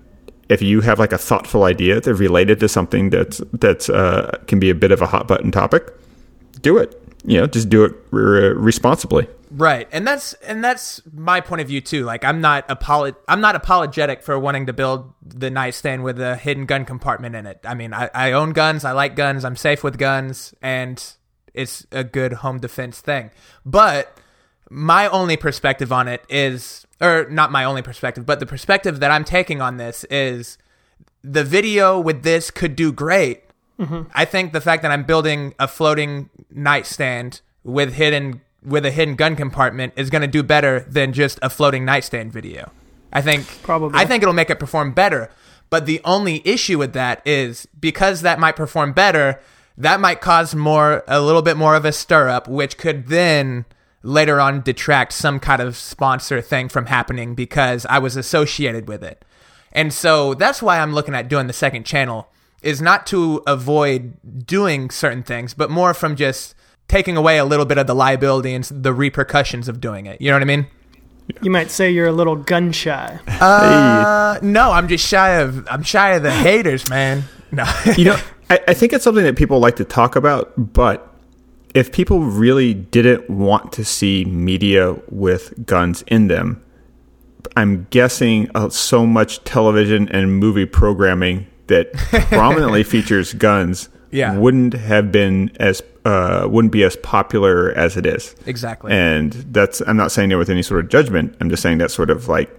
If 0.49 0.63
you 0.63 0.81
have 0.81 0.97
like 0.97 1.13
a 1.13 1.17
thoughtful 1.17 1.63
idea 1.63 2.01
that's 2.01 2.19
related 2.19 2.59
to 2.61 2.67
something 2.67 3.11
that's 3.11 3.39
that's 3.53 3.87
uh, 3.87 4.37
can 4.47 4.59
be 4.59 4.71
a 4.71 4.75
bit 4.75 4.91
of 4.91 5.01
a 5.01 5.05
hot 5.05 5.27
button 5.27 5.51
topic, 5.51 5.93
do 6.61 6.77
it. 6.79 6.99
You 7.23 7.41
know, 7.41 7.47
just 7.47 7.69
do 7.69 7.83
it 7.85 7.93
re- 8.09 8.53
responsibly. 8.53 9.27
Right, 9.51 9.87
and 9.91 10.07
that's 10.07 10.33
and 10.33 10.63
that's 10.63 11.01
my 11.13 11.39
point 11.39 11.61
of 11.61 11.67
view 11.67 11.81
too. 11.81 12.03
Like 12.03 12.25
I'm 12.25 12.41
not 12.41 12.67
apolo- 12.67 13.15
I'm 13.27 13.41
not 13.41 13.55
apologetic 13.55 14.23
for 14.23 14.39
wanting 14.39 14.65
to 14.65 14.73
build 14.73 15.13
the 15.23 15.51
nightstand 15.51 16.03
with 16.03 16.19
a 16.19 16.35
hidden 16.35 16.65
gun 16.65 16.83
compartment 16.83 17.35
in 17.35 17.45
it. 17.45 17.59
I 17.63 17.75
mean, 17.75 17.93
I, 17.93 18.09
I 18.15 18.31
own 18.31 18.53
guns, 18.53 18.83
I 18.85 18.93
like 18.93 19.15
guns, 19.15 19.45
I'm 19.45 19.55
safe 19.55 19.83
with 19.83 19.99
guns, 19.99 20.55
and 20.63 21.03
it's 21.53 21.85
a 21.91 22.03
good 22.03 22.33
home 22.33 22.59
defense 22.59 23.01
thing. 23.01 23.29
But 23.65 24.17
my 24.69 25.07
only 25.07 25.37
perspective 25.37 25.91
on 25.91 26.07
it 26.07 26.23
is, 26.29 26.85
or 27.01 27.27
not 27.29 27.51
my 27.51 27.63
only 27.63 27.81
perspective, 27.81 28.25
but 28.25 28.39
the 28.39 28.45
perspective 28.45 28.99
that 28.99 29.11
I'm 29.11 29.23
taking 29.23 29.61
on 29.61 29.77
this 29.77 30.03
is 30.05 30.57
the 31.23 31.43
video 31.43 31.99
with 31.99 32.23
this 32.23 32.51
could 32.51 32.75
do 32.75 32.91
great. 32.91 33.43
Mm-hmm. 33.79 34.09
I 34.13 34.25
think 34.25 34.53
the 34.53 34.61
fact 34.61 34.81
that 34.81 34.91
I'm 34.91 35.03
building 35.03 35.53
a 35.57 35.67
floating 35.67 36.29
nightstand 36.51 37.41
with 37.63 37.93
hidden 37.93 38.41
with 38.63 38.85
a 38.85 38.91
hidden 38.91 39.15
gun 39.15 39.37
compartment 39.37 39.93
is 39.95 40.09
going 40.09 40.21
to 40.21 40.27
do 40.27 40.43
better 40.43 40.81
than 40.81 41.13
just 41.13 41.39
a 41.41 41.49
floating 41.49 41.85
nightstand 41.85 42.33
video. 42.33 42.71
I 43.13 43.21
think 43.21 43.47
Probably. 43.63 43.97
I 43.97 44.05
think 44.05 44.21
it'll 44.21 44.33
make 44.33 44.49
it 44.49 44.59
perform 44.59 44.91
better. 44.91 45.31
But 45.69 45.85
the 45.85 46.01
only 46.03 46.41
issue 46.45 46.77
with 46.77 46.93
that 46.93 47.25
is 47.25 47.67
because 47.79 48.21
that 48.21 48.39
might 48.39 48.55
perform 48.55 48.91
better, 48.91 49.39
that 49.77 49.99
might 49.99 50.19
cause 50.19 50.55
more 50.55 51.03
a 51.07 51.21
little 51.21 51.41
bit 51.41 51.57
more 51.57 51.75
of 51.75 51.85
a 51.85 51.91
stir 51.91 52.27
up, 52.27 52.47
which 52.47 52.77
could 52.77 53.07
then 53.07 53.65
later 54.03 54.39
on 54.39 54.61
detract 54.61 55.13
some 55.13 55.39
kind 55.39 55.61
of 55.61 55.75
sponsor 55.75 56.41
thing 56.41 56.69
from 56.69 56.85
happening 56.87 57.35
because 57.35 57.85
I 57.87 57.99
was 57.99 58.15
associated 58.15 58.87
with 58.87 59.03
it. 59.03 59.25
And 59.71 59.93
so 59.93 60.33
that's 60.33 60.61
why 60.61 60.79
I'm 60.79 60.93
looking 60.93 61.13
at 61.13 61.27
doing 61.27 61.47
the 61.47 61.53
second 61.53 61.85
channel 61.85 62.29
is 62.61 62.81
not 62.81 63.05
to 63.07 63.41
avoid 63.47 64.13
doing 64.45 64.89
certain 64.89 65.23
things, 65.23 65.53
but 65.53 65.69
more 65.69 65.93
from 65.93 66.15
just 66.15 66.55
taking 66.87 67.15
away 67.15 67.37
a 67.37 67.45
little 67.45 67.65
bit 67.65 67.77
of 67.77 67.87
the 67.87 67.95
liability 67.95 68.53
and 68.53 68.63
the 68.65 68.93
repercussions 68.93 69.67
of 69.67 69.79
doing 69.79 70.05
it. 70.05 70.19
You 70.19 70.29
know 70.29 70.35
what 70.35 70.41
I 70.41 70.45
mean? 70.45 70.67
you 71.41 71.51
might 71.51 71.69
say 71.71 71.91
you're 71.91 72.07
a 72.07 72.11
little 72.11 72.35
gun 72.35 72.71
shy. 72.71 73.19
Uh, 73.39 74.39
no, 74.41 74.71
I'm 74.71 74.87
just 74.87 75.07
shy 75.07 75.39
of 75.39 75.67
I'm 75.69 75.83
shy 75.83 76.11
of 76.11 76.23
the 76.23 76.31
haters, 76.31 76.89
man. 76.89 77.23
No. 77.51 77.65
you 77.97 78.05
know, 78.05 78.19
I, 78.49 78.59
I 78.69 78.73
think 78.73 78.93
it's 78.93 79.03
something 79.03 79.23
that 79.23 79.35
people 79.35 79.59
like 79.59 79.77
to 79.77 79.85
talk 79.85 80.15
about, 80.15 80.53
but 80.57 81.08
if 81.73 81.91
people 81.91 82.19
really 82.21 82.73
didn't 82.73 83.29
want 83.29 83.71
to 83.73 83.85
see 83.85 84.25
media 84.25 84.95
with 85.09 85.65
guns 85.65 86.03
in 86.07 86.27
them, 86.27 86.63
I'm 87.55 87.87
guessing 87.89 88.49
uh, 88.55 88.69
so 88.69 89.05
much 89.05 89.43
television 89.43 90.07
and 90.09 90.39
movie 90.39 90.65
programming 90.65 91.47
that 91.67 91.93
prominently 92.29 92.83
features 92.83 93.33
guns 93.33 93.89
Yeah. 94.11 94.35
wouldn't 94.37 94.73
have 94.73 95.11
been 95.11 95.51
as 95.59 95.81
uh, 96.05 96.47
wouldn't 96.49 96.71
be 96.71 96.83
as 96.83 96.95
popular 96.95 97.71
as 97.73 97.95
it 97.97 98.05
is. 98.05 98.35
exactly. 98.45 98.91
And 98.91 99.33
that's 99.53 99.81
I'm 99.81 99.97
not 99.97 100.11
saying 100.11 100.31
it 100.31 100.35
with 100.35 100.49
any 100.49 100.63
sort 100.63 100.83
of 100.83 100.89
judgment. 100.89 101.35
I'm 101.39 101.49
just 101.49 101.61
saying 101.61 101.77
that 101.79 101.91
sort 101.91 102.09
of 102.09 102.27
like 102.27 102.49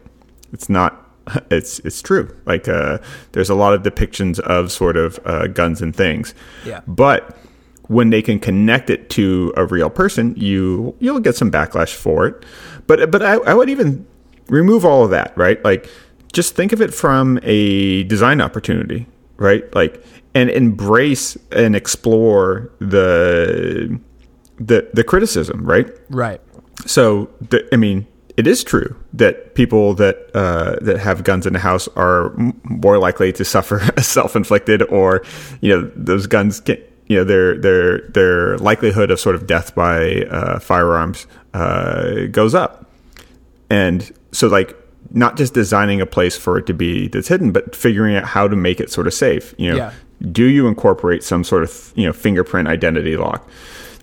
it's 0.53 0.69
not 0.69 1.09
it's 1.51 1.81
it's 1.81 2.01
true. 2.03 2.35
Like 2.47 2.69
uh, 2.69 2.99
there's 3.33 3.51
a 3.51 3.55
lot 3.55 3.73
of 3.75 3.83
depictions 3.83 4.39
of 4.41 4.71
sort 4.71 4.97
of 4.97 5.19
uh, 5.25 5.47
guns 5.49 5.83
and 5.83 5.97
things. 5.97 6.35
Yeah. 6.65 6.81
But 6.87 7.37
when 7.91 8.11
they 8.11 8.23
can 8.23 8.39
connect 8.39 8.89
it 8.89 9.11
to 9.11 9.53
a 9.57 9.67
real 9.67 9.91
person, 9.91 10.33
you 10.37 10.95
you'll 11.01 11.19
get 11.19 11.35
some 11.35 11.51
backlash 11.51 11.93
for 11.93 12.25
it. 12.25 12.45
But 12.87 13.11
but 13.11 13.21
I, 13.21 13.35
I 13.39 13.53
would 13.53 13.69
even 13.69 14.07
remove 14.47 14.85
all 14.85 15.03
of 15.03 15.11
that, 15.11 15.37
right? 15.37 15.63
Like 15.65 15.91
just 16.33 16.55
think 16.55 16.73
of 16.73 16.81
it 16.81 16.95
from 16.95 17.41
a 17.43 18.05
design 18.05 18.41
opportunity, 18.41 19.09
right? 19.39 19.65
Like 19.75 20.05
and 20.37 20.51
embrace 20.51 21.37
and 21.51 21.75
explore 21.75 22.71
the 22.79 23.99
the 24.61 24.89
the 24.95 25.03
criticism, 25.03 25.65
right? 25.65 25.91
right. 26.11 26.41
So, 26.87 27.29
the, 27.41 27.69
I 27.73 27.77
mean, 27.77 28.07
it 28.37 28.47
is 28.47 28.63
true 28.63 28.97
that 29.15 29.57
people 29.57 29.95
that 29.95 30.31
uh, 30.33 30.77
that 30.81 30.99
have 30.99 31.25
guns 31.25 31.45
in 31.45 31.55
the 31.55 31.59
house 31.59 31.89
are 31.97 32.33
m- 32.39 32.61
more 32.63 32.99
likely 32.99 33.33
to 33.33 33.45
suffer 33.45 33.79
a 33.97 34.03
self-inflicted, 34.17 34.83
or 34.85 35.23
you 35.61 35.75
know, 35.77 35.91
those 35.97 36.29
guns 36.29 36.61
get 36.61 36.90
you 37.11 37.17
know 37.17 37.25
their 37.25 37.57
their 37.59 37.99
their 38.03 38.57
likelihood 38.59 39.11
of 39.11 39.19
sort 39.19 39.35
of 39.35 39.45
death 39.45 39.75
by 39.75 40.23
uh, 40.31 40.61
firearms 40.61 41.27
uh, 41.53 42.27
goes 42.31 42.55
up, 42.55 42.87
and 43.69 44.13
so 44.31 44.47
like 44.47 44.77
not 45.11 45.37
just 45.37 45.53
designing 45.53 46.01
a 46.01 46.07
place 46.07 46.37
for 46.39 46.57
it 46.57 46.67
to 46.67 46.73
be 46.73 47.09
that's 47.09 47.27
hidden, 47.27 47.51
but 47.51 47.75
figuring 47.75 48.15
out 48.15 48.23
how 48.25 48.47
to 48.47 48.55
make 48.55 48.79
it 48.79 48.93
sort 48.93 49.09
of 49.09 49.13
safe. 49.13 49.55
You 49.59 49.71
know, 49.73 49.77
Yeah. 49.77 49.93
do 50.31 50.45
you 50.45 50.69
incorporate 50.69 51.25
some 51.25 51.43
sort 51.43 51.65
of 51.65 51.93
you 51.97 52.07
know 52.07 52.13
fingerprint 52.13 52.69
identity 52.69 53.17
lock? 53.17 53.45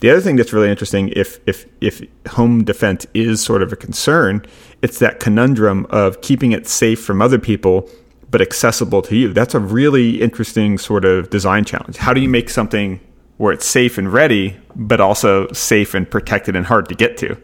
The 0.02 0.10
other 0.12 0.20
thing 0.20 0.36
that's 0.36 0.52
really 0.52 0.70
interesting, 0.70 1.08
if 1.16 1.40
if 1.48 1.66
if 1.80 2.02
home 2.32 2.66
defense 2.66 3.08
is 3.14 3.40
sort 3.42 3.62
of 3.64 3.72
a 3.72 3.78
concern, 3.78 4.46
it's 4.82 5.00
that 5.00 5.22
conundrum 5.22 5.88
of 5.92 6.20
keeping 6.20 6.52
it 6.52 6.68
safe 6.68 7.00
from 7.02 7.22
other 7.22 7.40
people 7.40 7.90
but 8.30 8.42
accessible 8.42 9.02
to 9.04 9.16
you. 9.16 9.34
That's 9.34 9.56
a 9.56 9.60
really 9.60 10.22
interesting 10.22 10.78
sort 10.78 11.06
of 11.06 11.30
design 11.30 11.66
challenge. 11.66 11.98
How 11.98 12.14
do 12.14 12.22
you 12.22 12.30
make 12.30 12.50
something 12.50 13.00
where 13.38 13.54
it's 13.54 13.66
safe 13.66 13.98
and 13.98 14.12
ready, 14.12 14.58
but 14.76 15.00
also 15.00 15.48
safe 15.52 15.94
and 15.94 16.10
protected 16.10 16.56
and 16.56 16.66
hard 16.66 16.90
to 16.90 16.96
get 16.96 17.18
to? 17.18 17.38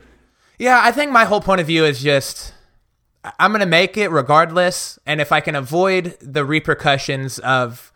Yeah, 0.57 0.81
I 0.83 0.91
think 0.91 1.11
my 1.11 1.25
whole 1.25 1.41
point 1.41 1.61
of 1.61 1.67
view 1.67 1.85
is 1.85 2.01
just 2.01 2.53
I'm 3.39 3.51
going 3.51 3.61
to 3.61 3.65
make 3.65 3.97
it 3.97 4.09
regardless. 4.09 4.99
And 5.05 5.21
if 5.21 5.31
I 5.31 5.39
can 5.39 5.55
avoid 5.55 6.17
the 6.19 6.45
repercussions 6.45 7.39
of 7.39 7.91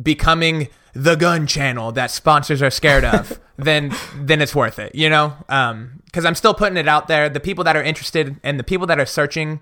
becoming 0.00 0.68
the 0.92 1.14
gun 1.14 1.46
channel 1.46 1.92
that 1.92 2.10
sponsors 2.10 2.62
are 2.62 2.70
scared 2.70 3.04
of, 3.04 3.40
then 3.56 3.94
then 4.16 4.42
it's 4.42 4.54
worth 4.54 4.78
it, 4.78 4.94
you 4.94 5.08
know? 5.08 5.34
Um, 5.48 6.02
because 6.04 6.24
I'm 6.24 6.34
still 6.34 6.54
putting 6.54 6.76
it 6.76 6.88
out 6.88 7.08
there. 7.08 7.28
The 7.28 7.40
people 7.40 7.64
that 7.64 7.76
are 7.76 7.82
interested 7.82 8.36
and 8.42 8.58
the 8.58 8.64
people 8.64 8.86
that 8.86 8.98
are 8.98 9.06
searching, 9.06 9.60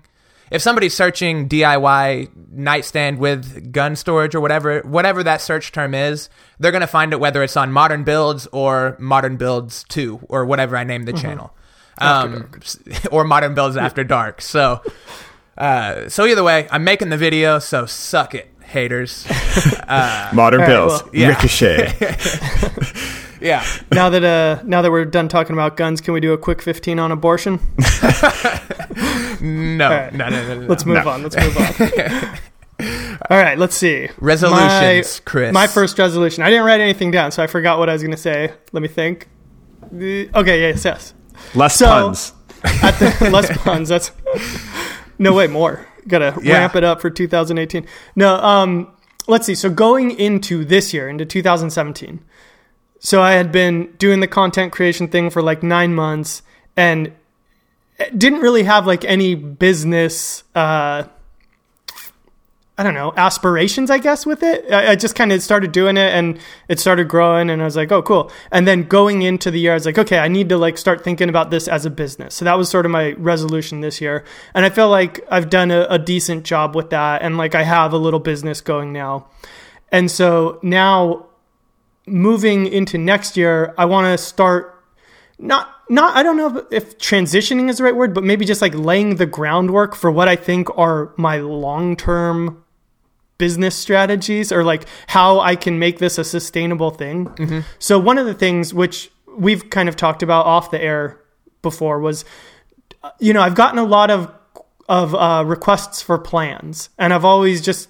if 0.51 0.61
somebody's 0.61 0.93
searching 0.93 1.49
DIY 1.49 2.29
nightstand 2.51 3.17
with 3.19 3.71
gun 3.71 3.95
storage 3.95 4.35
or 4.35 4.41
whatever, 4.41 4.81
whatever 4.81 5.23
that 5.23 5.41
search 5.41 5.71
term 5.71 5.93
is, 5.93 6.29
they're 6.59 6.71
gonna 6.71 6.87
find 6.87 7.13
it 7.13 7.19
whether 7.19 7.43
it's 7.43 7.57
on 7.57 7.71
Modern 7.71 8.03
Builds 8.03 8.47
or 8.47 8.95
Modern 8.99 9.37
Builds 9.37 9.83
Two 9.89 10.19
or 10.29 10.45
whatever 10.45 10.77
I 10.77 10.83
name 10.83 11.03
the 11.03 11.13
channel, 11.13 11.53
um, 11.99 12.49
or 13.11 13.23
Modern 13.23 13.53
Builds 13.55 13.75
After 13.77 14.03
Dark. 14.03 14.41
So, 14.41 14.81
uh, 15.57 16.09
so 16.09 16.25
either 16.25 16.43
way, 16.43 16.67
I'm 16.71 16.83
making 16.83 17.09
the 17.09 17.17
video. 17.17 17.59
So 17.59 17.85
suck 17.85 18.35
it, 18.35 18.49
haters. 18.63 19.25
Modern 19.87 20.61
right, 20.61 20.67
Bills, 20.67 21.03
well- 21.03 21.11
Yeah. 21.13 21.27
Ricochet. 21.29 21.93
Yeah. 23.41 23.65
Now 23.91 24.09
that 24.09 24.23
uh, 24.23 24.61
now 24.65 24.81
that 24.81 24.91
we're 24.91 25.05
done 25.05 25.27
talking 25.27 25.53
about 25.53 25.77
guns, 25.77 26.01
can 26.01 26.13
we 26.13 26.19
do 26.19 26.33
a 26.33 26.37
quick 26.37 26.61
15 26.61 26.99
on 26.99 27.11
abortion? 27.11 27.59
No. 29.41 29.89
Right. 29.89 30.13
No, 30.13 30.29
no, 30.29 30.47
no, 30.47 30.61
no. 30.61 30.67
Let's 30.67 30.85
move 30.85 31.05
on. 31.05 31.21
Let's 31.21 31.35
move 31.35 31.57
on. 31.57 32.37
All 33.29 33.37
right, 33.37 33.57
let's 33.57 33.75
see. 33.75 34.09
Resolutions, 34.17 35.19
my, 35.19 35.25
Chris. 35.25 35.53
My 35.53 35.67
first 35.67 35.99
resolution. 35.99 36.43
I 36.43 36.49
didn't 36.49 36.65
write 36.65 36.79
anything 36.81 37.11
down, 37.11 37.31
so 37.31 37.43
I 37.43 37.47
forgot 37.47 37.77
what 37.77 37.89
I 37.89 37.93
was 37.93 38.01
going 38.01 38.11
to 38.11 38.17
say. 38.17 38.53
Let 38.71 38.81
me 38.81 38.87
think. 38.87 39.27
Okay, 39.93 40.61
yes, 40.61 40.85
yes. 40.85 41.13
Less 41.53 41.75
So- 41.75 41.85
puns. 41.85 42.33
At 42.63 42.97
the 43.19 43.29
less 43.33 43.55
puns. 43.57 43.89
That's 43.89 44.11
no 45.19 45.33
way 45.33 45.47
more. 45.47 45.85
Got 46.07 46.19
to 46.19 46.39
Yeah. 46.41 46.59
ramp 46.59 46.75
it 46.75 46.83
up 46.83 47.01
for 47.01 47.09
2018. 47.09 47.85
No, 48.15 48.35
um, 48.37 48.91
let's 49.27 49.45
see. 49.45 49.55
So 49.55 49.69
going 49.69 50.11
into 50.11 50.65
this 50.65 50.93
year, 50.93 51.07
into 51.09 51.25
2017. 51.25 52.19
So 52.99 53.21
I 53.21 53.33
had 53.33 53.51
been 53.51 53.93
doing 53.97 54.19
the 54.19 54.27
content 54.27 54.71
creation 54.71 55.07
thing 55.07 55.29
for 55.29 55.41
like 55.41 55.63
nine 55.63 55.93
months, 55.93 56.41
and 56.75 57.11
didn't 58.17 58.41
really 58.41 58.63
have 58.63 58.87
like 58.87 59.05
any 59.05 59.35
business. 59.35 60.43
Uh, 60.53 61.03
I 62.77 62.83
don't 62.83 62.93
know, 62.93 63.13
aspirations, 63.15 63.89
I 63.89 63.99
guess, 63.99 64.25
with 64.25 64.43
it. 64.43 64.69
I, 64.69 64.91
I 64.91 64.95
just 64.97 65.15
kind 65.15 65.31
of 65.31 65.41
started 65.41 65.71
doing 65.71 65.95
it 65.95 66.13
and 66.13 66.37
it 66.67 66.77
started 66.77 67.07
growing 67.07 67.49
and 67.49 67.61
I 67.61 67.65
was 67.65 67.77
like, 67.77 67.89
oh, 67.89 68.01
cool. 68.01 68.29
And 68.51 68.67
then 68.67 68.83
going 68.83 69.21
into 69.21 69.49
the 69.49 69.61
year, 69.61 69.71
I 69.71 69.75
was 69.75 69.85
like, 69.85 69.97
okay, 69.97 70.19
I 70.19 70.27
need 70.27 70.49
to 70.49 70.57
like 70.57 70.77
start 70.77 71.01
thinking 71.01 71.29
about 71.29 71.51
this 71.51 71.69
as 71.69 71.85
a 71.85 71.89
business. 71.89 72.35
So 72.35 72.43
that 72.43 72.57
was 72.57 72.69
sort 72.69 72.85
of 72.85 72.91
my 72.91 73.13
resolution 73.13 73.79
this 73.79 74.01
year. 74.01 74.25
And 74.53 74.65
I 74.65 74.69
feel 74.69 74.89
like 74.89 75.25
I've 75.31 75.49
done 75.49 75.71
a, 75.71 75.87
a 75.89 75.97
decent 75.97 76.43
job 76.43 76.75
with 76.75 76.89
that. 76.89 77.21
And 77.21 77.37
like 77.37 77.55
I 77.55 77.63
have 77.63 77.93
a 77.93 77.97
little 77.97 78.19
business 78.19 78.59
going 78.59 78.91
now. 78.91 79.27
And 79.89 80.11
so 80.11 80.59
now 80.61 81.27
moving 82.07 82.67
into 82.67 82.97
next 82.97 83.37
year, 83.37 83.73
I 83.77 83.85
want 83.85 84.05
to 84.05 84.17
start 84.23 84.71
not 85.37 85.69
not 85.89 86.15
I 86.15 86.23
don't 86.23 86.37
know 86.37 86.65
if 86.71 86.97
transitioning 86.97 87.69
is 87.69 87.77
the 87.77 87.83
right 87.83 87.95
word, 87.95 88.13
but 88.13 88.23
maybe 88.23 88.45
just 88.45 88.61
like 88.61 88.73
laying 88.73 89.15
the 89.17 89.25
groundwork 89.25 89.95
for 89.95 90.09
what 90.11 90.27
I 90.27 90.35
think 90.35 90.67
are 90.77 91.13
my 91.17 91.37
long-term 91.37 92.63
business 93.37 93.75
strategies 93.75 94.51
or 94.51 94.63
like 94.63 94.85
how 95.07 95.41
I 95.41 95.55
can 95.57 95.77
make 95.77 95.99
this 95.99 96.17
a 96.17 96.23
sustainable 96.23 96.91
thing. 96.91 97.27
So 97.79 97.99
one 97.99 98.17
of 98.17 98.25
the 98.25 98.33
things 98.33 98.73
which 98.73 99.11
we've 99.37 99.69
kind 99.69 99.89
of 99.89 99.97
talked 99.97 100.23
about 100.23 100.45
off 100.45 100.71
the 100.71 100.81
air 100.81 101.19
before 101.61 101.99
was 101.99 102.23
you 103.19 103.33
know, 103.33 103.41
I've 103.41 103.55
gotten 103.55 103.77
a 103.77 103.83
lot 103.83 104.09
of 104.09 104.31
of 104.87 105.13
uh, 105.15 105.43
requests 105.45 106.01
for 106.01 106.17
plans 106.17 106.89
and 106.97 107.13
I've 107.13 107.25
always 107.25 107.61
just 107.61 107.89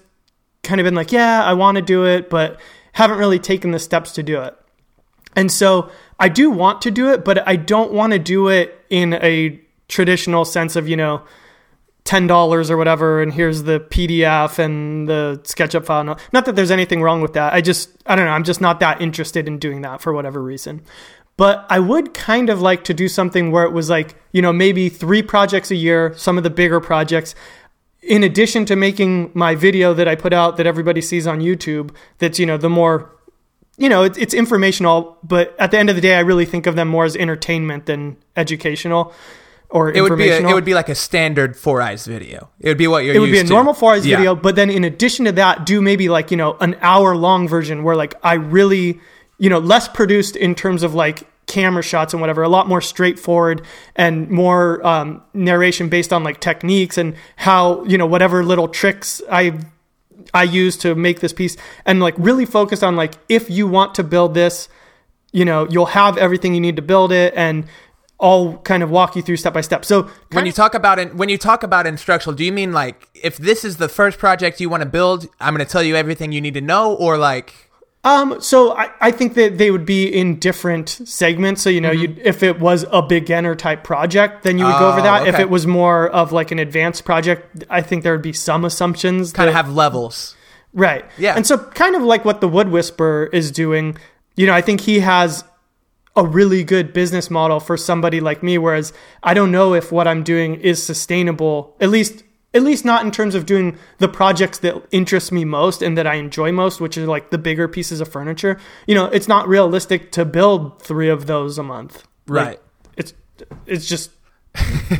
kind 0.62 0.80
of 0.80 0.84
been 0.84 0.94
like, 0.94 1.12
yeah, 1.12 1.44
I 1.44 1.52
want 1.52 1.76
to 1.76 1.82
do 1.82 2.06
it, 2.06 2.28
but 2.28 2.58
haven't 2.96 3.18
really 3.18 3.38
taken 3.38 3.72
the 3.72 3.78
steps 3.78 4.12
to 4.12 4.22
do 4.22 4.40
it. 4.40 4.56
And 5.36 5.52
so 5.52 5.90
I 6.18 6.30
do 6.30 6.48
want 6.48 6.80
to 6.80 6.90
do 6.90 7.12
it, 7.12 7.26
but 7.26 7.46
I 7.46 7.56
don't 7.56 7.92
want 7.92 8.14
to 8.14 8.18
do 8.18 8.48
it 8.48 8.74
in 8.88 9.12
a 9.12 9.60
traditional 9.86 10.46
sense 10.46 10.76
of, 10.76 10.88
you 10.88 10.96
know, 10.96 11.22
$10 12.06 12.70
or 12.70 12.76
whatever, 12.78 13.20
and 13.20 13.34
here's 13.34 13.64
the 13.64 13.80
PDF 13.80 14.58
and 14.58 15.06
the 15.06 15.38
SketchUp 15.42 15.84
file. 15.84 16.04
Not 16.32 16.46
that 16.46 16.56
there's 16.56 16.70
anything 16.70 17.02
wrong 17.02 17.20
with 17.20 17.34
that. 17.34 17.52
I 17.52 17.60
just, 17.60 17.90
I 18.06 18.16
don't 18.16 18.24
know, 18.24 18.30
I'm 18.30 18.44
just 18.44 18.62
not 18.62 18.80
that 18.80 19.02
interested 19.02 19.46
in 19.46 19.58
doing 19.58 19.82
that 19.82 20.00
for 20.00 20.14
whatever 20.14 20.42
reason. 20.42 20.80
But 21.36 21.66
I 21.68 21.80
would 21.80 22.14
kind 22.14 22.48
of 22.48 22.62
like 22.62 22.84
to 22.84 22.94
do 22.94 23.08
something 23.08 23.50
where 23.50 23.64
it 23.64 23.72
was 23.72 23.90
like, 23.90 24.14
you 24.32 24.40
know, 24.40 24.54
maybe 24.54 24.88
three 24.88 25.20
projects 25.20 25.70
a 25.70 25.76
year, 25.76 26.14
some 26.16 26.38
of 26.38 26.44
the 26.44 26.50
bigger 26.50 26.80
projects, 26.80 27.34
in 28.06 28.22
addition 28.22 28.64
to 28.66 28.76
making 28.76 29.30
my 29.34 29.54
video 29.54 29.92
that 29.94 30.06
I 30.08 30.14
put 30.14 30.32
out 30.32 30.56
that 30.56 30.66
everybody 30.66 31.00
sees 31.00 31.26
on 31.26 31.40
YouTube, 31.40 31.94
that's, 32.18 32.38
you 32.38 32.46
know, 32.46 32.56
the 32.56 32.70
more 32.70 33.12
you 33.78 33.90
know, 33.90 34.04
it's, 34.04 34.16
it's 34.16 34.32
informational, 34.32 35.18
but 35.22 35.54
at 35.58 35.70
the 35.70 35.78
end 35.78 35.90
of 35.90 35.96
the 35.96 36.00
day, 36.00 36.16
I 36.16 36.20
really 36.20 36.46
think 36.46 36.66
of 36.66 36.76
them 36.76 36.88
more 36.88 37.04
as 37.04 37.14
entertainment 37.14 37.84
than 37.84 38.16
educational 38.34 39.12
or 39.68 39.90
It 39.90 40.00
would 40.00 40.16
be 40.16 40.28
a, 40.30 40.48
it 40.48 40.54
would 40.54 40.64
be 40.64 40.74
like 40.74 40.88
a 40.88 40.94
standard 40.94 41.56
four 41.56 41.82
eyes 41.82 42.06
video. 42.06 42.48
It 42.60 42.68
would 42.68 42.78
be 42.78 42.86
what 42.86 43.04
you're 43.04 43.14
It 43.16 43.18
would 43.18 43.30
be 43.32 43.38
a 43.38 43.44
to. 43.44 43.48
normal 43.50 43.74
four 43.74 43.92
eyes 43.92 44.06
Yeah. 44.06 44.16
video, 44.16 44.34
but 44.34 44.56
then 44.56 44.70
in 44.70 44.84
addition 44.84 45.26
to 45.26 45.32
that, 45.32 45.66
do 45.66 45.82
maybe 45.82 46.08
like, 46.08 46.30
you 46.30 46.36
know, 46.36 46.56
an 46.60 46.76
hour 46.80 47.14
long 47.16 47.48
version 47.48 47.82
where 47.82 47.96
like 47.96 48.14
I 48.22 48.34
really, 48.34 48.98
you 49.38 49.50
know, 49.50 49.58
less 49.58 49.88
produced 49.88 50.36
in 50.36 50.54
terms 50.54 50.82
of 50.82 50.94
like 50.94 51.24
camera 51.46 51.82
shots 51.82 52.12
and 52.12 52.20
whatever, 52.20 52.42
a 52.42 52.48
lot 52.48 52.68
more 52.68 52.80
straightforward 52.80 53.62
and 53.94 54.28
more 54.28 54.84
um, 54.86 55.22
narration 55.32 55.88
based 55.88 56.12
on 56.12 56.24
like 56.24 56.40
techniques 56.40 56.98
and 56.98 57.14
how, 57.36 57.84
you 57.84 57.96
know, 57.96 58.06
whatever 58.06 58.44
little 58.44 58.68
tricks 58.68 59.22
I 59.30 59.58
I 60.34 60.42
use 60.42 60.76
to 60.78 60.94
make 60.94 61.20
this 61.20 61.32
piece 61.32 61.56
and 61.84 62.00
like 62.00 62.14
really 62.18 62.46
focused 62.46 62.82
on 62.82 62.96
like 62.96 63.14
if 63.28 63.48
you 63.48 63.66
want 63.66 63.94
to 63.94 64.02
build 64.02 64.34
this, 64.34 64.68
you 65.32 65.44
know, 65.44 65.68
you'll 65.70 65.86
have 65.86 66.18
everything 66.18 66.54
you 66.54 66.60
need 66.60 66.76
to 66.76 66.82
build 66.82 67.12
it 67.12 67.32
and 67.36 67.66
I'll 68.18 68.56
kind 68.58 68.82
of 68.82 68.90
walk 68.90 69.14
you 69.14 69.22
through 69.22 69.36
step 69.36 69.52
by 69.52 69.60
step. 69.60 69.84
So 69.84 70.10
When 70.32 70.46
you 70.46 70.52
talk 70.52 70.74
about 70.74 70.98
it, 70.98 71.14
when 71.14 71.28
you 71.28 71.36
talk 71.36 71.62
about 71.62 71.86
instructional, 71.86 72.34
do 72.34 72.44
you 72.44 72.52
mean 72.52 72.72
like 72.72 73.08
if 73.14 73.36
this 73.36 73.64
is 73.64 73.76
the 73.76 73.88
first 73.88 74.18
project 74.18 74.60
you 74.60 74.68
want 74.68 74.82
to 74.82 74.88
build, 74.88 75.26
I'm 75.38 75.54
going 75.54 75.64
to 75.64 75.70
tell 75.70 75.82
you 75.82 75.96
everything 75.96 76.32
you 76.32 76.40
need 76.40 76.54
to 76.54 76.60
know, 76.62 76.94
or 76.94 77.18
like 77.18 77.65
Um, 78.06 78.40
so 78.40 78.76
I, 78.76 78.90
I 79.00 79.10
think 79.10 79.34
that 79.34 79.58
they 79.58 79.72
would 79.72 79.84
be 79.84 80.06
in 80.06 80.38
different 80.38 80.88
segments. 80.88 81.60
So 81.60 81.70
you 81.70 81.80
know, 81.80 81.90
you 81.90 82.14
if 82.22 82.44
it 82.44 82.60
was 82.60 82.86
a 82.92 83.02
beginner 83.02 83.56
type 83.56 83.82
project, 83.82 84.44
then 84.44 84.58
you 84.58 84.64
would 84.64 84.78
go 84.78 84.88
over 84.90 85.00
Mm-hmm. 85.00 85.22
Oh, 85.22 85.24
that. 85.24 85.26
If 85.34 85.40
it 85.40 85.50
was 85.50 85.66
more 85.66 86.08
of 86.08 86.30
like 86.30 86.52
an 86.52 86.60
advanced 86.60 87.04
project, 87.04 87.64
I 87.68 87.82
think 87.82 88.04
there 88.04 88.12
would 88.12 88.22
be 88.22 88.32
some 88.32 88.64
assumptions. 88.64 89.32
kind 89.32 89.48
of 89.48 89.54
have 89.56 89.72
levels? 89.72 90.36
right. 90.72 91.04
Yeah. 91.18 91.34
and 91.34 91.44
so 91.46 91.58
kind 91.58 91.96
of 91.96 92.02
like 92.02 92.24
what 92.24 92.40
the 92.40 92.48
Wood 92.48 92.68
Whisperer 92.68 93.26
is 93.32 93.50
doing. 93.50 93.96
You 94.36 94.46
know, 94.46 94.54
I 94.54 94.60
think 94.60 94.82
he 94.82 95.00
has 95.00 95.42
a 96.14 96.24
really 96.24 96.62
good 96.64 96.92
business 96.92 97.30
model 97.30 97.58
for 97.60 97.76
somebody 97.76 98.20
like 98.20 98.42
me. 98.42 98.56
Whereas 98.58 98.92
I 99.22 99.34
don't 99.34 99.50
know 99.50 99.74
if 99.74 99.90
what 99.90 100.06
I'm 100.06 100.22
doing 100.22 100.54
is 100.60 100.80
sustainable. 100.82 101.74
At 101.80 101.88
least. 101.90 102.22
At 102.56 102.62
least 102.62 102.84
not 102.86 103.04
in 103.04 103.10
terms 103.10 103.34
of 103.34 103.44
doing 103.44 103.76
the 103.98 104.08
projects 104.08 104.58
that 104.60 104.82
interest 104.90 105.30
me 105.30 105.44
most 105.44 105.82
and 105.82 105.96
that 105.98 106.06
I 106.06 106.14
enjoy 106.14 106.52
most, 106.52 106.80
which 106.80 106.96
are 106.96 107.06
like 107.06 107.30
the 107.30 107.38
bigger 107.38 107.68
pieces 107.68 108.00
of 108.00 108.08
furniture. 108.08 108.58
You 108.86 108.94
know, 108.94 109.04
it's 109.06 109.28
not 109.28 109.46
realistic 109.46 110.10
to 110.12 110.24
build 110.24 110.82
three 110.82 111.10
of 111.10 111.26
those 111.26 111.58
a 111.58 111.62
month. 111.62 112.04
Like, 112.26 112.46
Right. 112.46 112.60
it's 112.96 113.12
it's 113.66 113.86
just 113.86 114.10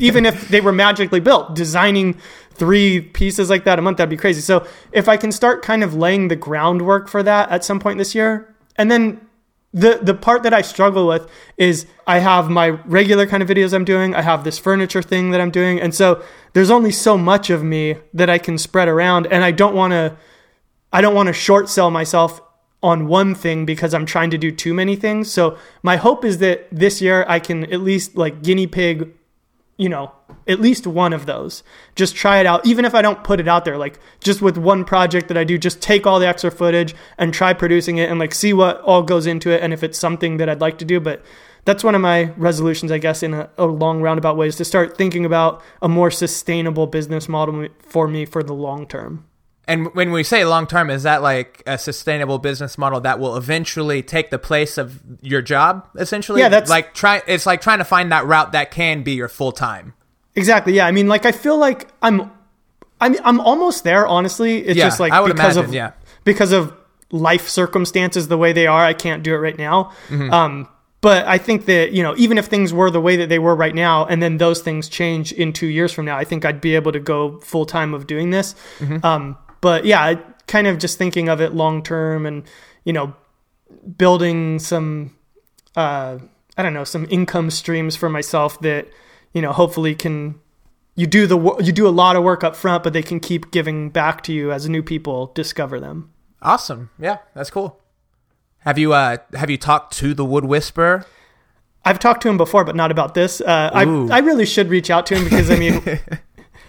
even 0.01 0.27
if 0.27 0.49
they 0.49 0.61
were 0.61 0.73
magically 0.73 1.21
built, 1.21 1.55
designing 1.55 2.19
three 2.53 3.01
pieces 3.01 3.49
like 3.49 3.65
that 3.65 3.79
a 3.79 3.83
month, 3.83 3.97
that'd 3.97 4.11
be 4.11 4.17
crazy. 4.17 4.43
So 4.43 4.67
if 4.93 5.09
I 5.09 5.17
can 5.17 5.33
start 5.33 5.63
kind 5.63 5.83
of 5.83 5.95
laying 5.95 6.29
the 6.29 6.37
groundwork 6.37 7.09
for 7.09 7.23
that 7.23 7.51
at 7.51 7.65
some 7.65 7.81
point 7.81 7.97
this 7.99 8.15
year, 8.15 8.55
and 8.77 8.91
then 8.91 9.26
the 9.77 9.99
the 10.03 10.15
part 10.15 10.43
that 10.43 10.55
I 10.55 10.63
struggle 10.63 11.07
with 11.07 11.31
is 11.59 11.87
I 12.07 12.21
have 12.21 12.49
my 12.49 12.69
regular 12.69 13.27
kind 13.27 13.43
of 13.43 13.49
videos 13.49 13.75
I'm 13.75 13.85
doing, 13.85 14.15
I 14.15 14.23
have 14.23 14.43
this 14.43 14.59
furniture 14.59 15.03
thing 15.03 15.33
that 15.33 15.41
I'm 15.41 15.51
doing, 15.51 15.79
and 15.79 15.95
so 15.95 16.23
there's 16.55 16.71
only 16.71 16.91
so 16.91 17.19
much 17.19 17.51
of 17.51 17.63
me 17.63 17.97
that 18.15 18.31
I 18.31 18.39
can 18.39 18.57
spread 18.57 18.89
around, 18.89 19.27
and 19.27 19.45
I 19.45 19.51
don't 19.51 19.75
want 19.75 19.93
to 19.93 20.17
I 20.95 21.03
don't 21.03 21.15
want 21.15 21.27
to 21.27 21.35
short 21.35 21.69
sell 21.69 21.91
myself 21.91 22.41
on 22.83 23.07
one 23.07 23.35
thing 23.35 23.67
because 23.67 23.93
I'm 23.93 24.07
trying 24.07 24.31
to 24.31 24.39
do 24.39 24.51
too 24.51 24.73
many 24.73 24.97
things. 24.97 25.31
So 25.31 25.59
my 25.83 25.97
hope 25.97 26.25
is 26.25 26.39
that 26.39 26.69
this 26.73 27.03
year 27.03 27.27
I 27.29 27.39
can 27.39 27.65
at 27.71 27.81
least 27.83 28.17
like 28.17 28.43
guinea 28.43 28.67
pig, 28.67 29.13
you 29.77 29.89
know, 29.89 30.13
at 30.47 30.61
least 30.61 30.87
one 30.87 31.13
of 31.13 31.27
those. 31.27 31.63
Just 31.95 32.17
try 32.17 32.39
it 32.39 32.47
out, 32.47 32.65
even 32.67 32.85
if 32.85 32.95
I 32.95 33.03
don't 33.03 33.23
put 33.23 33.41
it 33.41 33.49
out 33.49 33.65
there. 33.65 33.77
Like 33.77 33.99
just 34.21 34.41
with 34.41 34.57
one 34.57 34.85
project 34.85 35.29
that 35.29 35.37
I 35.37 35.45
do, 35.45 35.59
just 35.59 35.83
take 35.83 36.07
all 36.07 36.19
the 36.19 36.27
extra 36.27 36.51
footage 36.51 36.95
and 37.19 37.33
try 37.33 37.53
producing 37.53 37.99
it 37.99 38.11
and 38.11 38.19
like 38.19 38.35
see 38.35 38.53
what 38.53 38.81
all 38.81 39.03
goes 39.03 39.27
into 39.27 39.51
it 39.51 39.63
and 39.63 39.73
if 39.73 39.83
it's 39.83 39.99
something 39.99 40.39
that 40.39 40.49
I'd 40.49 40.61
like 40.61 40.79
to 40.79 40.85
do. 40.85 40.99
But 41.01 41.23
that's 41.67 41.85
one 41.85 41.95
of 41.95 42.01
my 42.01 42.33
resolutions, 42.37 42.91
I 42.91 42.99
guess, 42.99 43.23
in 43.23 43.35
a, 43.35 43.51
a 43.59 43.67
long 43.67 44.01
roundabout 44.01 44.37
way 44.37 44.47
is 44.47 44.57
to 44.57 44.65
start 44.65 44.97
thinking 44.97 45.25
about 45.25 45.63
a 45.83 45.89
more 45.89 46.11
sustainable 46.11 46.87
business 46.87 47.29
model 47.29 47.69
for 47.81 48.09
me 48.09 48.25
for 48.25 48.43
the 48.43 48.55
long 48.55 48.87
term. 48.87 49.27
And 49.69 49.93
when 49.95 50.13
we 50.13 50.23
say 50.23 50.45
long 50.45 50.67
term, 50.69 50.91
is 50.91 51.03
that 51.03 51.23
like 51.23 51.63
a 51.67 51.77
sustainable 51.77 52.39
business 52.39 52.79
model 52.79 53.01
that 53.01 53.19
will 53.19 53.37
eventually 53.37 54.01
take 54.03 54.31
the 54.31 54.39
place 54.39 54.79
of 54.79 55.01
your 55.23 55.43
job? 55.43 55.89
Essentially, 55.97 56.41
Yeah, 56.41 56.49
that's- 56.49 56.71
like 56.71 56.95
try. 56.95 57.23
It's 57.27 57.47
like 57.47 57.61
trying 57.61 57.79
to 57.79 57.85
find 57.85 58.13
that 58.13 58.27
route 58.27 58.53
that 58.53 58.71
can 58.71 59.03
be 59.03 59.13
your 59.15 59.29
full 59.29 59.53
time. 59.53 59.95
Exactly. 60.37 60.75
Yeah. 60.75 60.87
I 60.87 60.93
mean, 60.93 61.09
like, 61.09 61.27
I 61.27 61.33
feel 61.33 61.59
like 61.59 61.89
I'm, 62.03 62.31
I'm, 63.01 63.17
I'm 63.25 63.41
almost 63.41 63.83
there. 63.85 64.07
Honestly, 64.07 64.59
it's 64.59 64.77
Yeah, 64.77 64.85
just 64.85 65.01
like 65.01 65.13
I 65.13 65.21
would 65.21 65.33
because 65.35 65.57
imagine, 65.57 65.71
of 65.71 65.75
yeah. 65.75 65.93
because 66.25 66.53
of 66.53 66.73
life 67.11 67.49
circumstances 67.49 68.29
the 68.29 68.37
way 68.39 68.53
they 68.53 68.67
are. 68.67 68.85
I 68.85 68.93
can't 68.93 69.23
do 69.23 69.35
it 69.35 69.39
right 69.39 69.57
now. 69.59 69.93
Mm-hmm. 70.09 70.33
Um, 70.33 70.69
but 71.01 71.27
I 71.27 71.39
think 71.39 71.67
that 71.67 71.93
you 71.93 72.03
know, 72.03 72.15
even 72.17 72.37
if 72.39 72.47
things 72.47 72.73
were 72.73 72.91
the 72.91 73.01
way 73.01 73.17
that 73.17 73.29
they 73.29 73.39
were 73.39 73.55
right 73.57 73.75
now, 73.75 74.07
and 74.07 74.23
then 74.23 74.39
those 74.39 74.61
things 74.61 74.89
change 74.89 75.33
in 75.33 75.53
two 75.53 75.67
years 75.69 75.93
from 75.93 76.05
now, 76.05 76.17
I 76.17 76.25
think 76.25 76.45
I'd 76.45 76.61
be 76.61 76.75
able 76.75 76.93
to 76.93 77.01
go 77.01 77.39
full 77.41 77.65
time 77.67 77.95
of 77.95 78.07
doing 78.07 78.31
this. 78.31 78.55
Mm-hmm. 78.79 79.05
Um, 79.07 79.39
but 79.61 79.85
yeah, 79.85 80.15
kind 80.47 80.67
of 80.67 80.79
just 80.79 80.99
thinking 80.99 81.29
of 81.29 81.41
it 81.41 81.55
long 81.55 81.83
term, 81.83 82.27
and 82.27 82.45
you 82.85 82.93
know, 82.93 83.15
building 83.97 84.59
some 84.59 85.17
uh, 85.77 86.19
I 86.57 86.63
don't 86.63 86.75
know 86.75 86.85
some 86.85 87.07
income 87.11 87.51
streams 87.51 87.97
for 87.97 88.09
myself 88.09 88.61
that 88.61 88.89
you 89.33 89.43
know 89.43 89.53
hopefully 89.53 89.95
can 89.95 90.41
you 90.95 91.07
do 91.07 91.27
the 91.27 91.39
you 91.63 91.73
do 91.73 91.87
a 91.87 91.91
lot 91.91 92.17
of 92.17 92.25
work 92.25 92.43
up 92.43 92.57
front, 92.57 92.83
but 92.83 92.93
they 92.93 93.03
can 93.03 93.21
keep 93.21 93.51
giving 93.51 93.91
back 93.91 94.23
to 94.25 94.33
you 94.33 94.51
as 94.53 94.69
new 94.69 94.83
people 94.83 95.33
discover 95.35 95.79
them. 95.79 96.11
Awesome. 96.43 96.91
Yeah, 96.99 97.19
that's 97.35 97.51
cool. 97.51 97.81
Have 98.61 98.79
you 98.79 98.93
uh 98.93 99.19
have 99.35 99.51
you 99.51 99.59
talked 99.59 99.97
to 99.99 100.15
the 100.15 100.25
Wood 100.25 100.45
Whisperer? 100.45 101.05
I've 101.85 102.01
talked 102.01 102.23
to 102.23 102.29
him 102.29 102.37
before, 102.37 102.65
but 102.65 102.75
not 102.75 102.91
about 102.91 103.15
this. 103.15 103.41
Uh, 103.41 103.71
I 103.73 103.83
I 103.83 104.19
really 104.19 104.47
should 104.47 104.69
reach 104.69 104.91
out 104.91 105.07
to 105.07 105.17
him 105.17 105.25
because 105.25 105.51
I 105.51 105.57
mean. 105.57 105.83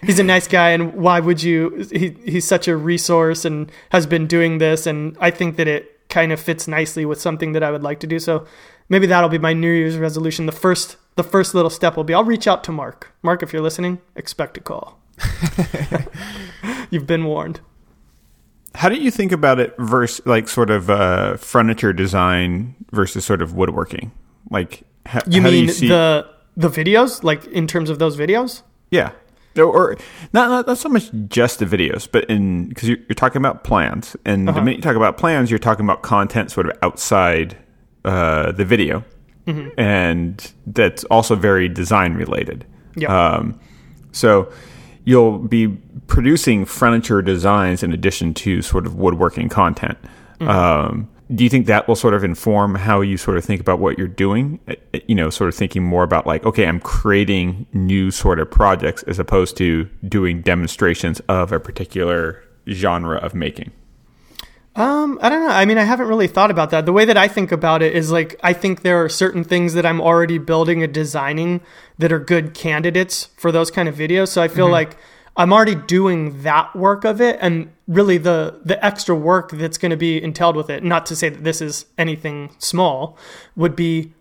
He's 0.03 0.19
a 0.19 0.23
nice 0.23 0.47
guy, 0.47 0.69
and 0.69 0.93
why 0.93 1.19
would 1.19 1.41
you? 1.43 1.87
He, 1.91 2.15
he's 2.25 2.45
such 2.47 2.67
a 2.67 2.77
resource 2.77 3.45
and 3.45 3.71
has 3.89 4.05
been 4.05 4.27
doing 4.27 4.57
this, 4.59 4.85
and 4.87 5.17
I 5.19 5.31
think 5.31 5.55
that 5.57 5.67
it 5.67 6.07
kind 6.09 6.31
of 6.31 6.39
fits 6.39 6.67
nicely 6.67 7.05
with 7.05 7.19
something 7.19 7.51
that 7.53 7.63
I 7.63 7.71
would 7.71 7.83
like 7.83 7.99
to 8.01 8.07
do. 8.07 8.19
So 8.19 8.45
maybe 8.89 9.07
that'll 9.07 9.29
be 9.29 9.37
my 9.39 9.53
New 9.53 9.71
Year's 9.71 9.97
resolution. 9.97 10.45
The 10.45 10.51
first, 10.51 10.97
the 11.15 11.23
first 11.23 11.53
little 11.55 11.69
step 11.71 11.97
will 11.97 12.03
be 12.03 12.13
I'll 12.13 12.23
reach 12.23 12.47
out 12.47 12.63
to 12.65 12.71
Mark. 12.71 13.11
Mark, 13.23 13.41
if 13.43 13.51
you're 13.53 13.61
listening, 13.61 13.99
expect 14.15 14.57
a 14.57 14.61
call. 14.61 14.99
You've 16.89 17.07
been 17.07 17.25
warned. 17.25 17.59
How 18.75 18.89
do 18.89 18.95
you 18.95 19.09
think 19.11 19.31
about 19.31 19.59
it 19.59 19.73
versus 19.79 20.25
like 20.25 20.47
sort 20.47 20.69
of 20.69 20.89
uh, 20.89 21.37
furniture 21.37 21.93
design 21.93 22.75
versus 22.91 23.25
sort 23.25 23.41
of 23.41 23.53
woodworking? 23.53 24.11
Like, 24.51 24.83
ha- 25.07 25.21
You 25.27 25.41
mean 25.41 25.69
see- 25.69 25.87
the 25.87 26.29
the 26.55 26.69
videos, 26.69 27.23
like 27.23 27.45
in 27.47 27.67
terms 27.67 27.89
of 27.89 27.99
those 27.99 28.15
videos? 28.17 28.61
Yeah. 28.91 29.11
Or- 29.57 29.91
Or 29.91 29.97
not, 30.33 30.49
not 30.49 30.67
not 30.67 30.77
so 30.77 30.89
much 30.89 31.09
just 31.29 31.59
the 31.59 31.65
videos, 31.65 32.07
but 32.11 32.25
in 32.25 32.69
because 32.69 32.87
you're, 32.89 32.99
you're 33.07 33.15
talking 33.15 33.39
about 33.41 33.63
plans, 33.63 34.15
and 34.25 34.47
Uh-huh. 34.49 34.57
the 34.59 34.63
minute 34.63 34.77
you 34.77 34.81
talk 34.83 34.95
about 34.95 35.17
plans, 35.17 35.49
you're 35.49 35.59
talking 35.59 35.85
about 35.85 36.01
content 36.01 36.51
sort 36.51 36.67
of 36.67 36.77
outside 36.81 37.57
uh, 38.05 38.51
the 38.53 38.65
video, 38.65 39.03
Mm-hmm. 39.47 39.69
and 39.79 40.51
that's 40.65 41.03
also 41.05 41.35
very 41.35 41.69
design 41.69 42.13
related. 42.15 42.65
Yeah. 42.95 43.07
Um, 43.35 43.59
so 44.11 44.51
you'll 45.05 45.37
be 45.39 45.67
producing 46.07 46.65
furniture 46.65 47.21
designs 47.21 47.81
in 47.83 47.93
addition 47.93 48.33
to 48.33 48.61
sort 48.61 48.85
of 48.85 48.95
woodworking 48.95 49.47
content. 49.49 49.97
Mm-hmm. 50.41 50.49
Um, 50.49 51.07
do 51.33 51.43
you 51.43 51.49
think 51.49 51.65
that 51.67 51.87
will 51.87 51.95
sort 51.95 52.13
of 52.13 52.23
inform 52.23 52.75
how 52.75 53.01
you 53.01 53.17
sort 53.17 53.37
of 53.37 53.43
think 53.43 53.59
about 53.59 53.79
what 53.79 53.97
you're 53.97 54.07
doing? 54.07 54.59
Uh, 54.67 54.75
You 55.07 55.15
know, 55.15 55.29
sort 55.29 55.49
of 55.49 55.55
thinking 55.55 55.83
more 55.83 56.03
about 56.03 56.25
like, 56.25 56.45
okay, 56.45 56.65
I'm 56.65 56.79
creating 56.79 57.65
new 57.73 58.11
sort 58.11 58.39
of 58.39 58.49
projects 58.49 59.03
as 59.03 59.19
opposed 59.19 59.57
to 59.57 59.85
doing 60.07 60.41
demonstrations 60.41 61.19
of 61.27 61.51
a 61.51 61.59
particular 61.59 62.43
genre 62.69 63.17
of 63.17 63.33
making. 63.33 63.71
Um, 64.75 65.17
I 65.23 65.29
don't 65.29 65.41
know. 65.41 65.53
I 65.53 65.65
mean, 65.65 65.79
I 65.79 65.83
haven't 65.83 66.07
really 66.07 66.27
thought 66.27 66.51
about 66.51 66.69
that. 66.69 66.85
The 66.85 66.93
way 66.93 67.03
that 67.03 67.17
I 67.17 67.27
think 67.27 67.51
about 67.51 67.81
it 67.81 67.95
is 67.95 68.11
like 68.11 68.39
I 68.43 68.53
think 68.53 68.83
there 68.83 69.03
are 69.03 69.09
certain 69.09 69.43
things 69.43 69.73
that 69.73 69.87
I'm 69.87 69.99
already 69.99 70.37
building 70.37 70.83
and 70.83 70.93
designing 70.93 71.61
that 71.97 72.11
are 72.11 72.19
good 72.19 72.53
candidates 72.53 73.29
for 73.37 73.51
those 73.51 73.71
kind 73.71 73.89
of 73.89 73.95
videos. 73.95 74.27
So 74.27 74.41
I 74.41 74.47
feel 74.47 74.69
like 74.69 74.95
I'm 75.37 75.53
already 75.53 75.75
doing 75.75 76.41
that 76.41 76.75
work 76.75 77.05
of 77.05 77.21
it 77.21 77.37
and 77.39 77.71
really 77.87 78.17
the 78.17 78.59
the 78.65 78.83
extra 78.83 79.15
work 79.15 79.51
that's 79.51 79.77
going 79.77 79.91
to 79.91 79.97
be 79.97 80.21
entailed 80.21 80.55
with 80.55 80.69
it, 80.69 80.83
not 80.83 81.05
to 81.05 81.15
say 81.15 81.29
that 81.29 81.43
this 81.43 81.61
is 81.61 81.85
anything 81.97 82.55
small, 82.57 83.17
would 83.55 83.75
be 83.75 84.13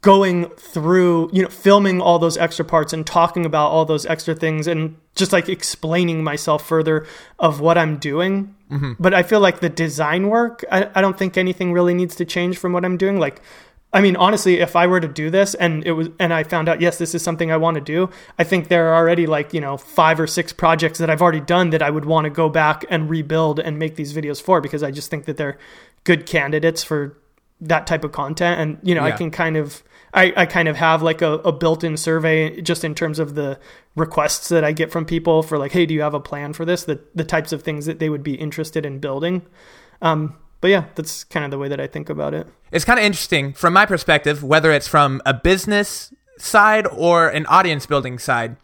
going 0.00 0.46
through, 0.50 1.28
you 1.32 1.42
know, 1.42 1.48
filming 1.48 2.00
all 2.00 2.18
those 2.18 2.36
extra 2.36 2.64
parts 2.64 2.92
and 2.92 3.06
talking 3.06 3.44
about 3.44 3.70
all 3.70 3.84
those 3.84 4.06
extra 4.06 4.34
things 4.34 4.66
and 4.66 4.96
just 5.16 5.32
like 5.32 5.48
explaining 5.48 6.22
myself 6.22 6.64
further 6.66 7.06
of 7.38 7.60
what 7.60 7.76
I'm 7.76 7.98
doing. 7.98 8.54
Mm-hmm. 8.70 8.92
But 9.00 9.12
I 9.12 9.22
feel 9.22 9.40
like 9.40 9.60
the 9.60 9.68
design 9.68 10.28
work, 10.28 10.64
I, 10.70 10.88
I 10.94 11.00
don't 11.00 11.18
think 11.18 11.36
anything 11.36 11.72
really 11.72 11.94
needs 11.94 12.14
to 12.16 12.24
change 12.24 12.58
from 12.58 12.72
what 12.72 12.84
I'm 12.84 12.96
doing. 12.96 13.18
Like, 13.18 13.42
I 13.90 14.02
mean, 14.02 14.16
honestly, 14.16 14.60
if 14.60 14.76
I 14.76 14.86
were 14.86 15.00
to 15.00 15.08
do 15.08 15.30
this 15.30 15.54
and 15.54 15.82
it 15.86 15.92
was, 15.92 16.08
and 16.18 16.32
I 16.34 16.42
found 16.42 16.68
out, 16.68 16.80
yes, 16.80 16.98
this 16.98 17.14
is 17.14 17.22
something 17.22 17.50
I 17.50 17.56
want 17.56 17.76
to 17.76 17.80
do, 17.80 18.10
I 18.38 18.44
think 18.44 18.68
there 18.68 18.88
are 18.88 18.96
already 18.96 19.26
like, 19.26 19.54
you 19.54 19.62
know, 19.62 19.78
five 19.78 20.20
or 20.20 20.26
six 20.26 20.52
projects 20.52 20.98
that 20.98 21.08
I've 21.08 21.22
already 21.22 21.40
done 21.40 21.70
that 21.70 21.80
I 21.80 21.88
would 21.88 22.04
want 22.04 22.24
to 22.24 22.30
go 22.30 22.50
back 22.50 22.84
and 22.90 23.08
rebuild 23.08 23.58
and 23.58 23.78
make 23.78 23.96
these 23.96 24.12
videos 24.12 24.42
for 24.42 24.60
because 24.60 24.82
I 24.82 24.90
just 24.90 25.10
think 25.10 25.24
that 25.24 25.38
they're 25.38 25.56
good 26.04 26.26
candidates 26.26 26.84
for 26.84 27.16
that 27.62 27.86
type 27.86 28.04
of 28.04 28.12
content. 28.12 28.60
And, 28.60 28.78
you 28.82 28.94
know, 28.94 29.02
I 29.02 29.12
can 29.12 29.30
kind 29.30 29.56
of, 29.56 29.82
I, 30.12 30.32
I 30.36 30.46
kind 30.46 30.68
of 30.68 30.76
have 30.76 31.02
like 31.02 31.22
a, 31.22 31.32
a 31.38 31.52
built-in 31.52 31.96
survey 31.96 32.60
just 32.60 32.84
in 32.84 32.94
terms 32.94 33.18
of 33.18 33.34
the 33.34 33.58
requests 33.96 34.48
that 34.50 34.64
I 34.64 34.72
get 34.72 34.92
from 34.92 35.06
people 35.06 35.42
for 35.42 35.58
like, 35.58 35.72
hey, 35.72 35.86
do 35.86 35.94
you 35.94 36.02
have 36.02 36.14
a 36.14 36.20
plan 36.20 36.52
for 36.52 36.64
this? 36.64 36.84
The 36.84 37.00
the 37.14 37.24
types 37.24 37.52
of 37.52 37.62
things 37.62 37.86
that 37.86 37.98
they 37.98 38.08
would 38.08 38.22
be 38.22 38.34
interested 38.34 38.86
in 38.86 39.00
building. 39.00 39.42
Um, 40.00 40.36
but 40.60 40.68
yeah, 40.68 40.84
that's 40.94 41.24
kind 41.24 41.44
of 41.44 41.50
the 41.50 41.58
way 41.58 41.68
that 41.68 41.80
I 41.80 41.86
think 41.86 42.10
about 42.10 42.34
it. 42.34 42.46
It's 42.72 42.84
kind 42.84 42.98
of 42.98 43.04
interesting 43.04 43.52
from 43.52 43.72
my 43.72 43.86
perspective, 43.86 44.42
whether 44.42 44.72
it's 44.72 44.88
from 44.88 45.22
a 45.24 45.32
business 45.34 46.12
side 46.38 46.86
or 46.86 47.28
an 47.28 47.46
audience 47.46 47.86
building 47.86 48.18
side. 48.18 48.56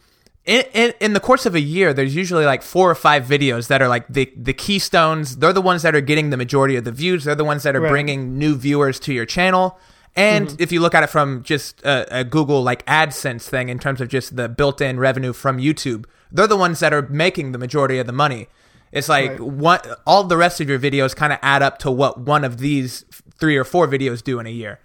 In, 0.44 0.64
in, 0.74 0.92
in 1.00 1.12
the 1.14 1.20
course 1.20 1.46
of 1.46 1.54
a 1.54 1.60
year, 1.60 1.94
there's 1.94 2.14
usually 2.14 2.44
like 2.44 2.62
four 2.62 2.90
or 2.90 2.94
five 2.94 3.24
videos 3.24 3.68
that 3.68 3.80
are 3.80 3.88
like 3.88 4.06
the, 4.08 4.30
the 4.36 4.52
keystones. 4.52 5.36
They're 5.38 5.54
the 5.54 5.62
ones 5.62 5.82
that 5.82 5.94
are 5.94 6.02
getting 6.02 6.30
the 6.30 6.36
majority 6.36 6.76
of 6.76 6.84
the 6.84 6.92
views. 6.92 7.24
They're 7.24 7.34
the 7.34 7.44
ones 7.44 7.62
that 7.62 7.74
are 7.74 7.80
Right. 7.80 7.90
bringing 7.90 8.38
new 8.38 8.54
viewers 8.54 9.00
to 9.00 9.14
your 9.14 9.24
channel. 9.24 9.78
And 10.14 10.48
mm-hmm. 10.48 10.62
if 10.62 10.70
you 10.70 10.80
look 10.80 10.94
at 10.94 11.02
it 11.02 11.08
from 11.08 11.42
just 11.42 11.80
a, 11.82 12.20
a 12.20 12.24
Google 12.24 12.62
like 12.62 12.84
AdSense 12.86 13.48
thing 13.48 13.68
in 13.68 13.78
terms 13.78 14.00
of 14.00 14.08
just 14.08 14.36
the 14.36 14.48
built-in 14.48 15.00
revenue 15.00 15.32
from 15.32 15.58
YouTube, 15.58 16.04
they're 16.30 16.46
the 16.46 16.56
ones 16.56 16.78
that 16.80 16.92
are 16.92 17.08
making 17.08 17.52
the 17.52 17.58
majority 17.58 17.98
of 17.98 18.06
the 18.06 18.12
money. 18.12 18.48
It's 18.94 19.08
like 19.08 19.32
Right. 19.32 19.40
what 19.40 20.00
all 20.06 20.24
the 20.24 20.36
rest 20.38 20.60
of 20.62 20.68
your 20.70 20.78
videos 20.78 21.14
kind 21.14 21.32
of 21.32 21.38
add 21.42 21.62
up 21.62 21.78
to 21.80 21.90
what 21.90 22.20
one 22.20 22.44
of 22.44 22.56
these 22.58 23.04
three 23.38 23.56
or 23.58 23.64
four 23.64 23.86
videos 23.86 24.22
do 24.24 24.38
in 24.40 24.46
a 24.46 24.50
year. 24.50 24.78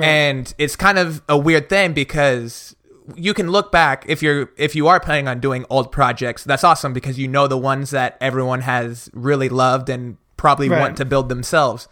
And 0.00 0.54
it's 0.58 0.76
kind 0.76 0.96
of 0.98 1.22
a 1.28 1.36
weird 1.36 1.68
thing 1.68 1.92
because 1.92 2.76
you 3.16 3.34
can 3.34 3.50
look 3.50 3.72
back 3.72 4.04
if 4.06 4.22
you're 4.22 4.50
if 4.56 4.76
you 4.76 4.86
are 4.86 5.00
planning 5.00 5.26
on 5.26 5.40
doing 5.40 5.64
old 5.68 5.90
projects, 5.90 6.44
that's 6.44 6.62
awesome 6.62 6.92
because 6.92 7.18
you 7.18 7.26
know 7.26 7.48
the 7.48 7.58
ones 7.58 7.90
that 7.90 8.16
everyone 8.20 8.60
has 8.60 9.10
really 9.12 9.48
loved 9.48 9.88
and 9.88 10.16
probably 10.36 10.68
Right. 10.68 10.78
want 10.80 10.96
to 10.98 11.04
build 11.04 11.28
themselves. 11.28 11.88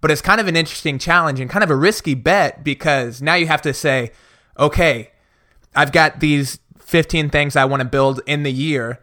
But 0.00 0.10
it's 0.10 0.22
kind 0.22 0.40
of 0.40 0.48
an 0.48 0.56
interesting 0.56 0.98
challenge 0.98 1.38
and 1.38 1.50
kind 1.50 1.62
of 1.62 1.70
a 1.70 1.76
risky 1.76 2.14
bet 2.14 2.64
because 2.64 3.20
now 3.20 3.34
you 3.34 3.46
have 3.48 3.60
to 3.62 3.74
say, 3.74 4.12
okay, 4.58 5.10
I've 5.76 5.92
got 5.92 6.20
these 6.20 6.60
15 6.78 7.28
things 7.28 7.56
I 7.56 7.66
want 7.66 7.80
to 7.82 7.84
build 7.88 8.22
in 8.26 8.42
the 8.42 8.52
year. 8.52 9.00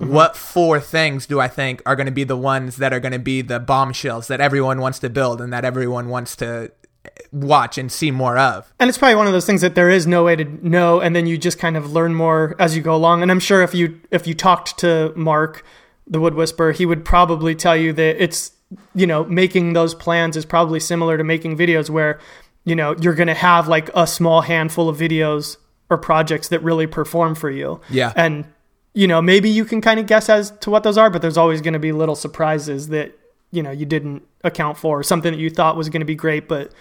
Mm-hmm. 0.00 0.12
What 0.12 0.36
four 0.36 0.80
things 0.80 1.26
do 1.26 1.40
I 1.40 1.48
think 1.48 1.82
are 1.84 1.94
going 1.94 2.06
to 2.06 2.12
be 2.12 2.24
the 2.24 2.36
ones 2.36 2.76
that 2.76 2.92
are 2.92 3.00
going 3.00 3.12
to 3.12 3.18
be 3.18 3.42
the 3.42 3.60
bombshells 3.60 4.28
that 4.28 4.40
everyone 4.40 4.80
wants 4.80 4.98
to 5.00 5.10
build 5.10 5.40
and 5.40 5.52
that 5.52 5.64
everyone 5.64 6.08
wants 6.08 6.36
to 6.36 6.72
eh, 7.04 7.08
watch 7.32 7.76
and 7.76 7.92
see 7.92 8.10
more 8.10 8.38
of? 8.38 8.72
And 8.80 8.88
it's 8.88 8.96
probably 8.96 9.16
one 9.16 9.26
of 9.26 9.34
those 9.34 9.44
things 9.44 9.60
that 9.60 9.74
there 9.74 9.90
is 9.90 10.06
no 10.06 10.24
way 10.24 10.36
to 10.36 10.44
know, 10.66 11.00
and 11.00 11.14
then 11.14 11.26
you 11.26 11.36
just 11.36 11.58
kind 11.58 11.76
of 11.76 11.92
learn 11.92 12.14
more 12.14 12.56
as 12.58 12.74
you 12.74 12.82
go 12.82 12.94
along. 12.94 13.20
And 13.20 13.30
I'm 13.30 13.40
sure 13.40 13.62
if 13.62 13.74
you 13.74 14.00
if 14.10 14.26
you 14.26 14.32
talked 14.32 14.78
to 14.78 15.12
Mark, 15.16 15.66
the 16.06 16.18
Wood 16.18 16.34
Whisperer, 16.34 16.72
he 16.72 16.86
would 16.86 17.04
probably 17.04 17.54
tell 17.54 17.76
you 17.76 17.92
that 17.92 18.22
it's 18.22 18.52
you 18.94 19.06
know 19.06 19.24
making 19.24 19.74
those 19.74 19.94
plans 19.94 20.34
is 20.34 20.46
probably 20.46 20.80
similar 20.80 21.18
to 21.18 21.24
making 21.24 21.58
videos 21.58 21.90
where 21.90 22.20
you 22.64 22.74
know 22.74 22.96
you're 23.00 23.14
going 23.14 23.26
to 23.26 23.34
have 23.34 23.68
like 23.68 23.90
a 23.94 24.06
small 24.06 24.40
handful 24.40 24.88
of 24.88 24.96
videos 24.96 25.58
or 25.90 25.98
projects 25.98 26.48
that 26.48 26.62
really 26.62 26.86
perform 26.86 27.34
for 27.34 27.50
you. 27.50 27.80
Yeah. 27.90 28.12
And 28.16 28.46
you 28.94 29.06
know 29.06 29.22
maybe 29.22 29.48
you 29.48 29.64
can 29.64 29.80
kind 29.80 30.00
of 30.00 30.06
guess 30.06 30.28
as 30.28 30.50
to 30.60 30.70
what 30.70 30.82
those 30.82 30.98
are, 30.98 31.10
but 31.10 31.22
there's 31.22 31.36
always 31.36 31.60
going 31.60 31.74
to 31.74 31.78
be 31.78 31.92
little 31.92 32.16
surprises 32.16 32.88
that 32.88 33.18
you 33.50 33.62
know 33.62 33.70
you 33.70 33.86
didn't 33.86 34.22
account 34.44 34.78
for, 34.78 35.00
or 35.00 35.02
something 35.02 35.32
that 35.32 35.38
you 35.38 35.50
thought 35.50 35.76
was 35.76 35.88
going 35.88 36.00
to 36.00 36.06
be 36.06 36.14
great, 36.14 36.48
but 36.48 36.72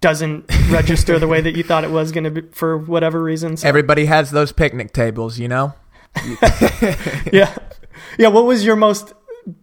doesn't 0.00 0.44
register 0.68 1.18
the 1.18 1.26
way 1.26 1.40
that 1.40 1.56
you 1.56 1.62
thought 1.62 1.82
it 1.82 1.90
was 1.90 2.12
going 2.12 2.24
to 2.24 2.30
be 2.30 2.42
for 2.52 2.76
whatever 2.76 3.22
reason. 3.22 3.56
So, 3.56 3.66
Everybody 3.66 4.04
has 4.04 4.30
those 4.30 4.52
picnic 4.52 4.92
tables, 4.92 5.38
you 5.38 5.48
know? 5.48 5.72
yeah, 7.32 7.56
yeah. 8.18 8.28
What 8.28 8.44
was 8.44 8.64
your 8.64 8.76
most 8.76 9.14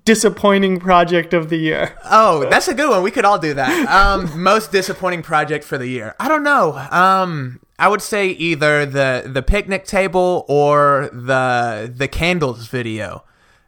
disappointing 0.03 0.79
project 0.79 1.33
of 1.33 1.49
the 1.49 1.57
year? 1.57 1.95
Oh, 2.05 2.49
that's 2.49 2.67
a 2.67 2.73
good 2.73 2.89
one. 2.89 3.03
We 3.03 3.11
could 3.11 3.23
all 3.23 3.37
do 3.37 3.53
that. 3.53 3.87
Um, 3.87 4.41
most 4.41 4.71
disappointing 4.71 5.21
project 5.21 5.63
for 5.63 5.77
the 5.77 5.87
year. 5.87 6.15
I 6.19 6.27
don't 6.27 6.43
know. 6.43 6.73
Um, 6.89 7.59
I 7.81 7.87
would 7.87 8.03
say 8.03 8.27
either 8.27 8.85
the 8.85 9.23
the 9.25 9.41
picnic 9.41 9.85
table 9.85 10.45
or 10.47 11.09
the 11.11 11.91
the 11.93 12.07
candles 12.07 12.67
video 12.67 13.23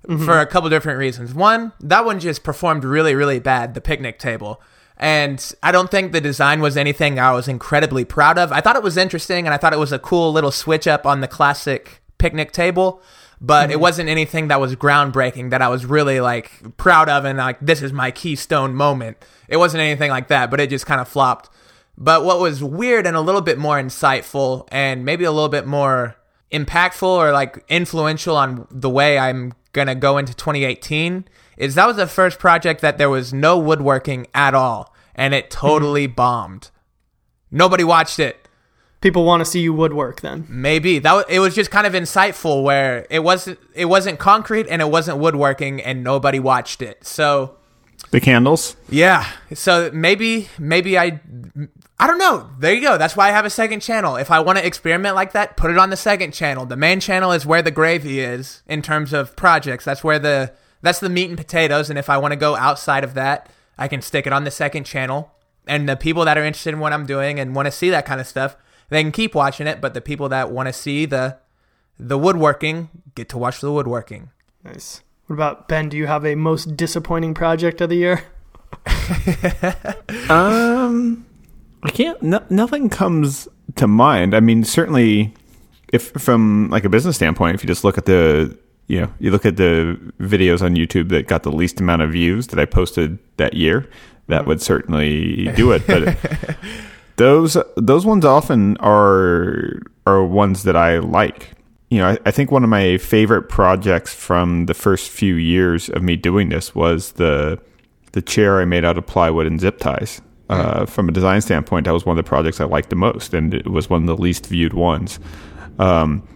mm-hmm. 0.07 0.24
for 0.24 0.39
a 0.39 0.45
couple 0.45 0.70
different 0.70 0.99
reasons. 0.99 1.34
One, 1.34 1.74
that 1.80 2.05
one 2.05 2.20
just 2.20 2.43
performed 2.43 2.84
really 2.86 3.16
really 3.16 3.39
bad. 3.39 3.74
The 3.74 3.82
picnic 3.82 4.20
table. 4.20 4.61
And 4.97 5.53
I 5.64 5.72
don't 5.72 5.89
think 5.89 6.11
the 6.11 6.22
design 6.22 6.61
was 6.61 6.78
anything 6.78 7.18
I 7.18 7.32
was 7.32 7.47
incredibly 7.47 8.05
proud 8.05 8.38
of. 8.38 8.51
I 8.51 8.61
thought 8.61 8.76
it 8.76 8.84
was 8.84 8.97
interesting 8.97 9.47
and 9.47 9.53
I 9.53 9.57
thought 9.57 9.74
it 9.74 9.80
was 9.80 9.91
a 9.91 9.97
cool 9.97 10.32
little 10.32 10.51
switch 10.51 10.88
up 10.88 11.07
on 11.07 11.22
the 11.22 11.28
classic 11.28 12.03
picnic 12.20 12.51
table, 12.51 13.01
but 13.41 13.72
it 13.72 13.74
mm-hmm. 13.74 13.82
wasn't 13.82 14.09
anything 14.09 14.47
that 14.49 14.61
was 14.61 14.76
groundbreaking 14.76 15.49
that 15.49 15.64
I 15.64 15.70
was 15.70 15.88
really 15.88 16.22
like 16.22 16.78
proud 16.78 17.09
of 17.09 17.26
and 17.26 17.39
like 17.39 17.57
this 17.59 17.82
is 17.82 17.91
my 17.91 18.11
keystone 18.11 18.76
moment. 18.76 19.18
It 19.47 19.57
wasn't 19.57 19.82
anything 19.82 20.11
like 20.11 20.28
that, 20.28 20.51
but 20.51 20.59
it 20.59 20.70
just 20.70 20.86
kind 20.86 21.01
of 21.01 21.07
flopped. 21.07 21.49
But 21.97 22.25
what 22.25 22.39
was 22.39 22.63
weird 22.63 23.05
and 23.05 23.15
a 23.15 23.21
little 23.21 23.41
bit 23.41 23.57
more 23.57 23.77
insightful 23.79 24.67
and 24.71 25.05
maybe 25.05 25.23
a 25.25 25.31
little 25.31 25.49
bit 25.49 25.67
more 25.67 26.15
impactful 26.51 27.07
or 27.07 27.31
like 27.31 27.63
influential 27.69 28.35
on 28.35 28.67
the 28.71 28.89
way 28.89 29.17
I'm 29.17 29.53
going 29.73 29.87
to 29.87 29.95
go 29.95 30.17
into 30.17 30.33
2018 30.33 31.25
is 31.57 31.75
that 31.75 31.87
was 31.87 31.97
the 31.97 32.07
first 32.07 32.39
project 32.39 32.81
that 32.81 32.97
there 32.97 33.09
was 33.09 33.33
no 33.33 33.57
woodworking 33.57 34.27
at 34.33 34.53
all 34.53 34.93
and 35.15 35.33
it 35.33 35.49
mm-hmm. 35.49 35.67
totally 35.67 36.07
bombed. 36.07 36.69
Nobody 37.51 37.83
watched 37.83 38.19
it. 38.19 38.47
People 39.01 39.25
want 39.25 39.41
to 39.41 39.45
see 39.45 39.59
you 39.59 39.73
woodwork 39.73 40.21
then. 40.21 40.45
Maybe 40.47 40.97
that 40.99 41.13
was, 41.13 41.25
it 41.27 41.39
was 41.39 41.53
just 41.53 41.69
kind 41.69 41.85
of 41.85 41.93
insightful 41.93 42.63
where 42.63 43.05
it 43.09 43.19
wasn't 43.19 43.59
it 43.75 43.85
wasn't 43.85 44.17
concrete 44.17 44.65
and 44.69 44.81
it 44.81 44.89
wasn't 44.89 45.17
woodworking 45.17 45.81
and 45.81 46.03
nobody 46.03 46.39
watched 46.39 46.81
it. 46.81 47.05
So 47.05 47.57
the 48.11 48.21
candles. 48.21 48.77
Yeah. 48.89 49.29
So 49.53 49.91
maybe 49.93 50.47
maybe 50.57 50.97
I 50.97 51.19
I 51.99 52.07
don't 52.07 52.17
know. 52.17 52.49
There 52.59 52.73
you 52.73 52.81
go. 52.81 52.97
That's 52.97 53.15
why 53.15 53.29
I 53.29 53.31
have 53.31 53.45
a 53.45 53.49
second 53.49 53.81
channel. 53.81 54.15
If 54.15 54.31
I 54.31 54.39
want 54.39 54.57
to 54.57 54.65
experiment 54.65 55.15
like 55.15 55.31
that, 55.33 55.55
put 55.55 55.71
it 55.71 55.77
on 55.77 55.89
the 55.89 55.95
second 55.95 56.33
channel. 56.33 56.65
The 56.65 56.75
main 56.75 56.99
channel 56.99 57.31
is 57.31 57.45
where 57.45 57.61
the 57.61 57.71
gravy 57.71 58.19
is 58.19 58.61
in 58.67 58.81
terms 58.81 59.13
of 59.13 59.35
projects. 59.35 59.85
That's 59.85 60.03
where 60.03 60.19
the 60.19 60.53
that's 60.81 60.99
the 60.99 61.09
meat 61.09 61.29
and 61.29 61.37
potatoes 61.37 61.89
and 61.89 61.97
if 61.97 62.09
I 62.09 62.17
want 62.17 62.33
to 62.33 62.35
go 62.35 62.55
outside 62.55 63.03
of 63.03 63.13
that, 63.13 63.49
I 63.77 63.87
can 63.87 64.01
stick 64.01 64.27
it 64.27 64.33
on 64.33 64.43
the 64.43 64.51
second 64.51 64.85
channel. 64.85 65.31
And 65.65 65.87
the 65.87 65.95
people 65.95 66.25
that 66.25 66.37
are 66.37 66.43
interested 66.43 66.73
in 66.73 66.79
what 66.79 66.91
I'm 66.91 67.05
doing 67.05 67.39
and 67.39 67.55
want 67.55 67.67
to 67.67 67.71
see 67.71 67.89
that 67.91 68.05
kind 68.05 68.19
of 68.19 68.27
stuff, 68.27 68.57
they 68.89 69.01
can 69.01 69.13
keep 69.13 69.33
watching 69.33 69.65
it, 69.65 69.79
but 69.79 69.93
the 69.93 70.01
people 70.01 70.27
that 70.29 70.51
want 70.51 70.67
to 70.67 70.73
see 70.73 71.05
the 71.05 71.37
the 71.99 72.17
woodworking 72.17 72.89
get 73.15 73.29
to 73.29 73.37
watch 73.37 73.61
the 73.61 73.71
woodworking. 73.71 74.31
Nice. 74.63 75.01
What 75.27 75.35
about 75.35 75.67
Ben? 75.69 75.89
Do 75.89 75.95
you 75.95 76.07
have 76.07 76.25
a 76.25 76.35
most 76.35 76.75
disappointing 76.75 77.33
project 77.33 77.79
of 77.81 77.89
the 77.89 77.95
year? 77.95 78.23
Um, 80.29 81.25
I 81.84 81.89
can't. 81.89 82.21
No, 82.21 82.43
nothing 82.49 82.89
comes 82.89 83.47
to 83.75 83.88
mind. 83.88 84.34
I 84.34 84.39
mean, 84.39 84.63
certainly, 84.63 85.34
if 85.91 86.11
from 86.11 86.69
like 86.69 86.86
a 86.86 86.89
business 86.89 87.15
standpoint, 87.15 87.55
if 87.55 87.63
you 87.63 87.67
just 87.67 87.84
look 87.84 87.97
at 87.97 88.05
the, 88.05 88.57
you 88.88 89.01
know, 89.01 89.13
you 89.19 89.31
look 89.31 89.45
at 89.45 89.57
the 89.57 89.99
videos 90.19 90.61
on 90.61 90.75
YouTube 90.75 91.09
that 91.09 91.27
got 91.27 91.43
the 91.43 91.51
least 91.51 91.79
amount 91.79 92.01
of 92.01 92.11
views 92.11 92.47
that 92.47 92.59
I 92.59 92.65
posted 92.65 93.19
that 93.38 93.53
year, 93.53 93.89
that 94.27 94.41
mm-hmm. 94.41 94.49
would 94.49 94.61
certainly 94.61 95.51
do 95.55 95.71
it. 95.71 95.86
But 95.86 96.17
those 97.17 97.57
those 97.75 98.05
ones 98.05 98.25
often 98.25 98.77
are 98.77 99.81
are 100.07 100.23
ones 100.23 100.63
that 100.63 100.75
I 100.75 100.99
like. 100.99 101.51
You 101.89 101.99
know, 101.99 102.09
I, 102.09 102.17
I 102.25 102.31
think 102.31 102.49
one 102.49 102.63
of 102.63 102.69
my 102.69 102.97
favorite 102.97 103.43
projects 103.49 104.13
from 104.13 104.65
the 104.65 104.73
first 104.73 105.11
few 105.11 105.36
years 105.36 105.89
of 105.89 106.01
me 106.01 106.15
doing 106.15 106.49
this 106.49 106.73
was 106.73 107.13
the 107.13 107.59
the 108.13 108.21
chair 108.21 108.61
I 108.61 108.65
made 108.65 108.86
out 108.86 108.97
of 108.97 109.05
plywood 109.05 109.47
and 109.47 109.59
zip 109.59 109.79
ties. 109.79 110.21
Uh, 110.49 110.85
from 110.85 111.07
a 111.07 111.11
design 111.11 111.41
standpoint, 111.41 111.85
that 111.85 111.93
was 111.93 112.05
one 112.05 112.17
of 112.17 112.23
the 112.23 112.27
projects 112.27 112.59
I 112.59 112.65
liked 112.65 112.89
the 112.89 112.95
most, 112.95 113.33
and 113.33 113.53
it 113.53 113.67
was 113.67 113.89
one 113.89 114.01
of 114.01 114.07
the 114.07 114.21
least 114.21 114.47
viewed 114.47 114.73
ones. 114.73 115.19
Um, 115.79 116.27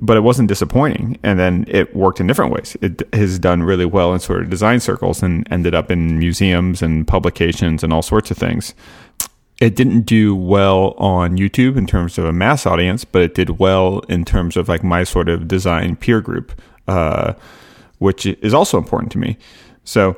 but 0.00 0.16
it 0.16 0.20
wasn't 0.20 0.48
disappointing, 0.48 1.18
and 1.22 1.38
then 1.38 1.64
it 1.66 1.96
worked 1.96 2.20
in 2.20 2.26
different 2.26 2.52
ways. 2.52 2.76
It 2.82 3.02
has 3.14 3.38
done 3.38 3.62
really 3.62 3.86
well 3.86 4.12
in 4.12 4.20
sort 4.20 4.42
of 4.42 4.50
design 4.50 4.80
circles, 4.80 5.22
and 5.22 5.46
ended 5.50 5.74
up 5.74 5.90
in 5.90 6.18
museums 6.18 6.82
and 6.82 7.06
publications 7.06 7.82
and 7.82 7.92
all 7.92 8.02
sorts 8.02 8.30
of 8.30 8.36
things. 8.36 8.74
It 9.60 9.76
didn't 9.76 10.02
do 10.02 10.34
well 10.34 10.94
on 10.98 11.38
YouTube 11.38 11.76
in 11.76 11.86
terms 11.86 12.18
of 12.18 12.24
a 12.26 12.32
mass 12.32 12.66
audience, 12.66 13.04
but 13.04 13.22
it 13.22 13.34
did 13.34 13.58
well 13.58 14.00
in 14.08 14.24
terms 14.24 14.56
of 14.56 14.68
like 14.68 14.84
my 14.84 15.04
sort 15.04 15.28
of 15.28 15.48
design 15.48 15.96
peer 15.96 16.20
group, 16.20 16.60
uh, 16.86 17.34
which 17.98 18.26
is 18.26 18.52
also 18.52 18.76
important 18.76 19.10
to 19.12 19.18
me. 19.18 19.38
So 19.84 20.16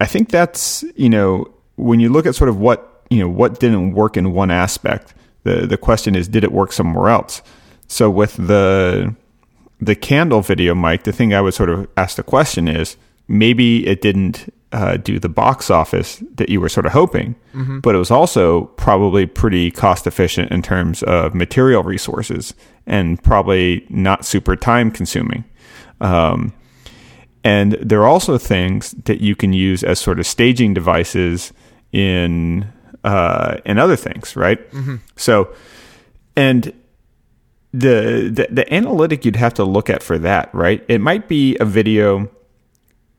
I 0.00 0.06
think 0.06 0.28
that's 0.30 0.84
you 0.96 1.08
know 1.08 1.53
when 1.76 2.00
you 2.00 2.08
look 2.08 2.26
at 2.26 2.34
sort 2.34 2.48
of 2.48 2.58
what 2.58 3.02
you 3.10 3.18
know 3.18 3.28
what 3.28 3.60
didn't 3.60 3.92
work 3.92 4.16
in 4.16 4.32
one 4.32 4.50
aspect, 4.50 5.14
the 5.42 5.66
the 5.66 5.76
question 5.76 6.14
is 6.14 6.28
did 6.28 6.44
it 6.44 6.52
work 6.52 6.72
somewhere 6.72 7.08
else? 7.08 7.42
So 7.86 8.10
with 8.10 8.34
the 8.36 9.14
the 9.80 9.94
candle 9.94 10.40
video, 10.40 10.74
Mike, 10.74 11.04
the 11.04 11.12
thing 11.12 11.34
I 11.34 11.40
would 11.40 11.54
sort 11.54 11.68
of 11.70 11.88
ask 11.96 12.16
the 12.16 12.22
question 12.22 12.68
is 12.68 12.96
maybe 13.28 13.86
it 13.86 14.00
didn't 14.00 14.52
uh, 14.72 14.96
do 14.96 15.18
the 15.18 15.28
box 15.28 15.70
office 15.70 16.22
that 16.34 16.48
you 16.48 16.60
were 16.60 16.68
sort 16.68 16.86
of 16.86 16.92
hoping, 16.92 17.36
but 17.80 17.94
it 17.94 17.98
was 17.98 18.10
also 18.10 18.64
probably 18.76 19.26
pretty 19.26 19.70
cost 19.70 20.06
efficient 20.06 20.50
in 20.50 20.62
terms 20.62 21.02
of 21.04 21.34
material 21.34 21.82
resources 21.82 22.54
and 22.86 23.22
probably 23.22 23.86
not 23.88 24.24
super 24.24 24.56
time 24.56 24.90
consuming. 24.90 25.44
Um, 26.00 26.52
and 27.44 27.72
there 27.74 28.00
are 28.00 28.08
also 28.08 28.38
things 28.38 28.92
that 29.04 29.20
you 29.20 29.36
can 29.36 29.52
use 29.52 29.84
as 29.84 30.00
sort 30.00 30.18
of 30.18 30.26
staging 30.26 30.74
devices 30.74 31.52
in 31.94 32.70
uh, 33.04 33.58
in 33.64 33.78
other 33.78 33.96
things, 33.96 34.36
right? 34.36 34.58
So, 35.16 35.54
and 36.36 36.72
the, 37.72 38.30
the 38.32 38.48
the 38.50 38.74
analytic 38.74 39.24
you'd 39.24 39.36
have 39.36 39.54
to 39.54 39.64
look 39.64 39.88
at 39.88 40.02
for 40.02 40.18
that, 40.18 40.52
right? 40.52 40.84
It 40.88 41.00
might 41.00 41.28
be 41.28 41.56
a 41.58 41.64
video, 41.64 42.28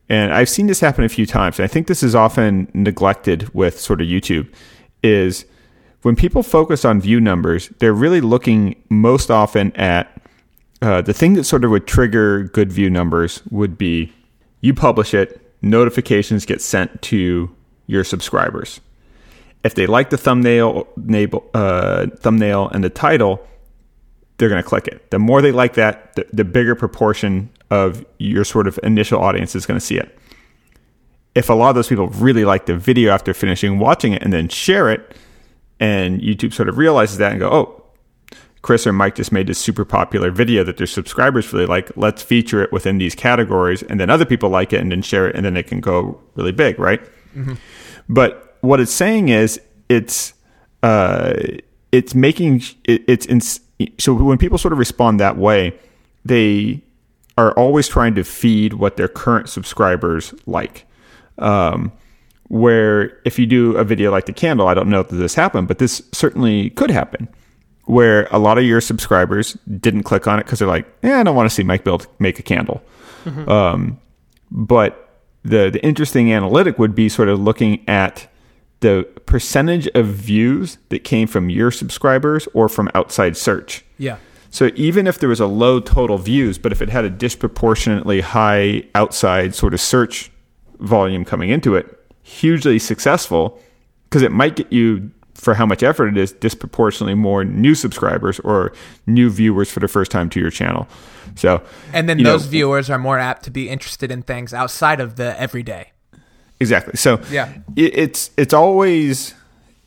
and 0.10 0.34
I've 0.34 0.50
seen 0.50 0.68
this 0.68 0.82
happen 0.82 1.04
a 1.04 1.10
few 1.10 1.26
times. 1.26 1.58
And 1.58 1.64
I 1.64 1.68
think 1.68 1.88
this 1.88 2.04
is 2.04 2.14
often 2.14 2.70
neglected 2.74 3.54
with 3.56 3.80
sort 3.80 4.02
of 4.02 4.08
YouTube. 4.08 4.54
Is 5.02 5.46
when 6.02 6.16
people 6.16 6.44
focus 6.44 6.84
on 6.84 7.00
view 7.00 7.22
numbers, 7.22 7.70
they're 7.80 7.94
really 7.94 8.22
looking 8.22 8.76
most 8.90 9.32
often 9.32 9.72
at 9.78 10.22
uh, 10.82 11.02
the 11.02 11.14
thing 11.14 11.34
that 11.36 11.46
sort 11.46 11.64
of 11.64 11.72
would 11.72 11.88
trigger 11.88 12.44
good 12.44 12.72
view 12.72 12.90
numbers 12.90 13.42
would 13.50 13.78
be 13.78 14.12
you 14.60 14.74
publish 14.74 15.14
it, 15.14 15.42
notifications 15.62 16.46
get 16.46 16.62
sent 16.62 17.02
to 17.04 17.56
your 17.88 18.04
subscribers. 18.04 18.82
If 19.64 19.76
they 19.76 19.88
like 19.88 20.10
the 20.10 20.18
thumbnail, 20.18 20.88
uh, 21.54 22.08
thumbnail 22.18 22.70
and 22.70 22.84
the 22.84 22.90
title, 22.90 23.46
they're 24.38 24.50
going 24.50 24.62
to 24.62 24.68
click 24.68 24.88
it. 24.88 25.12
The 25.12 25.20
more 25.20 25.42
they 25.42 25.52
like 25.52 25.74
that, 25.76 26.16
the, 26.16 26.28
the 26.32 26.44
bigger 26.44 26.76
proportion 26.76 27.50
of 27.72 28.06
your 28.20 28.44
sort 28.44 28.68
of 28.68 28.80
initial 28.84 29.20
audience 29.20 29.56
is 29.56 29.66
going 29.66 29.80
to 29.80 29.86
see 29.86 29.98
it. 29.98 30.18
If 31.34 31.50
a 31.50 31.54
lot 31.54 31.70
of 31.70 31.76
those 31.76 31.88
people 31.88 32.08
really 32.08 32.46
like 32.46 32.66
the 32.66 32.78
video 32.78 33.12
after 33.12 33.34
finishing 33.34 33.80
watching 33.80 34.14
it 34.14 34.22
and 34.22 34.32
then 34.32 34.50
share 34.50 34.90
it, 34.90 35.18
and 35.80 36.22
YouTube 36.22 36.54
sort 36.54 36.70
of 36.70 36.78
realizes 36.78 37.18
that 37.18 37.32
and 37.32 37.40
go, 37.40 37.50
oh, 37.50 37.82
Chris 38.62 38.88
or 38.88 38.94
Mike 38.94 39.16
just 39.16 39.32
made 39.32 39.48
this 39.48 39.60
super 39.60 39.86
popular 39.86 40.32
video 40.32 40.64
that 40.64 40.78
their 40.78 40.88
subscribers 40.88 41.52
really 41.52 41.66
like. 41.66 41.96
Let's 41.98 42.24
feature 42.24 42.64
it 42.64 42.72
within 42.72 42.98
these 42.98 43.14
categories, 43.14 43.84
and 43.84 44.00
then 44.00 44.10
other 44.10 44.26
people 44.26 44.50
like 44.50 44.74
it 44.74 44.80
and 44.80 44.92
then 44.92 45.02
share 45.02 45.28
it, 45.28 45.36
and 45.36 45.46
then 45.46 45.58
it 45.58 45.68
can 45.68 45.82
go 45.82 46.22
really 46.36 46.52
big, 46.52 46.80
right? 46.80 47.02
But 48.08 48.58
what 48.62 48.80
it's 48.80 48.92
saying 48.94 49.30
is 49.30 49.60
it's 49.90 50.34
uh, 50.84 51.34
it's 51.92 52.16
making 52.16 52.64
it, 52.84 53.04
it's 53.08 53.26
in, 53.26 53.42
so 53.98 54.14
when 54.14 54.38
people 54.38 54.58
sort 54.58 54.72
of 54.72 54.80
respond 54.80 55.20
that 55.20 55.38
way, 55.38 55.74
they 56.24 56.82
are 57.38 57.52
always 57.54 57.88
trying 57.88 58.16
to 58.16 58.24
feed 58.24 58.74
what 58.74 58.98
their 58.98 59.08
current 59.08 59.50
subscribers 59.50 60.34
like. 60.46 60.86
Um, 61.38 61.92
where 62.48 63.20
if 63.26 63.40
you 63.40 63.46
do 63.46 63.76
a 63.76 63.84
video 63.84 64.12
like 64.12 64.26
the 64.26 64.34
candle, 64.34 64.68
I 64.68 64.74
don't 64.74 64.88
know 64.90 65.00
if 65.00 65.10
this 65.10 65.34
happened, 65.36 65.68
but 65.68 65.80
this 65.80 66.02
certainly 66.12 66.70
could 66.72 66.92
happen. 66.92 67.28
Where 67.86 68.28
a 68.32 68.40
lot 68.40 68.58
of 68.58 68.64
your 68.64 68.82
subscribers 68.82 69.58
didn't 69.80 70.04
click 70.04 70.28
on 70.28 70.40
it 70.40 70.44
because 70.46 70.60
they're 70.60 70.68
like, 70.68 70.88
"Yeah, 71.04 71.20
I 71.20 71.24
don't 71.24 71.36
want 71.36 71.50
to 71.50 71.54
see 71.54 71.64
Mike 71.64 71.84
build 71.84 72.08
make 72.20 72.40
a 72.40 72.44
candle." 72.44 72.82
Um, 73.48 74.00
but 74.52 75.05
the 75.46 75.70
the 75.70 75.84
interesting 75.86 76.34
analytic 76.34 76.80
would 76.80 76.96
be 76.96 77.08
sort 77.08 77.30
of 77.30 77.40
looking 77.40 77.88
at 77.88 78.28
the 78.82 79.08
percentage 79.26 79.88
of 79.96 80.08
views 80.08 80.78
that 80.90 81.04
came 81.04 81.28
from 81.28 81.50
your 81.50 81.72
subscribers 81.72 82.48
or 82.54 82.68
from 82.68 82.90
outside 82.94 83.38
search. 83.38 83.86
Yeah. 83.98 84.18
So 84.50 84.72
even 84.76 85.08
if 85.08 85.20
there 85.20 85.30
was 85.30 85.40
a 85.40 85.48
low 85.48 85.80
total 85.80 86.18
views, 86.18 86.58
but 86.58 86.72
if 86.72 86.82
it 86.82 86.90
had 86.90 87.06
a 87.06 87.10
disproportionately 87.10 88.22
high 88.22 88.84
outside 88.96 89.54
sort 89.54 89.74
of 89.74 89.82
search 89.82 90.32
volume 90.80 91.26
coming 91.26 91.50
into 91.50 91.76
it, 91.76 92.00
hugely 92.24 92.80
successful 92.80 93.60
because 94.10 94.22
it 94.22 94.32
might 94.32 94.56
get 94.56 94.72
you 94.72 95.12
for 95.36 95.54
how 95.54 95.66
much 95.66 95.84
effort 95.84 96.08
it 96.08 96.18
is 96.18 96.32
disproportionately 96.32 97.14
more 97.14 97.44
new 97.44 97.76
subscribers 97.76 98.40
or 98.40 98.74
new 99.06 99.30
viewers 99.30 99.70
for 99.70 99.80
the 99.80 99.88
first 99.88 100.10
time 100.12 100.30
to 100.32 100.40
your 100.40 100.50
channel. 100.50 100.88
So 101.36 101.62
And 101.94 102.10
then 102.10 102.18
you 102.18 102.24
know, 102.24 102.32
those 102.32 102.46
viewers 102.48 102.90
are 102.90 102.98
more 102.98 103.20
apt 103.20 103.44
to 103.44 103.52
be 103.52 103.70
interested 103.70 104.12
in 104.12 104.24
things 104.24 104.54
outside 104.54 105.00
of 105.00 105.16
the 105.18 105.40
everyday. 105.40 105.92
Exactly. 106.60 106.96
So 106.96 107.20
Yeah. 107.30 107.50
it, 107.76 107.98
it's 107.98 108.32
it's 108.38 108.54
always 108.54 109.34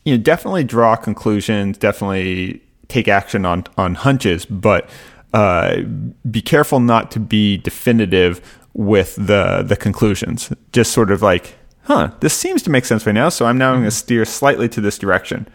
you 0.05 0.15
know 0.15 0.23
definitely 0.23 0.63
draw 0.63 0.95
conclusions, 0.95 1.77
definitely 1.77 2.61
take 2.87 3.07
action 3.07 3.45
on 3.45 3.65
on 3.77 3.95
hunches, 3.95 4.45
but 4.45 4.89
uh, 5.33 5.81
be 6.29 6.41
careful 6.41 6.79
not 6.79 7.11
to 7.11 7.19
be 7.19 7.57
definitive 7.57 8.41
with 8.73 9.15
the 9.15 9.63
the 9.63 9.75
conclusions. 9.75 10.51
Just 10.71 10.91
sort 10.91 11.11
of 11.11 11.21
like, 11.21 11.55
huh, 11.89 12.11
this 12.19 12.35
seems 12.35 12.61
to 12.61 12.69
make 12.69 12.85
sense 12.85 13.05
right 13.07 13.13
now, 13.13 13.29
so 13.29 13.47
I'm 13.47 13.57
now 13.57 13.73
going 13.73 13.83
to 13.83 13.91
steer 13.91 14.23
slightly 14.23 14.69
to 14.69 14.79
this 14.79 14.99
direction. 14.99 15.47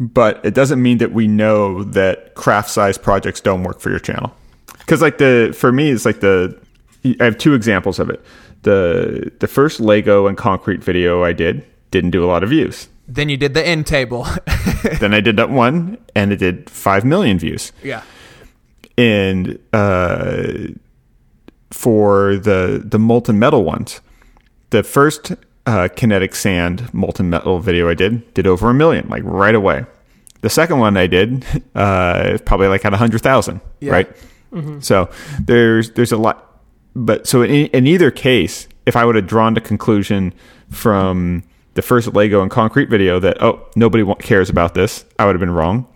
But 0.00 0.44
it 0.44 0.52
doesn't 0.52 0.82
mean 0.82 0.98
that 0.98 1.12
we 1.12 1.28
know 1.28 1.84
that 1.84 2.34
craft 2.34 2.70
size 2.70 2.98
projects 2.98 3.40
don't 3.40 3.62
work 3.62 3.78
for 3.78 3.90
your 3.90 4.00
channel. 4.00 4.34
Because 4.78 5.00
like 5.00 5.18
the 5.18 5.54
for 5.56 5.70
me, 5.70 5.90
it's 5.90 6.04
like 6.04 6.18
the 6.18 6.58
I 7.20 7.24
have 7.24 7.38
two 7.38 7.54
examples 7.54 8.00
of 8.00 8.10
it. 8.10 8.20
The 8.62 9.30
the 9.38 9.46
first 9.46 9.78
Lego 9.78 10.26
and 10.26 10.36
concrete 10.36 10.82
video 10.82 11.22
I 11.22 11.32
did 11.32 11.64
didn't 11.92 12.10
do 12.10 12.24
a 12.24 12.26
lot 12.26 12.42
of 12.42 12.50
views. 12.50 12.88
Then 13.06 13.28
you 13.28 13.36
did 13.36 13.54
the 13.54 13.64
end 13.64 13.86
table. 13.86 14.26
then 14.98 15.14
I 15.14 15.20
did 15.20 15.36
that 15.36 15.50
one, 15.50 15.98
and 16.16 16.32
it 16.32 16.38
did 16.38 16.68
five 16.68 17.04
million 17.04 17.38
views. 17.38 17.70
yeah. 17.82 18.02
And 18.98 19.60
uh, 19.72 20.72
for 21.70 22.36
the 22.36 22.82
the 22.84 22.98
molten 22.98 23.38
metal 23.38 23.62
ones, 23.62 24.00
the 24.74 24.82
first 24.82 25.32
uh, 25.66 25.88
kinetic 25.94 26.34
sand 26.34 26.92
molten 26.92 27.30
metal 27.30 27.60
video 27.60 27.88
I 27.88 27.94
did 27.94 28.34
did 28.34 28.46
over 28.46 28.68
a 28.70 28.74
million, 28.74 29.08
like 29.08 29.22
right 29.24 29.54
away. 29.54 29.86
The 30.42 30.50
second 30.50 30.78
one 30.78 30.96
I 30.96 31.06
did 31.06 31.44
uh, 31.74 32.38
probably 32.44 32.66
like 32.68 32.84
at 32.84 32.92
a 32.92 32.96
hundred 32.96 33.22
thousand, 33.22 33.60
Yeah. 33.80 33.92
right? 33.92 34.08
So 34.80 35.08
there's 35.40 35.90
there's 35.92 36.12
a 36.12 36.16
lot, 36.16 36.60
but 36.94 37.26
so 37.26 37.42
in, 37.42 37.66
in 37.72 37.86
either 37.88 38.10
case, 38.12 38.68
if 38.86 38.94
I 38.96 39.04
would 39.04 39.16
have 39.16 39.26
drawn 39.26 39.54
the 39.54 39.60
conclusion 39.60 40.32
from 40.70 41.42
the 41.74 41.82
first 41.82 42.14
Lego 42.14 42.40
and 42.42 42.50
concrete 42.50 42.88
video 42.88 43.18
that 43.20 43.42
oh 43.42 43.66
nobody 43.74 44.04
cares 44.20 44.50
about 44.50 44.74
this, 44.74 45.04
I 45.18 45.24
would 45.26 45.34
have 45.34 45.40
been 45.40 45.50
wrong. 45.54 45.86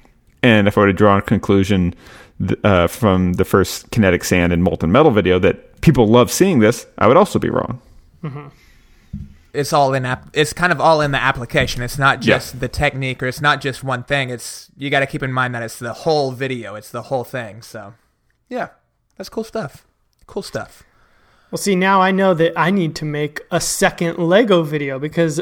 And 0.43 0.67
if 0.69 0.77
I 0.77 0.81
would 0.83 0.89
have 0.89 0.97
drawn 0.97 1.19
a 1.19 1.23
conclusion 1.23 1.95
th- 2.41 2.59
uh, 2.65 2.87
from 2.89 3.35
the 3.35 3.45
first 3.45 3.91
kinetic 3.93 4.25
sand 4.25 4.53
and 4.53 4.63
molten 4.65 4.91
metal 4.91 5.11
video 5.13 5.39
that 5.41 5.81
people 5.81 6.07
love 6.09 6.31
seeing 6.31 6.59
this, 6.61 6.87
I 6.99 7.07
would 7.07 7.17
also 7.17 7.39
be 7.39 7.51
wrong. 7.51 7.81
It's 9.59 9.73
all 9.73 9.93
in 9.95 10.05
app 10.07 10.29
it's 10.33 10.53
kind 10.53 10.73
of 10.73 10.81
all 10.81 11.01
in 11.01 11.11
the 11.11 11.21
application. 11.21 11.83
It's 11.83 11.99
not 11.99 12.25
Yeah. 12.25 12.37
just 12.37 12.61
the 12.61 12.69
technique 12.69 13.23
or 13.23 13.27
it's 13.27 13.41
not 13.41 13.61
just 13.61 13.83
one 13.85 14.03
thing. 14.05 14.31
It's 14.31 14.69
you 14.77 14.89
got 14.91 15.01
to 15.01 15.07
keep 15.07 15.23
in 15.23 15.33
mind 15.33 15.55
that 15.55 15.63
it's 15.63 15.79
the 15.79 15.93
whole 15.93 16.31
video. 16.33 16.75
It's 16.75 16.91
the 16.91 17.03
whole 17.03 17.25
thing. 17.25 17.63
So 17.63 17.95
yeah 18.49 18.69
that's 19.17 19.29
cool 19.29 19.45
stuff. 19.45 19.85
Cool 20.27 20.43
stuff. 20.43 20.83
Well, 21.51 21.59
see, 21.59 21.75
now 21.75 22.01
I 22.03 22.11
know 22.11 22.35
that 22.35 22.53
I 22.59 22.71
need 22.71 22.95
to 22.97 23.05
make 23.07 23.41
a 23.51 23.61
second 23.61 24.19
Lego 24.19 24.63
video 24.63 24.99
because 24.99 25.41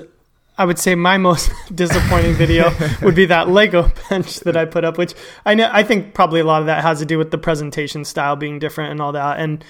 I 0.56 0.64
would 0.64 0.78
say 0.78 0.94
my 0.94 1.18
most 1.18 1.50
disappointing 1.74 2.34
video 2.34 2.70
would 3.02 3.14
be 3.16 3.26
that 3.26 3.48
Lego 3.48 3.90
bench 4.08 4.40
that 4.40 4.56
I 4.56 4.64
put 4.64 4.84
up, 4.84 4.96
which 4.98 5.14
I 5.44 5.54
know 5.54 5.68
I 5.72 5.82
think 5.82 6.14
probably 6.14 6.40
a 6.40 6.44
lot 6.44 6.60
of 6.60 6.66
that 6.66 6.82
has 6.82 7.00
to 7.00 7.04
do 7.04 7.18
with 7.18 7.32
the 7.32 7.38
presentation 7.38 8.04
style 8.04 8.36
being 8.36 8.58
different 8.60 8.92
and 8.92 9.00
all 9.02 9.12
that. 9.12 9.38
And 9.40 9.62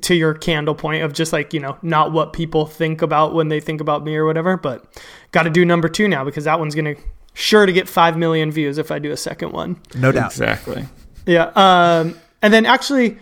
to 0.00 0.14
your 0.14 0.34
candle 0.34 0.74
point 0.74 1.02
of 1.02 1.12
just 1.12 1.32
like, 1.32 1.52
you 1.52 1.60
know, 1.60 1.76
not 1.82 2.12
what 2.12 2.32
people 2.32 2.64
think 2.64 3.02
about 3.02 3.34
when 3.34 3.48
they 3.48 3.60
think 3.60 3.80
about 3.80 4.04
me 4.04 4.16
or 4.16 4.24
whatever, 4.24 4.56
but 4.56 4.84
got 5.32 5.42
to 5.42 5.50
do 5.50 5.64
number 5.64 5.88
two 5.88 6.08
now 6.08 6.24
because 6.24 6.44
that 6.44 6.58
one's 6.58 6.74
going 6.74 6.96
to 6.96 7.00
sure 7.34 7.66
to 7.66 7.72
get 7.72 7.88
5 7.88 8.16
million 8.16 8.50
views 8.50 8.78
if 8.78 8.90
I 8.90 8.98
do 8.98 9.10
a 9.10 9.16
second 9.16 9.52
one. 9.52 9.80
no 9.94 10.12
doubt 10.12 10.32
Exactly. 10.32 10.86
Yeah. 11.26 11.50
Um, 11.54 12.18
and 12.40 12.52
then 12.52 12.66
actually, 12.66 13.18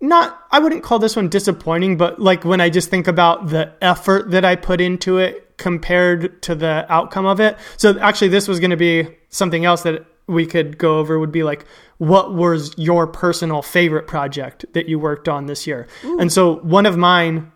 not, 0.00 0.42
I 0.50 0.58
wouldn't 0.58 0.82
call 0.82 0.98
this 0.98 1.16
one 1.16 1.28
disappointing, 1.28 1.96
but 1.96 2.18
like 2.18 2.44
when 2.44 2.60
I 2.60 2.70
just 2.70 2.88
think 2.88 3.06
about 3.06 3.48
the 3.48 3.72
effort 3.82 4.30
that 4.30 4.44
I 4.44 4.56
put 4.56 4.80
into 4.80 5.18
it 5.18 5.56
compared 5.58 6.42
to 6.42 6.54
the 6.54 6.86
outcome 6.88 7.26
of 7.26 7.38
it. 7.38 7.58
So 7.76 7.98
actually, 8.00 8.28
this 8.28 8.48
was 8.48 8.58
going 8.58 8.70
to 8.70 8.76
be 8.76 9.06
something 9.28 9.64
else 9.64 9.82
that 9.82 10.06
we 10.30 10.46
could 10.46 10.78
go 10.78 10.98
over 10.98 11.18
would 11.18 11.32
be 11.32 11.42
like, 11.42 11.66
what 11.98 12.32
was 12.34 12.74
your 12.78 13.06
personal 13.06 13.62
favorite 13.62 14.06
project 14.06 14.64
that 14.72 14.88
you 14.88 14.98
worked 14.98 15.28
on 15.28 15.46
this 15.46 15.66
year? 15.66 15.86
And 16.02 16.32
so 16.32 16.56
one 16.56 16.86
of 16.86 16.96
mine 16.96 17.52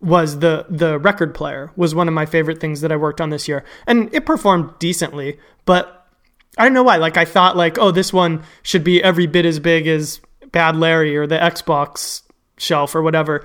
was 0.00 0.40
the 0.40 0.66
the 0.68 0.98
record 0.98 1.34
player 1.34 1.72
was 1.76 1.94
one 1.94 2.08
of 2.08 2.14
my 2.14 2.26
favorite 2.26 2.60
things 2.60 2.82
that 2.82 2.92
I 2.92 2.96
worked 2.96 3.20
on 3.20 3.30
this 3.30 3.48
year, 3.48 3.64
and 3.86 4.12
it 4.14 4.26
performed 4.26 4.78
decently. 4.78 5.38
But 5.64 6.06
I 6.58 6.64
don't 6.64 6.74
know 6.74 6.82
why. 6.82 6.98
Like 6.98 7.16
I 7.16 7.24
thought, 7.24 7.56
like 7.56 7.78
oh, 7.78 7.90
this 7.90 8.12
one 8.12 8.44
should 8.62 8.84
be 8.84 9.02
every 9.02 9.26
bit 9.26 9.46
as 9.46 9.58
big 9.58 9.86
as 9.86 10.20
Bad 10.52 10.76
Larry 10.76 11.16
or 11.16 11.26
the 11.26 11.38
Xbox 11.38 12.22
shelf 12.58 12.94
or 12.94 13.02
whatever. 13.02 13.44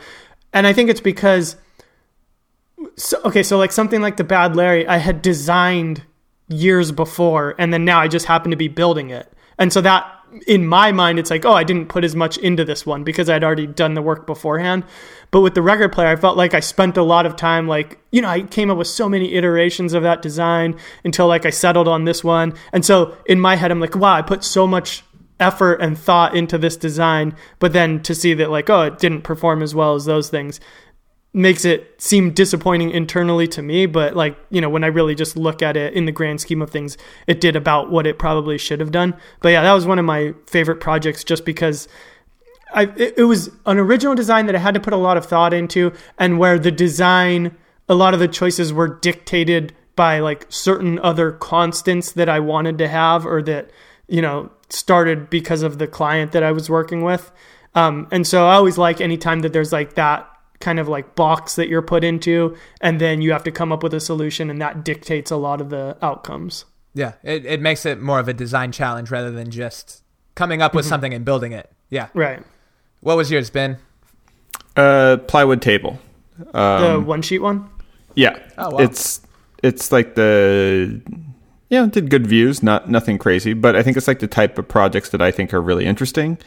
And 0.54 0.68
I 0.68 0.74
think 0.74 0.90
it's 0.90 1.02
because, 1.02 1.56
so, 2.96 3.20
okay, 3.26 3.44
so 3.44 3.58
like 3.58 3.72
something 3.72 4.02
like 4.02 4.18
the 4.18 4.24
Bad 4.24 4.56
Larry, 4.56 4.88
I 4.88 4.98
had 4.98 5.22
designed 5.22 6.04
years 6.50 6.92
before, 6.92 7.56
and 7.58 7.74
then 7.74 7.86
now 7.86 8.00
I 8.00 8.08
just 8.08 8.26
happen 8.26 8.52
to 8.52 8.58
be 8.58 8.68
building 8.68 9.10
it. 9.10 9.32
And 9.58 9.72
so 9.72 9.82
that 9.82 10.20
in 10.48 10.68
my 10.68 10.92
mind, 10.92 11.20
it's 11.20 11.32
like, 11.32 11.46
oh, 11.46 11.54
I 11.54 11.64
didn't 11.64 11.90
put 11.90 12.04
as 12.04 12.16
much 12.16 12.38
into 12.38 12.64
this 12.64 12.86
one 12.86 13.04
because 13.04 13.30
I'd 13.30 13.44
already 13.44 13.68
done 13.68 13.94
the 13.94 14.02
work 14.02 14.28
beforehand. 14.28 14.84
But 15.32 15.42
with 15.42 15.56
the 15.56 15.62
record 15.62 15.92
player, 15.92 16.08
I 16.08 16.16
felt 16.16 16.38
like 16.38 16.54
I 16.54 16.60
spent 16.60 16.98
a 16.98 17.04
lot 17.04 17.26
of 17.26 17.36
time, 17.36 17.68
like, 17.68 18.00
you 18.12 18.22
know, 18.22 18.30
I 18.30 18.42
came 18.42 18.70
up 18.70 18.78
with 18.78 18.88
so 18.88 19.10
many 19.10 19.34
iterations 19.34 19.94
of 19.94 20.04
that 20.04 20.22
design 20.22 20.78
until 21.04 21.28
like 21.28 21.46
I 21.46 21.50
settled 21.50 21.88
on 21.88 22.06
this 22.06 22.24
one. 22.24 22.54
And 22.74 22.86
so 22.86 23.18
in 23.26 23.40
my 23.40 23.56
head, 23.56 23.72
I'm 23.72 23.80
like, 23.80 23.96
wow, 23.96 24.14
I 24.14 24.22
put 24.22 24.44
so 24.44 24.68
much 24.68 25.04
effort 25.40 25.76
and 25.76 25.98
thought 25.98 26.36
into 26.36 26.58
this 26.58 26.78
design. 26.78 27.36
But 27.60 27.74
then 27.74 28.02
to 28.04 28.14
see 28.14 28.34
that, 28.36 28.52
like, 28.52 28.70
oh, 28.70 28.84
it 28.84 29.00
didn't 29.00 29.22
perform 29.22 29.64
as 29.64 29.74
well 29.74 29.96
as 29.96 30.06
those 30.06 30.30
things 30.30 30.60
makes 31.32 31.64
it 31.64 32.02
seem 32.02 32.32
disappointing 32.32 32.90
internally 32.90 33.48
to 33.48 33.62
me 33.62 33.86
but 33.86 34.16
like 34.16 34.38
you 34.50 34.60
know 34.60 34.70
when 34.70 34.84
i 34.84 34.88
really 34.88 35.14
just 35.14 35.38
look 35.38 35.62
at 35.62 35.78
it 35.78 35.94
in 35.94 36.06
the 36.06 36.12
grand 36.12 36.42
scheme 36.42 36.62
of 36.62 36.72
things 36.72 36.98
it 37.28 37.40
did 37.40 37.56
about 37.56 37.92
what 37.92 38.08
it 38.08 38.18
probably 38.18 38.58
should 38.58 38.80
have 38.80 38.92
done 38.92 39.16
but 39.42 39.50
yeah 39.50 39.62
that 39.62 39.74
was 39.74 39.86
one 39.86 40.00
of 40.00 40.06
my 40.06 40.34
favorite 40.48 40.78
projects 40.78 41.24
just 41.24 41.46
because 41.46 41.88
I, 42.74 42.84
it, 42.96 43.16
it 43.18 43.24
was 43.24 43.50
an 43.66 43.78
original 43.78 44.16
design 44.16 44.46
that 44.46 44.56
I 44.56 44.60
had 44.60 44.74
to 44.74 44.80
put 44.80 44.94
a 44.94 44.98
lot 44.98 45.18
of 45.18 45.26
thought 45.26 45.54
into, 45.54 45.92
and 46.18 46.38
where 46.38 46.60
the 46.60 46.72
design, 46.72 47.56
a 47.88 47.96
lot 47.96 48.14
of 48.14 48.20
the 48.20 48.28
choices 48.28 48.72
were 48.72 48.88
dictated 48.88 49.74
by 49.96 50.20
like 50.20 50.46
certain 50.50 51.00
other 51.00 51.32
constants 51.32 52.12
that 52.14 52.30
I 52.30 52.40
wanted 52.40 52.78
to 52.78 52.88
have, 52.88 53.26
or 53.26 53.42
that 53.44 53.72
you 54.08 54.22
know 54.22 54.52
started 54.70 55.30
because 55.30 55.64
of 55.64 55.80
the 55.80 55.88
client 55.88 56.32
that 56.34 56.44
I 56.44 56.52
was 56.52 56.70
working 56.70 57.02
with. 57.02 57.32
Um, 57.76 58.08
and 58.12 58.26
so 58.26 58.48
I 58.48 58.56
always 58.56 58.78
like 58.78 59.02
anytime 59.02 59.40
that 59.40 59.54
there's 59.54 59.72
like 59.72 59.96
that 59.96 60.30
kind 60.60 60.80
of 60.80 60.88
like 60.88 61.16
box 61.16 61.56
that 61.56 61.68
you're 61.70 61.82
put 61.82 62.04
into, 62.04 62.56
and 62.82 63.00
then 63.00 63.22
you 63.22 63.32
have 63.32 63.44
to 63.44 63.52
come 63.52 63.72
up 63.72 63.82
with 63.84 63.94
a 63.94 64.00
solution, 64.00 64.50
and 64.50 64.62
that 64.62 64.84
dictates 64.84 65.32
a 65.32 65.38
lot 65.38 65.62
of 65.62 65.70
the 65.70 65.98
outcomes. 66.02 66.66
yeah 66.94 67.14
it, 67.24 67.46
it 67.46 67.62
makes 67.62 67.86
it 67.86 68.02
more 68.02 68.20
of 68.20 68.28
a 68.28 68.34
design 68.34 68.72
challenge 68.72 69.12
rather 69.12 69.32
than 69.32 69.50
just 69.52 70.04
coming 70.36 70.62
up 70.62 70.74
with 70.74 70.86
something 70.86 71.14
and 71.14 71.24
building 71.24 71.52
it 71.54 71.70
yeah 71.90 72.08
Right. 72.14 72.42
what 73.02 73.16
was 73.18 73.30
yours 73.32 73.50
ben 73.50 73.78
Uh, 74.76 75.18
plywood 75.28 75.62
table. 75.62 76.00
The 76.54 77.02
one 77.06 77.22
sheet 77.22 77.40
one. 77.42 77.70
Yeah. 78.16 78.38
Oh, 78.58 78.70
wow. 78.72 78.78
It's 78.80 79.22
it's 79.62 79.92
like 79.92 80.16
the 80.16 81.02
yeah, 81.70 81.84
it 81.86 81.92
did 81.92 82.10
good 82.10 82.26
views, 82.26 82.64
not 82.64 82.90
nothing 82.90 83.18
crazy, 83.18 83.54
but 83.54 83.76
I 83.76 83.84
think 83.84 83.98
it's 83.98 84.08
like 84.08 84.20
the 84.20 84.28
type 84.28 84.58
of 84.58 84.68
projects 84.68 85.10
that 85.10 85.22
I 85.22 85.32
think 85.32 85.54
are 85.54 85.62
really 85.62 85.86
interesting, 85.86 86.38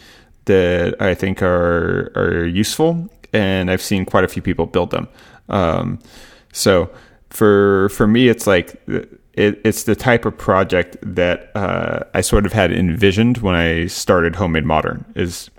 that 0.47 0.97
I 1.01 1.15
think 1.15 1.43
are 1.43 2.11
are 2.17 2.47
useful, 2.47 3.09
and 3.33 3.71
I've 3.71 3.83
seen 3.83 4.05
quite 4.05 4.25
a 4.25 4.29
few 4.29 4.43
people 4.43 4.67
build 4.67 4.91
them. 4.91 5.09
Um, 5.49 5.99
so 6.53 6.91
for 7.31 7.89
for 7.91 8.07
me, 8.07 8.29
it's 8.29 8.47
like 8.47 8.81
it, 9.35 9.61
it's 9.65 9.85
the 9.85 9.97
type 9.97 10.25
of 10.25 10.37
project 10.37 10.97
that 11.03 11.51
uh, 11.57 12.01
I 12.15 12.21
sort 12.21 12.47
of 12.47 12.53
had 12.53 12.73
envisioned 12.73 13.39
when 13.39 13.55
I 13.55 13.87
started 13.87 14.37
Homemade 14.37 14.65
Modern 14.65 15.05
is 15.15 15.51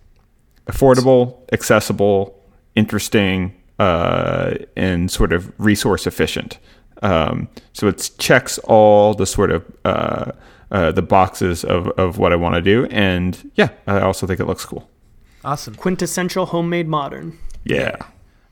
affordable, 0.68 1.38
accessible, 1.52 2.40
interesting, 2.76 3.56
uh, 3.80 4.56
and 4.76 5.10
sort 5.10 5.34
of 5.34 5.52
resource 5.58 6.06
efficient. 6.06 6.60
Um, 7.02 7.50
so 7.74 7.88
it 7.88 8.12
checks 8.18 8.60
all 8.60 9.14
the 9.14 9.26
sort 9.26 9.52
of 9.52 9.66
uh, 9.84 10.32
uh, 10.72 10.92
the 10.92 11.02
boxes 11.02 11.66
of, 11.66 11.88
of 11.90 12.18
what 12.18 12.32
I 12.32 12.36
want 12.36 12.56
to 12.56 12.62
do, 12.62 12.86
and 12.86 13.52
yeah, 13.56 13.70
I 13.88 14.02
also 14.02 14.26
think 14.26 14.40
it 14.40 14.46
looks 14.46 14.66
cool. 14.66 14.90
awesome 15.44 15.76
Quintessential 15.76 16.46
homemade 16.48 16.88
modern. 16.88 17.38
Yeah, 17.66 17.96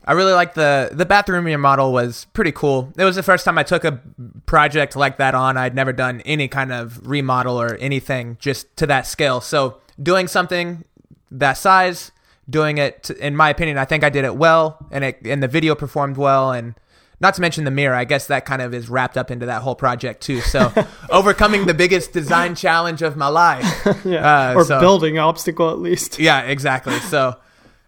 I 0.04 0.12
really 0.12 0.32
like 0.32 0.54
the 0.54 0.90
the 0.92 1.06
bathroom 1.06 1.44
remodel 1.44 1.92
was 1.92 2.26
pretty 2.32 2.52
cool. 2.52 2.92
It 2.96 3.04
was 3.04 3.16
the 3.16 3.22
first 3.22 3.44
time 3.44 3.58
I 3.58 3.62
took 3.62 3.84
a 3.84 4.00
project 4.46 4.96
like 4.96 5.18
that 5.18 5.34
on. 5.34 5.56
I'd 5.56 5.74
never 5.74 5.92
done 5.92 6.20
any 6.22 6.48
kind 6.48 6.72
of 6.72 7.06
remodel 7.06 7.60
or 7.60 7.76
anything 7.76 8.36
just 8.40 8.74
to 8.78 8.86
that 8.86 9.06
scale. 9.06 9.40
So 9.40 9.78
doing 10.02 10.28
something 10.28 10.84
that 11.30 11.54
size, 11.54 12.10
doing 12.48 12.78
it 12.78 13.02
to, 13.04 13.16
in 13.26 13.36
my 13.36 13.50
opinion, 13.50 13.78
I 13.78 13.84
think 13.84 14.02
I 14.04 14.10
did 14.10 14.24
it 14.24 14.36
well, 14.36 14.78
and 14.90 15.04
it 15.04 15.20
and 15.24 15.42
the 15.42 15.48
video 15.48 15.74
performed 15.74 16.16
well, 16.16 16.52
and 16.52 16.74
not 17.20 17.34
to 17.34 17.40
mention 17.40 17.64
the 17.64 17.70
mirror. 17.70 17.94
I 17.94 18.04
guess 18.04 18.26
that 18.26 18.44
kind 18.44 18.60
of 18.62 18.74
is 18.74 18.88
wrapped 18.88 19.16
up 19.16 19.30
into 19.30 19.46
that 19.46 19.62
whole 19.62 19.76
project 19.76 20.22
too. 20.22 20.40
So 20.40 20.72
overcoming 21.10 21.66
the 21.66 21.74
biggest 21.74 22.12
design 22.12 22.54
challenge 22.56 23.02
of 23.02 23.16
my 23.16 23.28
life. 23.28 23.64
Yeah. 24.04 24.50
Uh, 24.50 24.54
or 24.56 24.64
so- 24.64 24.80
building 24.80 25.18
obstacle 25.18 25.70
at 25.70 25.78
least. 25.78 26.18
Yeah, 26.18 26.40
exactly. 26.42 26.98
So 26.98 27.36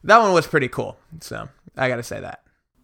that 0.05 0.19
one 0.19 0.33
was 0.33 0.47
pretty 0.47 0.69
cool. 0.69 0.97
So 1.21 1.49
I 1.77 1.89
got 1.89 1.97
to 1.97 2.03
say 2.03 2.21
that. 2.21 2.43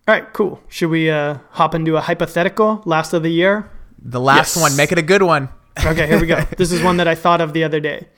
All 0.09 0.14
right, 0.14 0.33
cool. 0.33 0.61
Should 0.68 0.91
we 0.91 1.09
uh, 1.11 1.39
hop 1.51 1.75
into 1.75 1.97
a 1.97 2.01
hypothetical 2.01 2.83
last 2.85 3.12
of 3.12 3.23
the 3.23 3.31
year? 3.31 3.71
The 4.03 4.21
last 4.21 4.57
Yes. 4.57 4.62
one, 4.62 4.77
make 4.77 4.91
it 4.93 4.99
a 4.99 5.03
good 5.03 5.23
one. 5.23 5.49
Okay, 5.87 6.07
here 6.09 6.21
we 6.21 6.27
go. 6.27 6.41
this 6.59 6.73
is 6.73 6.83
one 6.83 6.97
that 6.99 7.07
I 7.09 7.14
thought 7.14 7.41
of 7.41 7.53
the 7.53 7.62
other 7.64 7.79
day. 7.81 8.09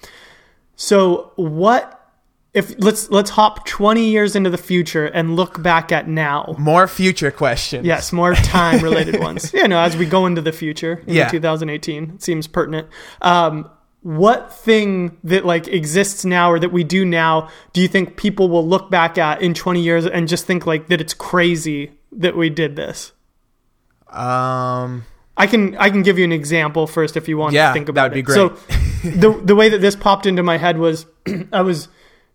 So, 0.75 1.33
what 1.37 1.99
if 2.55 2.75
let's 2.79 3.09
let's 3.11 3.31
hop 3.31 3.67
20 3.67 4.05
years 4.11 4.35
into 4.37 4.51
the 4.51 4.59
future 4.59 5.07
and 5.07 5.37
look 5.37 5.63
back 5.63 5.91
at 5.93 6.09
now. 6.09 6.55
More 6.59 6.87
future 6.89 7.31
questions. 7.31 7.87
Yes, 7.87 8.13
more 8.13 8.35
time 8.35 8.81
related 8.83 9.21
ones. 9.21 9.53
Yeah, 9.55 9.67
no, 9.67 9.79
as 9.79 9.97
we 9.97 10.07
go 10.07 10.27
into 10.27 10.41
the 10.43 10.53
future 10.53 11.03
in 11.07 11.15
Yeah. 11.15 11.29
2018, 11.29 12.13
it 12.15 12.23
seems 12.23 12.47
pertinent. 12.47 12.89
Um, 13.23 13.71
what 14.03 14.53
thing 14.53 15.17
that 15.25 15.45
like 15.47 15.69
exists 15.69 16.25
now 16.25 16.51
or 16.51 16.59
that 16.59 16.73
we 16.73 16.83
do 16.85 17.05
now 17.05 17.49
do 17.73 17.81
you 17.81 17.87
think 17.89 18.17
people 18.17 18.49
will 18.49 18.67
look 18.67 18.91
back 18.91 19.17
at 19.17 19.41
in 19.41 19.55
20 19.55 19.81
years 19.81 20.07
and 20.07 20.27
just 20.29 20.45
think 20.45 20.67
like 20.67 20.89
that 20.89 21.01
it's 21.01 21.15
crazy 21.15 21.93
that 22.11 22.37
we 22.37 22.51
did 22.51 22.77
this? 22.77 23.13
Um. 24.09 25.05
I 25.35 25.47
can 25.47 25.77
I 25.79 25.89
can 25.89 26.03
give 26.03 26.19
you 26.19 26.25
an 26.25 26.33
example 26.33 26.87
first 26.87 27.17
if 27.17 27.27
you 27.27 27.39
want 27.39 27.55
Yeah, 27.55 27.69
to 27.69 27.73
think 27.73 27.87
that 27.87 27.93
about 27.93 28.11
would 28.11 28.15
be 28.15 28.21
it. 28.21 28.25
great. 28.25 28.35
So 28.37 28.49
the 29.03 29.41
the 29.43 29.57
way 29.57 29.71
that 29.71 29.81
this 29.81 29.97
popped 29.97 30.27
into 30.27 30.43
my 30.43 30.59
head 30.59 30.77
was 30.79 31.07
I 31.53 31.63
was 31.63 31.89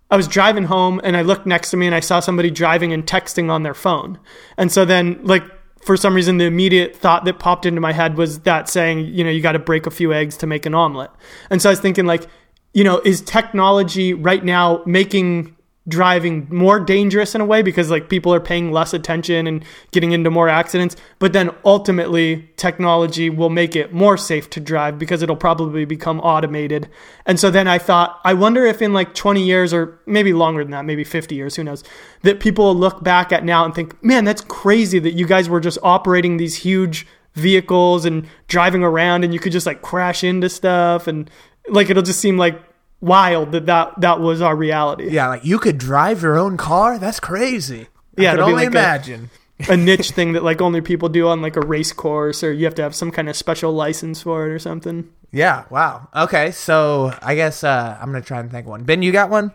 I 0.09 0.15
was 0.17 0.27
driving 0.27 0.63
home 0.63 0.99
and 1.03 1.15
I 1.15 1.21
looked 1.21 1.45
next 1.45 1.69
to 1.71 1.77
me 1.77 1.85
and 1.85 1.93
I 1.93 1.99
saw 1.99 2.19
somebody 2.19 2.49
driving 2.49 2.93
and 2.93 3.05
texting 3.05 3.51
on 3.51 3.61
their 3.63 3.75
phone. 3.75 4.19
And 4.57 4.71
so 4.71 4.83
then 4.85 5.19
like 5.23 5.43
for 5.87 5.97
some 5.97 6.13
reason 6.13 6.37
the 6.37 6.45
immediate 6.45 6.95
thought 6.95 7.23
that 7.23 7.39
popped 7.39 7.65
into 7.65 7.79
my 7.79 7.93
head 7.93 8.17
was 8.17 8.39
that 8.39 8.67
saying, 8.69 9.05
you 9.05 9.23
know, 9.23 9.29
you 9.29 9.41
got 9.41 9.53
to 9.53 9.59
break 9.59 9.87
a 9.87 9.91
few 9.91 10.13
eggs 10.13 10.35
to 10.37 10.45
make 10.45 10.65
an 10.65 10.75
omelet. 10.75 11.09
And 11.49 11.61
so 11.61 11.69
I 11.69 11.71
was 11.71 11.79
thinking 11.79 12.05
like, 12.05 12.27
you 12.73 12.83
know, 12.83 12.99
is 13.05 13.21
technology 13.21 14.13
right 14.13 14.43
now 14.43 14.83
making 14.85 15.55
driving 15.87 16.47
more 16.49 16.79
dangerous 16.79 17.33
in 17.35 17.41
a 17.41 17.45
way 17.45 17.61
because 17.61 17.89
like 17.89 18.09
people 18.09 18.33
are 18.33 18.39
paying 18.39 18.71
less 18.71 18.93
attention 18.93 19.47
and 19.47 19.63
getting 19.91 20.11
into 20.11 20.29
more 20.29 20.49
accidents. 20.49 20.95
But 21.19 21.33
then 21.33 21.51
ultimately 21.63 22.49
technology 22.57 23.29
will 23.29 23.49
make 23.49 23.75
it 23.75 23.93
more 23.93 24.17
safe 24.17 24.49
to 24.51 24.59
drive 24.59 24.99
because 24.99 25.21
it'll 25.21 25.35
probably 25.35 25.85
become 25.85 26.19
automated. 26.21 26.89
And 27.25 27.39
so 27.39 27.51
then 27.51 27.67
i 27.67 27.77
thought 27.77 28.19
i 28.23 28.33
wonder 28.33 28.65
if 28.65 28.81
in 28.81 28.93
like 28.93 29.13
20 29.13 29.43
years 29.43 29.73
or 29.73 29.99
maybe 30.05 30.33
longer 30.33 30.63
than 30.63 30.71
that 30.71 30.85
maybe 30.85 31.03
50 31.03 31.35
years 31.35 31.55
who 31.55 31.63
knows 31.63 31.83
that 32.21 32.39
people 32.39 32.65
will 32.65 32.75
look 32.75 33.03
back 33.03 33.31
at 33.31 33.43
now 33.43 33.65
and 33.65 33.75
think 33.75 34.01
man 34.03 34.23
that's 34.23 34.41
crazy 34.41 34.99
that 34.99 35.13
you 35.13 35.25
guys 35.25 35.49
were 35.49 35.59
just 35.59 35.77
operating 35.83 36.37
these 36.37 36.55
huge 36.55 37.05
vehicles 37.37 38.03
and 38.03 38.27
driving 38.47 38.83
around 38.83 39.23
and 39.23 39.33
you 39.33 39.39
could 39.39 39.51
just 39.51 39.65
like 39.65 39.81
crash 39.81 40.23
into 40.23 40.49
stuff. 40.49 41.07
And 41.07 41.29
like 41.69 41.89
it'll 41.89 42.03
just 42.03 42.19
seem 42.19 42.37
like 42.37 42.59
wild 43.01 43.51
that 43.51 43.65
that, 43.67 43.99
that 44.01 44.19
was 44.19 44.41
our 44.41 44.55
reality 44.55 45.09
Yeah, 45.11 45.27
like 45.29 45.45
you 45.45 45.59
could 45.59 45.77
drive 45.77 46.21
your 46.21 46.37
own 46.37 46.57
car. 46.57 46.97
That's 46.97 47.19
crazy. 47.19 47.87
Yeah, 48.17 48.29
I 48.29 48.35
could 48.35 48.39
only 48.41 48.53
like 48.55 48.67
imagine. 48.67 49.29
a 49.69 49.77
niche 49.89 50.11
thing 50.11 50.33
that 50.33 50.43
like 50.43 50.61
only 50.61 50.81
people 50.81 51.09
do 51.09 51.27
on 51.27 51.41
like 51.41 51.55
a 51.55 51.61
race 51.61 51.93
course 51.93 52.43
or 52.43 52.51
you 52.51 52.65
have 52.65 52.75
to 52.75 52.81
have 52.81 52.95
some 52.95 53.11
kind 53.11 53.29
of 53.29 53.35
special 53.35 53.71
license 53.71 54.21
for 54.21 54.47
it 54.47 54.51
or 54.51 54.59
something. 54.59 55.09
yeah. 55.31 55.65
Wow. 55.69 56.07
Okay. 56.15 56.51
So 56.51 57.13
I 57.21 57.35
guess 57.35 57.63
uh, 57.63 57.97
I'm 58.01 58.07
gonna 58.11 58.21
try 58.23 58.39
and 58.39 58.49
think 58.51 58.65
of 58.65 58.69
one. 58.71 58.83
Ben, 58.83 59.01
you 59.01 59.11
got 59.11 59.29
one? 59.29 59.51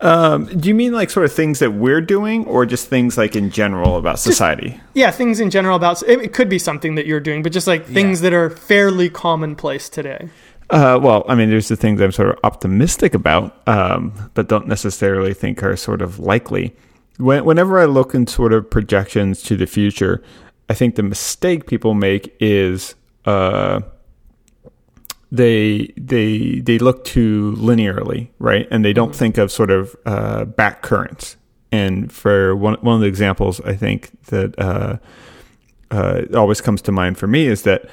Um, 0.00 0.44
do 0.46 0.68
you 0.68 0.76
mean 0.76 0.92
like 0.92 1.10
sort 1.10 1.26
of 1.26 1.32
things 1.32 1.58
that 1.58 1.72
we're 1.72 2.00
doing, 2.00 2.44
or 2.46 2.64
just 2.64 2.86
things 2.86 3.18
like 3.18 3.34
in 3.34 3.50
general 3.50 3.96
about 3.96 4.20
society? 4.20 4.80
Yeah, 4.94 5.10
things 5.10 5.40
in 5.40 5.50
general 5.50 5.74
about 5.74 6.04
it, 6.04 6.20
it 6.20 6.32
could 6.32 6.48
be 6.48 6.58
something 6.60 6.94
that 6.94 7.06
you're 7.06 7.18
doing, 7.18 7.42
but 7.42 7.50
just 7.50 7.66
like 7.66 7.84
things 7.84 8.20
that 8.20 8.32
are 8.32 8.48
fairly 8.48 9.10
commonplace 9.10 9.88
today. 9.88 10.28
Uh, 10.70 10.98
well, 11.02 11.24
I 11.28 11.34
mean, 11.34 11.48
there's 11.48 11.68
the 11.68 11.76
things 11.76 12.00
I'm 12.00 12.12
sort 12.12 12.28
of 12.30 12.38
optimistic 12.44 13.14
about, 13.14 13.66
um, 13.66 14.30
but 14.34 14.48
don't 14.48 14.68
necessarily 14.68 15.32
think 15.32 15.62
are 15.62 15.76
sort 15.76 16.02
of 16.02 16.18
likely. 16.18 16.76
When, 17.16 17.44
whenever 17.44 17.78
I 17.78 17.86
look 17.86 18.14
in 18.14 18.26
sort 18.26 18.52
of 18.52 18.70
projections 18.70 19.42
to 19.44 19.56
the 19.56 19.66
future, 19.66 20.22
I 20.68 20.74
think 20.74 20.96
the 20.96 21.02
mistake 21.02 21.66
people 21.66 21.94
make 21.94 22.36
is 22.38 22.94
uh, 23.24 23.80
they 25.32 25.92
they 25.96 26.60
they 26.60 26.78
look 26.78 27.04
too 27.04 27.54
linearly, 27.58 28.28
right? 28.38 28.68
And 28.70 28.84
they 28.84 28.92
don't 28.92 29.14
think 29.14 29.38
of 29.38 29.50
sort 29.50 29.70
of 29.70 29.96
uh, 30.04 30.44
back 30.44 30.82
currents. 30.82 31.36
And 31.72 32.12
for 32.12 32.54
one 32.54 32.74
one 32.82 32.96
of 32.96 33.00
the 33.00 33.06
examples, 33.06 33.60
I 33.62 33.74
think 33.74 34.10
that 34.26 34.58
uh, 34.58 34.98
uh, 35.90 36.22
always 36.34 36.60
comes 36.60 36.82
to 36.82 36.92
mind 36.92 37.16
for 37.16 37.26
me 37.26 37.46
is 37.46 37.62
that 37.62 37.88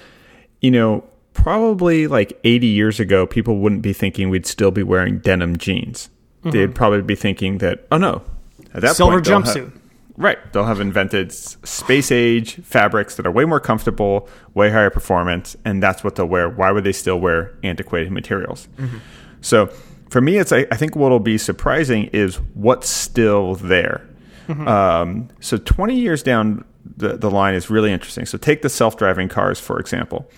you 0.62 0.72
know 0.72 1.06
probably 1.36 2.08
like 2.08 2.40
80 2.44 2.66
years 2.66 3.00
ago, 3.00 3.28
people 3.28 3.58
wouldn't 3.60 3.84
be 3.84 3.94
thinking 3.94 4.30
we'd 4.30 4.48
still 4.48 4.72
be 4.72 4.82
wearing 4.82 5.20
denim 5.20 5.58
jeans. 5.58 6.10
They'd 6.44 6.52
mm-hmm. 6.52 6.74
probably 6.74 7.02
be 7.02 7.16
thinking 7.16 7.60
that 7.60 7.88
oh 7.92 7.98
no, 7.98 8.24
at 8.74 8.82
that 8.82 8.96
Silver 8.96 9.22
point, 9.22 9.26
jumpsuit. 9.26 9.72
Right. 10.18 10.38
They'll 10.54 10.66
have 10.66 10.80
invented 10.80 11.32
space 11.34 12.12
age 12.12 12.56
fabrics 12.64 13.16
that 13.16 13.26
are 13.26 13.32
way 13.32 13.46
more 13.46 13.60
comfortable, 13.60 14.30
way 14.54 14.70
higher 14.70 14.90
performance, 14.90 15.58
and 15.66 15.84
that's 15.84 16.04
what 16.04 16.16
they'll 16.16 16.28
wear. 16.28 16.50
Why 16.50 16.72
would 16.72 16.84
they 16.84 16.94
still 16.94 17.20
wear 17.20 17.58
antiquated 17.64 18.12
materials? 18.12 18.68
Mm-hmm. 18.78 18.98
So 19.42 19.68
for 20.10 20.22
me, 20.22 20.38
it's 20.38 20.52
I, 20.52 20.66
I 20.72 20.78
think 20.78 20.96
what'll 20.96 21.20
be 21.20 21.38
surprising 21.38 22.06
is 22.14 22.38
what's 22.54 22.90
still 22.90 23.56
there. 23.56 24.08
Mm-hmm. 24.48 24.68
Um, 24.68 25.28
so 25.40 25.58
20 25.58 26.00
years 26.00 26.24
down 26.24 26.64
the, 26.98 27.18
the 27.18 27.32
line 27.32 27.56
is 27.56 27.70
really 27.70 27.92
interesting. 27.92 28.26
So 28.26 28.38
take 28.38 28.62
the 28.62 28.70
self-driving 28.70 29.30
cars, 29.30 29.60
for 29.60 29.80
example. 29.80 30.30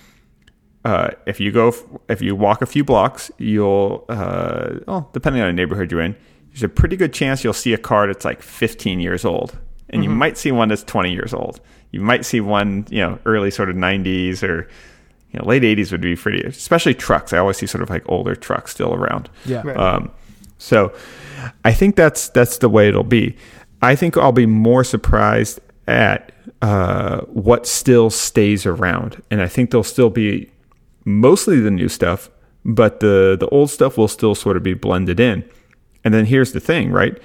Uh, 0.87 1.09
if 1.25 1.37
you 1.41 1.51
go, 1.51 1.67
f- 1.67 1.83
if 2.07 2.21
you 2.21 2.33
walk 2.33 2.61
a 2.61 2.65
few 2.65 2.81
blocks, 2.81 3.29
you'll, 3.37 4.05
uh, 4.07 4.75
well, 4.87 5.09
depending 5.11 5.41
on 5.41 5.49
the 5.49 5.53
neighborhood 5.53 5.91
you're 5.91 5.99
in, 5.99 6.15
there's 6.51 6.63
a 6.63 6.69
pretty 6.69 6.95
good 6.95 7.11
chance 7.11 7.43
you'll 7.43 7.51
see 7.51 7.73
a 7.73 7.77
car 7.77 8.07
that's 8.07 8.23
like 8.23 8.41
15 8.41 9.01
years 9.01 9.25
old, 9.25 9.59
and 9.89 10.01
you 10.01 10.09
might 10.09 10.37
see 10.37 10.49
one 10.49 10.69
that's 10.69 10.85
20 10.85 11.11
years 11.11 11.33
old. 11.33 11.59
You 11.91 11.99
might 11.99 12.23
see 12.23 12.39
one, 12.39 12.85
you 12.89 13.01
know, 13.01 13.19
early 13.25 13.51
sort 13.51 13.69
of 13.69 13.75
90s 13.75 14.41
or, 14.43 14.69
you 15.31 15.39
know, 15.39 15.45
late 15.45 15.63
80s 15.63 15.91
would 15.91 15.99
be 15.99 16.15
pretty, 16.15 16.41
especially 16.47 16.93
trucks. 16.93 17.33
I 17.33 17.37
always 17.39 17.57
see 17.57 17.65
sort 17.65 17.81
of 17.81 17.89
like 17.89 18.03
older 18.07 18.33
trucks 18.33 18.71
still 18.71 18.93
around. 18.93 19.29
Yeah. 19.45 19.63
Right. 19.65 19.75
Um, 19.75 20.09
so 20.57 20.93
I 21.65 21.73
think 21.73 21.97
that's 21.97 22.29
that's 22.29 22.59
the 22.59 22.69
way 22.69 22.87
it'll 22.87 23.03
be. 23.03 23.35
I 23.81 23.95
think 23.95 24.15
I'll 24.15 24.31
be 24.31 24.45
more 24.45 24.85
surprised 24.85 25.59
at 25.85 26.31
uh, 26.61 27.21
what 27.25 27.67
still 27.67 28.09
stays 28.09 28.65
around, 28.65 29.21
and 29.29 29.41
I 29.41 29.49
think 29.49 29.71
there'll 29.71 29.83
still 29.83 30.09
be 30.09 30.49
mostly 31.07 31.61
the 31.61 31.71
new 31.71 31.87
stuff, 31.87 32.29
but 32.65 32.99
the 32.99 33.37
the 33.39 33.47
old 33.47 33.71
stuff 33.71 33.97
will 33.97 34.09
still 34.09 34.35
sort 34.35 34.57
of 34.57 34.61
be 34.61 34.73
blended 34.73 35.19
in. 35.19 35.49
And 36.03 36.13
then 36.13 36.25
here's 36.25 36.51
the 36.51 36.59
thing, 36.59 36.91
right? 36.91 37.17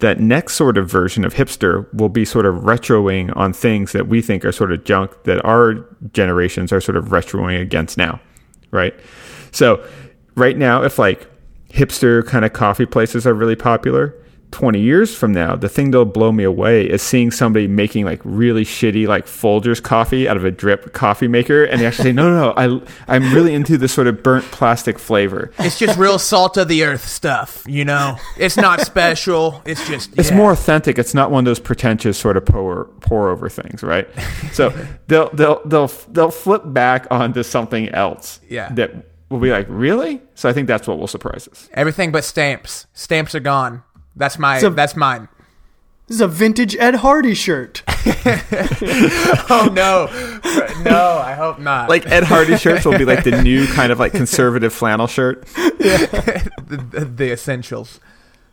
That 0.00 0.20
next 0.20 0.54
sort 0.54 0.76
of 0.76 0.90
version 0.90 1.24
of 1.24 1.34
hipster 1.34 1.92
will 1.94 2.08
be 2.08 2.24
sort 2.24 2.46
of 2.46 2.56
retroing 2.56 3.34
on 3.36 3.52
things 3.52 3.92
that 3.92 4.08
we 4.08 4.20
think 4.20 4.44
are 4.44 4.52
sort 4.52 4.72
of 4.72 4.84
junk 4.84 5.24
that 5.24 5.44
our 5.44 5.86
generations 6.12 6.72
are 6.72 6.80
sort 6.80 6.96
of 6.96 7.06
retroing 7.06 7.60
against 7.60 7.96
now, 7.96 8.20
right? 8.70 8.94
So 9.52 9.84
right 10.34 10.56
now, 10.56 10.82
if 10.82 10.98
like 10.98 11.26
hipster 11.70 12.26
kind 12.26 12.44
of 12.44 12.52
coffee 12.52 12.86
places 12.86 13.26
are 13.26 13.34
really 13.34 13.56
popular, 13.56 14.14
20 14.50 14.80
years 14.80 15.14
from 15.14 15.32
now, 15.32 15.54
the 15.56 15.68
thing 15.68 15.90
that'll 15.90 16.04
blow 16.06 16.32
me 16.32 16.42
away 16.42 16.84
is 16.84 17.02
seeing 17.02 17.30
somebody 17.30 17.68
making 17.68 18.04
like 18.06 18.20
really 18.24 18.64
shitty 18.64 19.06
like 19.06 19.26
Folgers 19.26 19.82
coffee 19.82 20.26
out 20.28 20.36
of 20.36 20.44
a 20.44 20.50
drip 20.50 20.92
coffee 20.94 21.28
maker, 21.28 21.64
and 21.64 21.80
they 21.80 21.86
actually 21.86 22.04
say, 22.04 22.12
"No, 22.12 22.30
no, 22.30 22.46
no, 22.46 22.54
I 22.56 23.14
I'm 23.14 23.32
really 23.34 23.54
into 23.54 23.76
this 23.76 23.92
sort 23.92 24.06
of 24.06 24.22
burnt 24.22 24.44
plastic 24.46 24.98
flavor." 24.98 25.52
It's 25.58 25.78
just 25.78 25.98
real 25.98 26.18
salt 26.18 26.56
of 26.56 26.68
the 26.68 26.82
earth 26.84 27.06
stuff, 27.06 27.62
you 27.66 27.84
know. 27.84 28.16
It's 28.38 28.56
not 28.56 28.80
special. 28.80 29.62
It's 29.66 29.86
just 29.86 30.10
It's 30.18 30.30
yeah. 30.30 30.36
more 30.36 30.52
authentic. 30.52 30.98
It's 30.98 31.14
not 31.14 31.30
one 31.30 31.40
of 31.40 31.44
those 31.44 31.60
pretentious 31.60 32.16
sort 32.18 32.36
of 32.36 32.46
pour 32.46 32.86
pour 33.00 33.28
over 33.28 33.48
things, 33.50 33.82
right? 33.82 34.08
So 34.52 34.70
they'll 35.08 35.28
they'll 35.30 35.60
they'll 35.66 35.90
they'll 36.10 36.30
flip 36.30 36.62
back 36.64 37.06
onto 37.10 37.42
something 37.42 37.90
else. 37.90 38.40
Yeah. 38.48 38.72
That 38.72 39.04
will 39.30 39.40
be 39.40 39.50
like, 39.50 39.66
really? 39.68 40.22
So 40.34 40.48
I 40.48 40.54
think 40.54 40.68
that's 40.68 40.88
what 40.88 40.98
will 40.98 41.06
surprise 41.06 41.46
us. 41.48 41.68
everything 41.74 42.12
but 42.12 42.24
stamps. 42.24 42.86
Stamps 42.94 43.34
are 43.34 43.40
gone. 43.40 43.82
That's 44.18 44.38
my. 44.38 44.58
So- 44.58 44.70
that's 44.70 44.94
mine. 44.96 45.28
This 46.06 46.14
is 46.16 46.20
a 46.22 46.28
vintage 46.28 46.74
Ed 46.76 46.96
Hardy 46.96 47.34
shirt. 47.34 47.82
Oh 49.50 49.70
no, 49.72 50.06
no. 50.82 51.18
I 51.22 51.34
hope 51.34 51.58
not. 51.58 51.88
Like 51.88 52.06
Ed 52.06 52.24
Hardy 52.24 52.56
shirts 52.56 52.84
will 52.84 52.96
be 52.98 53.04
like 53.04 53.24
the 53.24 53.42
new 53.42 53.66
kind 53.66 53.92
of 53.92 53.98
like 53.98 54.12
conservative 54.12 54.72
flannel 54.72 55.06
shirt. 55.06 55.46
the, 55.78 56.86
the, 56.90 57.04
the 57.04 57.32
essentials. 57.32 58.00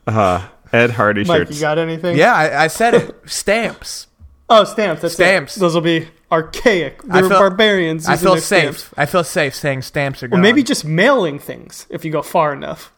Uh, 0.08 0.48
Ed 0.74 0.92
Hardy 0.92 1.24
Mike, 1.26 1.40
shirts. 1.48 1.56
you 1.56 1.62
got 1.62 1.78
anything? 1.78 2.18
Yeah, 2.18 2.34
I, 2.34 2.64
I 2.66 2.68
said 2.68 2.94
it. 2.94 3.16
Stamps. 3.26 4.08
Oh, 4.50 4.64
stamps. 4.64 5.02
That's 5.02 5.14
Stamps. 5.16 5.58
It. 5.58 5.60
Those 5.62 5.74
will 5.74 5.82
be 5.82 6.08
archaic. 6.32 7.02
I 7.10 7.22
They're 7.22 7.30
feel- 7.30 7.40
barbarians. 7.40 8.08
I 8.08 8.16
feel 8.18 8.36
safe. 8.38 8.80
stamps. 8.80 8.90
I 8.98 9.06
feel 9.06 9.24
safe 9.24 9.56
saying 9.56 9.82
stamps 9.84 10.22
are 10.24 10.28
gone. 10.28 10.38
Well, 10.40 10.42
maybe 10.44 10.64
just 10.64 10.86
mailing 10.86 11.40
things 11.40 11.88
if 11.90 12.04
you 12.06 12.12
go 12.12 12.22
far 12.22 12.54
enough. 12.54 12.92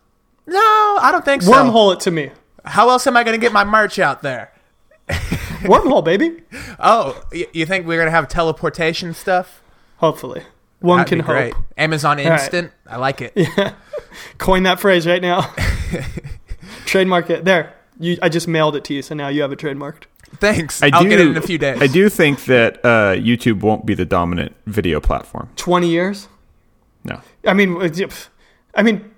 no. 0.46 0.58
I 1.00 1.10
don't 1.12 1.24
think 1.26 1.44
so. 1.44 1.52
Wormhole 1.52 1.94
it 1.94 2.00
to 2.02 2.12
me. 2.12 2.32
How 2.68 2.90
else 2.90 3.08
am 3.08 3.18
I 3.18 3.24
going 3.24 3.40
to 3.40 3.42
get 3.44 3.54
my 3.54 3.64
merch 3.64 4.00
out 4.00 4.22
there? 4.22 4.52
Wormhole, 5.10 6.04
baby. 6.04 6.42
Oh, 6.80 7.24
y- 7.32 7.48
you 7.54 7.66
think 7.66 7.88
we're 7.88 7.98
going 7.98 8.08
to 8.08 8.12
have 8.12 8.28
teleportation 8.28 9.14
stuff? 9.14 9.62
Hopefully. 9.98 10.44
One 10.80 10.98
That'd 11.00 11.10
can 11.10 11.18
be 11.20 11.24
hope. 11.24 11.34
great. 11.36 11.54
Amazon 11.78 12.18
right. 12.18 12.28
Instant. 12.28 12.72
I 12.86 12.98
like 12.98 13.22
it. 13.22 13.34
Yeah. 13.36 13.74
Coin 14.38 14.64
that 14.64 14.80
phrase 14.80 15.08
right 15.08 15.22
now. 15.22 15.54
Trademark 16.86 17.30
it. 17.30 17.46
There. 17.46 17.74
You, 18.00 18.18
I 18.22 18.30
just 18.30 18.48
mailed 18.48 18.76
it 18.76 18.84
to 18.86 18.94
you, 18.94 19.02
so 19.02 19.16
now 19.16 19.28
you 19.30 19.42
have 19.42 19.52
it 19.52 19.60
trademarked. 19.60 20.04
Thanks. 20.36 20.84
I 20.84 20.92
I'll 20.94 21.02
do, 21.04 21.10
get 21.10 21.20
it 21.20 21.28
in 21.28 21.38
a 21.38 21.42
few 21.42 21.58
days. 21.58 21.82
I 21.82 21.88
do 21.88 22.10
think 22.10 22.46
that 22.46 22.78
uh, 22.86 23.16
YouTube 23.16 23.62
won't 23.62 23.86
be 23.86 23.96
the 23.96 24.06
dominant 24.06 24.56
video 24.68 25.00
platform. 25.00 25.50
20 25.56 25.90
years? 25.90 26.28
No. 27.04 27.22
I 27.46 27.54
mean, 27.54 27.72
yeah, 27.76 27.88
pff, 27.88 28.28
I 28.76 28.84
mean, 28.84 29.10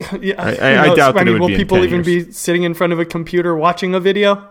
yeah, 0.20 0.34
I- 0.42 0.54
who 0.54 0.64
I 0.64 0.86
knows? 0.86 0.96
doubt 0.96 1.14
that 1.14 1.22
it 1.22 1.24
mean, 1.26 1.32
would 1.34 1.40
will 1.40 1.48
be 1.48 1.54
in 1.54 1.58
people 1.60 1.76
10 1.78 1.84
even 1.86 2.04
years. 2.04 2.26
be 2.26 2.32
sitting 2.32 2.62
in 2.62 2.74
front 2.74 2.92
of 2.92 2.98
a 2.98 3.04
computer 3.04 3.54
watching 3.54 3.94
a 3.94 4.00
video 4.00 4.48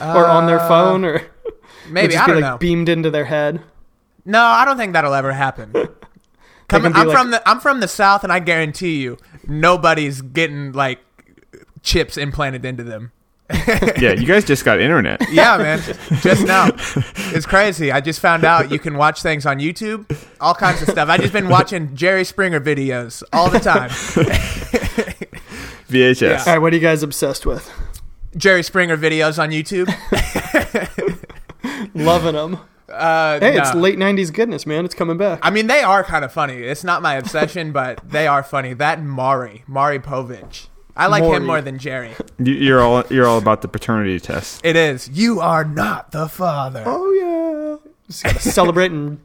or 0.00 0.26
on 0.26 0.46
their 0.46 0.60
Uh, 0.60 0.68
phone 0.68 1.04
or 1.04 1.22
Maybe 1.90 2.12
just 2.14 2.22
I 2.22 2.26
be 2.26 2.32
don't 2.32 2.42
like 2.42 2.50
know. 2.52 2.58
beamed 2.58 2.88
into 2.88 3.10
their 3.10 3.24
head? 3.26 3.60
No, 4.24 4.40
I 4.42 4.64
don't 4.64 4.76
think 4.76 4.92
that'll 4.94 5.14
ever 5.14 5.32
happen. 5.32 5.72
Come, 6.68 6.86
I'm 6.86 6.92
like- 6.92 7.10
from 7.16 7.30
the 7.30 7.46
I'm 7.48 7.60
from 7.60 7.80
the 7.80 7.88
south, 7.88 8.24
and 8.24 8.32
I 8.32 8.38
guarantee 8.40 9.02
you, 9.02 9.18
nobody's 9.46 10.22
getting 10.22 10.72
like 10.72 10.98
chips 11.82 12.16
implanted 12.16 12.64
into 12.64 12.82
them. 12.84 13.12
Yeah, 13.52 14.12
you 14.12 14.26
guys 14.26 14.44
just 14.44 14.64
got 14.64 14.80
internet. 14.80 15.20
Yeah, 15.30 15.58
man, 15.58 15.80
just 16.22 16.46
now, 16.46 16.68
it's 17.34 17.44
crazy. 17.46 17.92
I 17.92 18.00
just 18.00 18.20
found 18.20 18.44
out 18.44 18.70
you 18.70 18.78
can 18.78 18.96
watch 18.96 19.20
things 19.22 19.44
on 19.46 19.58
YouTube, 19.58 20.06
all 20.40 20.54
kinds 20.54 20.80
of 20.82 20.88
stuff. 20.88 21.08
I 21.08 21.18
just 21.18 21.32
been 21.32 21.48
watching 21.48 21.94
Jerry 21.94 22.24
Springer 22.24 22.60
videos 22.60 23.22
all 23.32 23.50
the 23.50 23.58
time. 23.60 23.90
VHS. 25.88 26.20
Yeah. 26.22 26.38
All 26.38 26.44
right, 26.54 26.58
what 26.58 26.72
are 26.72 26.76
you 26.76 26.82
guys 26.82 27.02
obsessed 27.02 27.44
with? 27.46 27.70
Jerry 28.36 28.62
Springer 28.62 28.96
videos 28.96 29.38
on 29.42 29.50
YouTube. 29.50 29.88
Loving 31.94 32.34
them. 32.34 32.58
Uh, 32.88 33.38
Hey, 33.40 33.54
no. 33.56 33.62
it's 33.62 33.74
late 33.74 33.98
'90s 33.98 34.32
goodness, 34.32 34.66
man. 34.66 34.84
It's 34.84 34.94
coming 34.94 35.16
back. 35.16 35.40
I 35.42 35.50
mean, 35.50 35.66
they 35.66 35.82
are 35.82 36.02
kind 36.04 36.24
of 36.24 36.32
funny. 36.32 36.54
It's 36.54 36.84
not 36.84 37.02
my 37.02 37.14
obsession, 37.14 37.72
but 37.72 38.00
they 38.08 38.26
are 38.26 38.42
funny. 38.42 38.72
That 38.74 38.98
and 38.98 39.08
Maury, 39.10 39.64
Maury 39.66 39.98
Povich. 39.98 40.68
I 40.96 41.06
like 41.08 41.22
Maury. 41.22 41.36
him 41.38 41.44
more 41.46 41.60
than 41.60 41.78
Jerry. 41.78 42.12
You- 42.38 42.54
You're 42.54 42.80
all 42.80 43.04
you're 43.10 43.26
all 43.26 43.38
about 43.38 43.62
the 43.62 43.68
paternity 43.68 44.20
test. 44.20 44.64
It 44.64 44.76
is. 44.76 45.08
You 45.08 45.40
are 45.40 45.64
not 45.64 46.10
the 46.12 46.28
father. 46.28 46.84
oh 46.86 47.12
yeah, 47.82 47.90
just 48.06 48.22
gotta 48.24 48.38
celebrate 48.40 48.90
and 48.92 49.20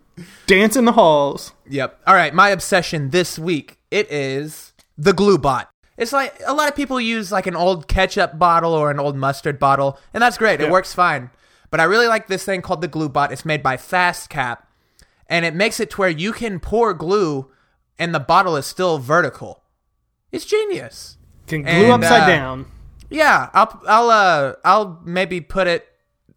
dance 0.47 0.75
in 0.75 0.85
the 0.85 0.91
halls. 0.93 1.53
Yep. 1.67 1.99
All 2.07 2.15
right. 2.15 2.33
My 2.33 2.49
obsession 2.49 3.11
this 3.11 3.37
week 3.39 3.77
it 3.91 4.11
is 4.11 4.73
the 4.97 5.13
glue 5.13 5.37
bot. 5.37 5.69
It's 5.97 6.13
like 6.13 6.39
a 6.45 6.53
lot 6.53 6.69
of 6.69 6.75
people 6.75 6.99
use 7.01 7.31
like 7.31 7.45
an 7.45 7.55
old 7.55 7.87
ketchup 7.87 8.39
bottle 8.39 8.73
or 8.73 8.89
an 8.89 8.99
old 8.99 9.15
mustard 9.17 9.59
bottle, 9.59 9.99
and 10.13 10.21
that's 10.23 10.37
great. 10.37 10.61
It 10.61 10.71
works 10.71 10.93
fine. 10.93 11.29
But 11.71 11.79
I 11.79 11.83
really 11.83 12.07
like 12.07 12.27
this 12.27 12.43
thing 12.45 12.61
called 12.63 12.81
the 12.81 12.87
glue 12.87 13.09
bot. 13.09 13.31
It's 13.31 13.45
made 13.45 13.61
by 13.61 13.77
FastCap, 13.77 14.59
and 15.27 15.45
it 15.45 15.53
makes 15.53 15.79
it 15.79 15.91
to 15.91 15.97
where 15.97 16.09
you 16.09 16.31
can 16.31 16.59
pour 16.59 16.93
glue, 16.95 17.51
and 17.99 18.15
the 18.15 18.19
bottle 18.19 18.55
is 18.55 18.65
still 18.65 18.97
vertical. 18.97 19.61
It's 20.31 20.45
genius. 20.45 21.17
Can 21.49 21.63
glue 21.63 21.71
And, 21.71 22.03
upside 22.03 22.23
uh, 22.23 22.27
down. 22.27 22.65
Yeah, 23.09 23.49
I'll 23.53 23.81
I'll 23.87 24.09
uh 24.09 24.53
I'll 24.63 24.99
maybe 25.03 25.41
put 25.41 25.67
it 25.67 25.85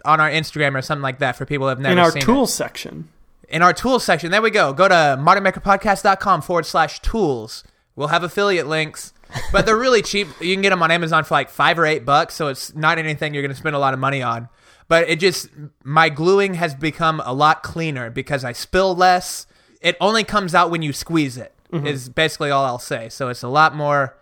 on 0.04 0.20
our 0.20 0.30
Instagram 0.30 0.74
or 0.76 0.82
something 0.82 1.02
like 1.02 1.18
that 1.20 1.36
for 1.36 1.44
people 1.46 1.66
who 1.66 1.68
have 1.68 1.78
never 1.80 1.92
In 1.92 1.98
our 1.98 2.16
it 2.16 2.22
tools 2.22 2.52
section. 2.52 3.08
in 3.48 3.62
our 3.62 3.72
tools 3.72 4.02
section. 4.04 4.30
There 4.30 4.42
we 4.42 4.50
go. 4.50 4.72
Go 4.72 4.88
to 4.88 4.94
modernmakerpodcast.com 5.20 6.42
forward 6.42 6.66
slash 6.66 7.00
tools. 7.00 7.62
We'll 7.94 8.08
have 8.08 8.22
affiliate 8.24 8.66
links, 8.66 9.12
but 9.52 9.66
they're 9.66 9.76
really 9.78 10.02
cheap. 10.02 10.28
You 10.40 10.54
can 10.54 10.62
get 10.62 10.70
them 10.70 10.82
on 10.82 10.90
Amazon 10.90 11.24
for 11.24 11.34
like 11.34 11.50
five 11.50 11.78
or 11.78 11.84
eight 11.86 12.04
bucks, 12.06 12.34
so 12.34 12.48
it's 12.48 12.74
not 12.74 12.98
anything 12.98 13.34
you're 13.34 13.42
going 13.42 13.52
to 13.52 13.56
spend 13.56 13.76
a 13.76 13.78
lot 13.78 13.92
of 13.94 14.00
money 14.00 14.22
on. 14.22 14.48
But 14.88 15.08
it 15.08 15.20
just, 15.20 15.48
my 15.84 16.08
gluing 16.08 16.54
has 16.54 16.74
become 16.74 17.20
a 17.24 17.32
lot 17.32 17.62
cleaner 17.62 18.10
because 18.10 18.44
I 18.44 18.52
spill 18.52 18.94
less. 18.94 19.46
It 19.80 19.96
only 20.00 20.24
comes 20.24 20.54
out 20.54 20.70
when 20.70 20.80
you 20.82 20.92
squeeze 20.92 21.36
it, 21.36 21.54
is 21.72 22.08
basically 22.08 22.50
all 22.50 22.64
I'll 22.64 22.78
say. 22.78 23.08
So 23.08 23.28
it's 23.28 23.42
a 23.42 23.48
lot 23.48 23.74
more, 23.76 24.16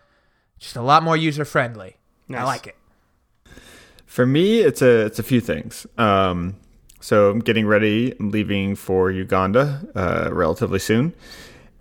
just 0.60 0.76
a 0.76 0.82
lot 0.82 1.02
more 1.02 1.16
user 1.16 1.44
friendly. 1.44 1.96
I 2.32 2.44
like 2.44 2.68
it. 2.68 2.76
For 4.06 4.24
me, 4.26 4.60
it's 4.60 4.82
a 4.82 5.06
it's 5.06 5.18
a 5.18 5.22
few 5.22 5.40
things. 5.40 5.86
Um, 5.98 6.56
so 7.00 7.30
I'm 7.30 7.40
getting 7.40 7.66
ready. 7.66 8.14
I'm 8.20 8.30
leaving 8.30 8.76
for 8.76 9.10
Uganda 9.10 9.82
uh, 9.96 10.28
relatively 10.32 10.78
soon, 10.78 11.14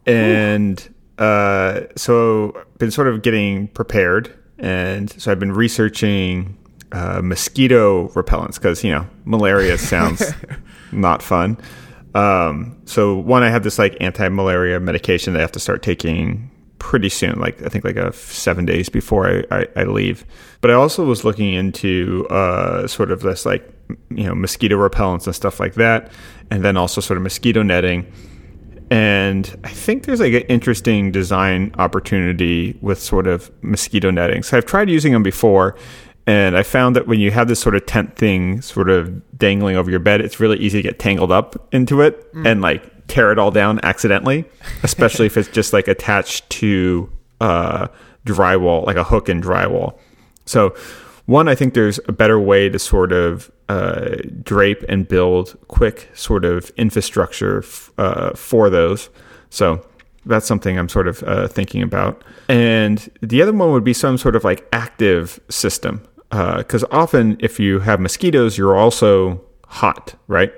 and 0.06 0.96
uh, 1.20 1.82
so 1.96 2.60
been 2.80 2.90
sort 2.90 3.08
of 3.08 3.22
getting 3.22 3.68
prepared. 3.68 4.34
And 4.58 5.10
so 5.22 5.32
I've 5.32 5.40
been 5.40 5.54
researching 5.54 6.58
uh, 6.92 7.22
mosquito 7.24 8.08
repellents 8.10 8.56
because 8.56 8.84
you 8.84 8.92
know 8.92 9.08
malaria 9.26 9.78
sounds 9.94 10.24
not 10.92 11.22
fun. 11.22 11.58
Um, 12.16 12.82
so 12.86 13.16
one, 13.16 13.44
I 13.44 13.50
have 13.50 13.64
this 13.64 13.78
like 13.78 13.96
anti-malaria 14.00 14.80
medication 14.80 15.34
that 15.34 15.40
I 15.40 15.42
have 15.42 15.52
to 15.54 15.60
start 15.60 15.84
taking 15.84 16.50
pretty 16.80 17.10
soon. 17.10 17.40
Like 17.40 17.62
I 17.62 17.70
think 17.70 17.84
like 17.84 17.98
a 17.98 18.12
seven 18.14 18.66
days 18.66 18.90
before 18.90 19.44
I, 19.52 19.60
I, 19.60 19.68
I 19.76 19.84
leave. 19.84 20.26
But 20.62 20.72
I 20.72 20.74
also 20.74 21.06
was 21.06 21.24
looking 21.24 21.54
into 21.54 22.28
uh, 22.30 22.88
sort 22.88 23.12
of 23.12 23.22
this 23.22 23.46
like 23.46 23.70
you 24.10 24.24
know 24.24 24.36
mosquito 24.36 24.76
repellents 24.78 25.26
and 25.26 25.36
stuff 25.36 25.60
like 25.60 25.76
that, 25.76 26.12
and 26.50 26.64
then 26.64 26.78
also 26.78 27.02
sort 27.02 27.18
of 27.18 27.24
mosquito 27.24 27.62
netting. 27.62 28.12
And 28.92 29.56
I 29.64 29.70
think 29.70 30.06
there's 30.06 30.20
like 30.20 30.34
an 30.34 30.42
interesting 30.44 31.12
design 31.12 31.76
opportunity 31.78 32.78
with 32.82 33.00
sort 33.00 33.28
of 33.28 33.52
mosquito 33.62 34.10
netting. 34.10 34.42
So 34.42 34.58
I've 34.58 34.66
tried 34.66 34.90
using 34.90 35.14
them 35.14 35.22
before, 35.22 35.76
and 36.26 36.58
I 36.58 36.64
found 36.64 36.96
that 36.96 37.08
when 37.08 37.20
you 37.20 37.30
have 37.30 37.48
this 37.48 37.60
sort 37.60 37.76
of 37.76 37.86
tent 37.86 38.16
thing 38.16 38.62
sort 38.62 38.90
of 38.90 39.38
dangling 39.38 39.76
over 39.76 39.92
your 39.92 40.00
bed, 40.00 40.22
it's 40.22 40.40
really 40.40 40.58
easy 40.58 40.80
to 40.80 40.88
get 40.88 40.98
tangled 40.98 41.32
up 41.32 41.68
into 41.72 42.02
it 42.02 42.28
and 42.46 42.62
like 42.62 42.84
tear 43.10 43.32
it 43.32 43.40
all 43.40 43.52
down 43.52 43.80
accidentally, 43.84 44.46
especially 44.84 45.26
if 45.26 45.38
it's 45.38 45.50
just 45.50 45.74
like 45.74 45.88
attached 45.88 46.50
to 46.52 47.12
uh, 47.42 47.88
drywall, 48.26 48.86
like 48.86 48.96
a 48.96 49.04
hook 49.04 49.30
in 49.30 49.42
drywall. 49.42 49.98
So, 50.46 50.76
one, 51.26 51.48
I 51.48 51.54
think 51.54 51.74
there's 51.76 52.00
a 52.08 52.12
better 52.12 52.40
way 52.40 52.70
to 52.70 52.80
sort 52.80 53.12
of 53.12 53.52
uh, 53.68 54.16
drape 54.42 54.84
and 54.90 55.08
build 55.08 55.56
quick 55.68 56.10
sort 56.16 56.44
of 56.44 56.72
infrastructure 56.72 57.60
f- 57.60 57.92
uh, 58.00 58.32
for 58.34 58.70
those. 58.70 59.10
So, 59.50 59.86
that's 60.26 60.46
something 60.46 60.78
I'm 60.78 60.90
sort 60.90 61.08
of 61.08 61.24
uh, 61.24 61.48
thinking 61.48 61.82
about. 61.82 62.24
And 62.50 63.10
the 63.22 63.42
other 63.42 63.54
one 63.54 63.72
would 63.72 63.84
be 63.84 63.94
some 63.94 64.18
sort 64.18 64.36
of 64.36 64.44
like 64.44 64.68
active 64.74 65.40
system. 65.50 66.02
Because 66.30 66.84
often, 66.92 67.38
if 67.40 67.60
you 67.60 67.80
have 67.80 68.00
mosquitoes, 68.00 68.58
you're 68.58 68.76
also 68.76 69.42
hot, 69.66 70.14
right? 70.28 70.54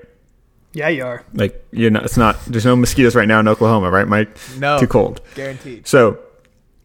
Yeah, 0.74 0.88
you 0.90 1.04
are. 1.06 1.24
Like, 1.34 1.66
you 1.72 1.90
know, 1.90 2.00
it's 2.00 2.18
not, 2.18 2.38
there's 2.46 2.66
no 2.66 2.76
mosquitoes 2.76 3.16
right 3.16 3.28
now 3.28 3.40
in 3.40 3.48
Oklahoma, 3.48 3.90
right, 3.92 4.08
Mike? 4.08 4.30
No. 4.58 4.80
Too 4.80 4.88
cold. 4.88 5.20
Guaranteed. 5.36 5.86
So, 5.88 6.18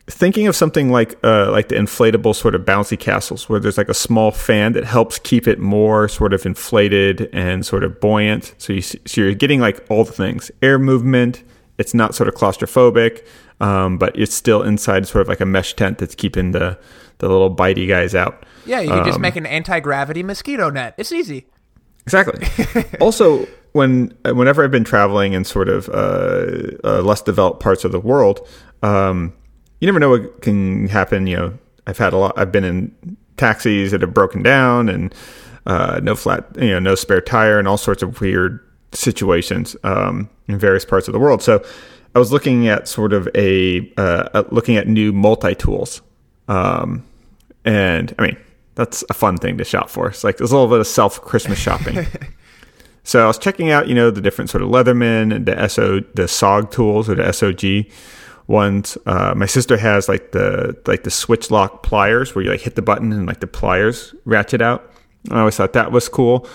thinking 0.09 0.47
of 0.47 0.55
something 0.55 0.91
like 0.91 1.17
uh, 1.25 1.51
like 1.51 1.69
the 1.69 1.75
inflatable 1.75 2.35
sort 2.35 2.55
of 2.55 2.63
bouncy 2.63 2.99
castles, 2.99 3.49
where 3.49 3.59
there's 3.61 3.79
like 3.79 3.89
a 3.89 3.95
small 3.95 4.31
fan 4.31 4.73
that 4.73 4.85
helps 4.85 5.19
keep 5.19 5.47
it 5.49 5.59
more 5.59 6.09
sort 6.09 6.33
of 6.33 6.45
inflated 6.47 7.29
and 7.33 7.65
sort 7.67 7.85
of 7.85 8.01
buoyant. 8.01 8.55
So 8.59 8.73
you 8.73 8.83
so 8.83 8.99
you're 9.17 9.35
getting 9.35 9.61
like 9.61 9.85
all 9.91 10.05
the 10.05 10.13
things: 10.13 10.51
air 10.63 10.79
movement. 10.79 11.43
It's 11.79 11.93
not 11.93 12.15
sort 12.15 12.29
of 12.29 12.35
claustrophobic, 12.35 13.27
um, 13.61 13.99
but 13.99 14.17
it's 14.19 14.35
still 14.35 14.63
inside 14.63 15.07
sort 15.07 15.23
of 15.23 15.29
like 15.29 15.41
a 15.41 15.47
mesh 15.47 15.75
tent 15.75 15.99
that's 15.99 16.15
keeping 16.15 16.53
the 16.53 16.79
the 17.19 17.29
little 17.29 17.55
bitey 17.55 17.89
guys 17.89 18.15
out. 18.15 18.47
Yeah, 18.65 18.81
you 18.81 18.89
can 18.91 19.05
just 19.05 19.17
Um, 19.17 19.23
make 19.23 19.37
an 19.37 19.47
anti 19.47 19.81
gravity 19.81 20.23
mosquito 20.23 20.71
net. 20.71 20.95
It's 20.99 21.13
easy. 21.13 21.47
Exactly. 22.05 22.47
also, 23.01 23.47
when 23.77 24.17
whenever 24.25 24.65
I've 24.65 24.71
been 24.71 24.85
traveling 24.85 25.35
in 25.35 25.45
sort 25.45 25.69
of 25.69 25.89
uh, 25.91 26.77
uh, 26.83 27.03
less 27.03 27.23
developed 27.23 27.61
parts 27.61 27.85
of 27.85 27.93
the 27.93 28.01
world, 28.01 28.47
um, 28.83 29.33
you 29.81 29.87
never 29.87 30.01
know 30.01 30.11
what 30.11 30.43
can 30.43 30.89
happen. 30.89 31.27
You 31.27 31.37
know, 31.37 31.59
I've 31.87 31.99
had 31.99 32.13
a 32.13 32.17
lot. 32.17 32.37
I've 32.37 32.51
been 32.51 32.65
in 32.65 33.17
taxis 33.37 33.93
that 33.93 34.01
have 34.01 34.15
broken 34.15 34.43
down 34.43 34.89
and 34.89 35.15
uh, 35.67 36.01
no 36.03 36.15
flat, 36.15 36.47
you 36.57 36.71
know, 36.71 36.79
no 36.79 36.95
spare 36.95 37.21
tire, 37.21 37.59
and 37.59 37.69
all 37.69 37.77
sorts 37.77 38.03
of 38.03 38.21
weird 38.21 38.61
situations 38.93 39.77
um, 39.85 40.29
in 40.49 40.59
various 40.59 40.85
parts 40.85 41.07
of 41.07 41.13
the 41.13 41.21
world. 41.21 41.43
So, 41.43 41.65
I 42.15 42.19
was 42.19 42.33
looking 42.33 42.67
at 42.67 42.89
sort 42.89 43.13
of 43.13 43.29
a 43.35 43.93
uh, 43.99 44.29
uh, 44.33 44.45
looking 44.51 44.77
at 44.77 44.89
new 44.89 45.13
multi 45.13 45.55
tools. 45.55 46.01
Um, 46.49 47.05
and 47.65 48.15
I 48.19 48.23
mean, 48.23 48.37
that's 48.75 49.05
a 49.11 49.15
fun 49.15 49.37
thing 49.37 49.59
to 49.59 49.65
shop 49.65 49.91
for. 49.91 50.09
It's 50.09 50.25
like 50.25 50.39
there's 50.39 50.53
a 50.53 50.55
little 50.55 50.71
bit 50.71 50.81
of 50.81 50.87
self 50.87 51.21
Christmas 51.21 51.59
shopping. 51.59 52.07
so 53.07 53.23
I 53.23 53.27
was 53.27 53.39
checking 53.39 53.71
out, 53.71 53.89
you 53.89 53.95
know, 53.95 54.11
the 54.11 54.21
different 54.21 54.51
sort 54.51 54.63
of 54.63 54.69
Leatherman 54.69 55.35
and 55.35 55.47
the 55.47 55.69
SO, 55.69 56.01
the 56.15 56.25
SOG 56.25 56.71
tools 56.71 57.09
or 57.09 57.15
the 57.15 57.23
SOG 57.23 57.91
ones. 58.47 58.99
Uh, 59.07 59.33
my 59.37 59.47
sister 59.47 59.77
has 59.77 60.09
like 60.09 60.33
the 60.33 60.77
like 60.87 61.05
the 61.05 61.11
switch 61.11 61.51
lock 61.51 61.83
pliers 61.83 62.35
where 62.35 62.45
you 62.45 62.51
like 62.51 62.61
hit 62.61 62.75
the 62.75 62.83
button 62.83 63.13
and 63.13 63.27
like 63.27 63.41
the 63.41 63.47
pliers 63.47 64.15
ratchet 64.25 64.61
out. 64.61 64.91
I 65.31 65.39
always 65.39 65.57
thought 65.57 65.73
that 65.73 65.93
was 65.93 66.09
cool. 66.09 66.49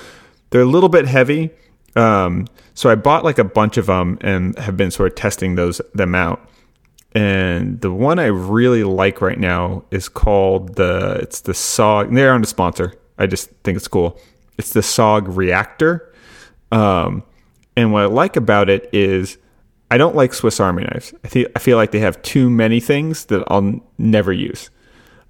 They're 0.49 0.61
a 0.61 0.65
little 0.65 0.89
bit 0.89 1.07
heavy, 1.07 1.51
um, 1.95 2.47
so 2.73 2.89
I 2.89 2.95
bought 2.95 3.23
like 3.23 3.39
a 3.39 3.43
bunch 3.45 3.77
of 3.77 3.85
them 3.85 4.17
and 4.19 4.57
have 4.59 4.75
been 4.75 4.91
sort 4.91 5.09
of 5.09 5.15
testing 5.15 5.55
those 5.55 5.79
them 5.93 6.13
out 6.13 6.47
and 7.13 7.81
the 7.81 7.91
one 7.91 8.19
I 8.19 8.27
really 8.27 8.83
like 8.83 9.21
right 9.21 9.39
now 9.39 9.83
is 9.91 10.07
called 10.07 10.75
the 10.75 11.19
it's 11.21 11.41
the 11.41 11.51
SOG. 11.51 12.13
They 12.13 12.25
aren't 12.25 12.45
a 12.45 12.47
sponsor. 12.47 12.93
I 13.17 13.27
just 13.27 13.49
think 13.63 13.75
it's 13.75 13.87
cool. 13.87 14.19
It's 14.57 14.73
the 14.73 14.79
SOG 14.81 15.25
Reactor. 15.27 16.10
Um, 16.71 17.23
and 17.75 17.91
what 17.93 18.03
I 18.03 18.05
like 18.05 18.35
about 18.35 18.69
it 18.69 18.89
is 18.93 19.37
I 19.89 19.97
don't 19.97 20.15
like 20.15 20.33
Swiss 20.33 20.59
Army 20.59 20.83
knives. 20.83 21.13
I 21.23 21.27
feel 21.27 21.47
I 21.55 21.59
feel 21.59 21.77
like 21.77 21.91
they 21.91 21.99
have 21.99 22.21
too 22.21 22.49
many 22.49 22.79
things 22.79 23.25
that 23.25 23.43
I'll 23.47 23.57
n- 23.59 23.81
never 23.97 24.31
use. 24.31 24.69